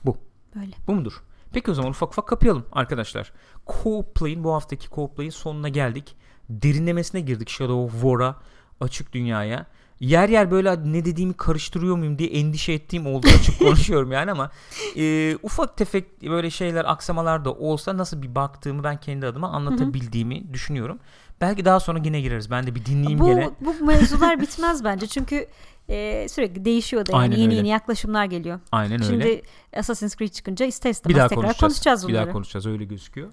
Bu. 0.06 0.18
Böyle. 0.56 0.72
Bu 0.88 0.94
mudur? 0.96 1.24
Peki 1.54 1.72
o 1.72 1.74
zaman 1.74 1.92
ufak 1.92 2.10
ufak 2.10 2.28
kapayalım 2.28 2.66
arkadaşlar. 2.72 3.32
Co-Play'in 3.68 4.44
bu 4.44 4.54
haftaki 4.54 4.88
Co-Play'in 4.88 5.30
sonuna 5.30 5.70
geldik. 5.70 6.16
Derinlemesine 6.50 7.22
girdik 7.22 7.50
Shadow 7.50 7.84
of 7.84 7.92
War'a, 8.02 8.36
açık 8.82 9.14
dünyaya. 9.14 9.66
Yer 10.00 10.30
yer 10.30 10.52
böyle 10.52 10.94
ne 10.94 11.06
dediğimi 11.06 11.34
karıştırıyor 11.34 11.98
muyum 11.98 12.20
diye 12.20 12.30
endişe 12.30 12.74
ettiğim 12.74 13.08
oldu 13.08 13.28
açık 13.40 13.60
konuşuyorum 13.66 14.12
yani 14.12 14.32
ama 14.32 14.52
e, 14.98 15.38
ufak 15.44 15.78
tefek 15.78 16.22
böyle 16.22 16.50
şeyler 16.50 16.92
aksamalar 16.92 17.46
da 17.46 17.54
olsa 17.54 17.98
nasıl 17.98 18.22
bir 18.22 18.36
baktığımı 18.36 18.84
ben 18.84 18.98
kendi 19.00 19.26
adıma 19.28 19.50
anlatabildiğimi 19.50 20.54
düşünüyorum. 20.54 21.00
Belki 21.42 21.66
daha 21.66 21.80
sonra 21.80 22.00
yine 22.04 22.22
gireriz. 22.22 22.52
Ben 22.52 22.68
de 22.68 22.76
bir 22.76 22.86
dinleyeyim 22.86 23.20
Bu, 23.20 23.26
gene. 23.26 23.50
bu 23.62 23.86
mevzular 23.86 24.42
bitmez 24.42 24.84
bence 24.84 25.08
çünkü 25.08 25.48
e, 25.92 26.28
sürekli 26.30 26.66
değişiyor 26.66 27.06
da 27.06 27.12
yani 27.12 27.22
Aynen 27.22 27.36
yeni 27.36 27.46
öyle. 27.46 27.56
yeni 27.56 27.68
yaklaşımlar 27.68 28.26
geliyor. 28.26 28.60
Aynen 28.72 29.04
öyle. 29.04 29.24
Şimdi 29.24 29.42
Assassin's 29.78 30.16
Creed 30.16 30.30
çıkınca 30.30 30.66
ister 30.66 30.90
bir 30.90 30.94
istemez 30.94 31.18
daha 31.18 31.28
tekrar 31.28 31.42
konuşacağız. 31.44 31.60
konuşacağız 31.74 32.08
bir 32.08 32.14
bunları. 32.14 32.26
daha 32.26 32.34
konuşacağız 32.34 32.66
öyle 32.66 32.86
gözüküyor. 32.86 33.30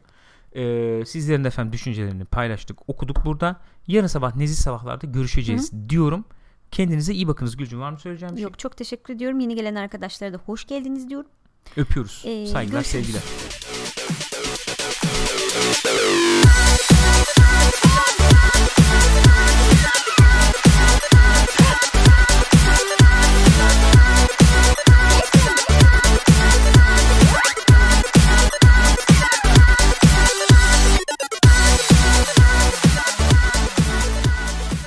Ee, 0.56 1.04
sizlerin 1.06 1.44
de 1.44 1.48
efendim 1.48 1.72
düşüncelerini 1.72 2.24
paylaştık, 2.24 2.88
okuduk 2.88 3.24
burada. 3.24 3.56
Yarın 3.86 4.06
sabah 4.06 4.36
nezih 4.36 4.56
sabahlarda 4.56 5.06
görüşeceğiz 5.06 5.72
diyorum. 5.88 6.24
Kendinize 6.70 7.14
iyi 7.14 7.28
bakınız 7.28 7.56
Gülcüm. 7.56 7.80
Var 7.80 7.90
mı 7.90 7.98
söyleyeceğim 7.98 8.34
bir 8.34 8.38
şey? 8.40 8.44
Yok 8.44 8.59
çok 8.59 8.76
teşekkür 8.76 9.14
ediyorum. 9.14 9.40
Yeni 9.40 9.54
gelen 9.54 9.74
arkadaşlara 9.74 10.32
da 10.32 10.36
hoş 10.46 10.66
geldiniz 10.66 11.09
diyorum. 11.09 11.30
Öpüyoruz. 11.76 12.22
Ee, 12.26 12.46
Saygılar, 12.46 12.80
görüşürüz. 12.80 13.06
sevgiler. 13.06 13.57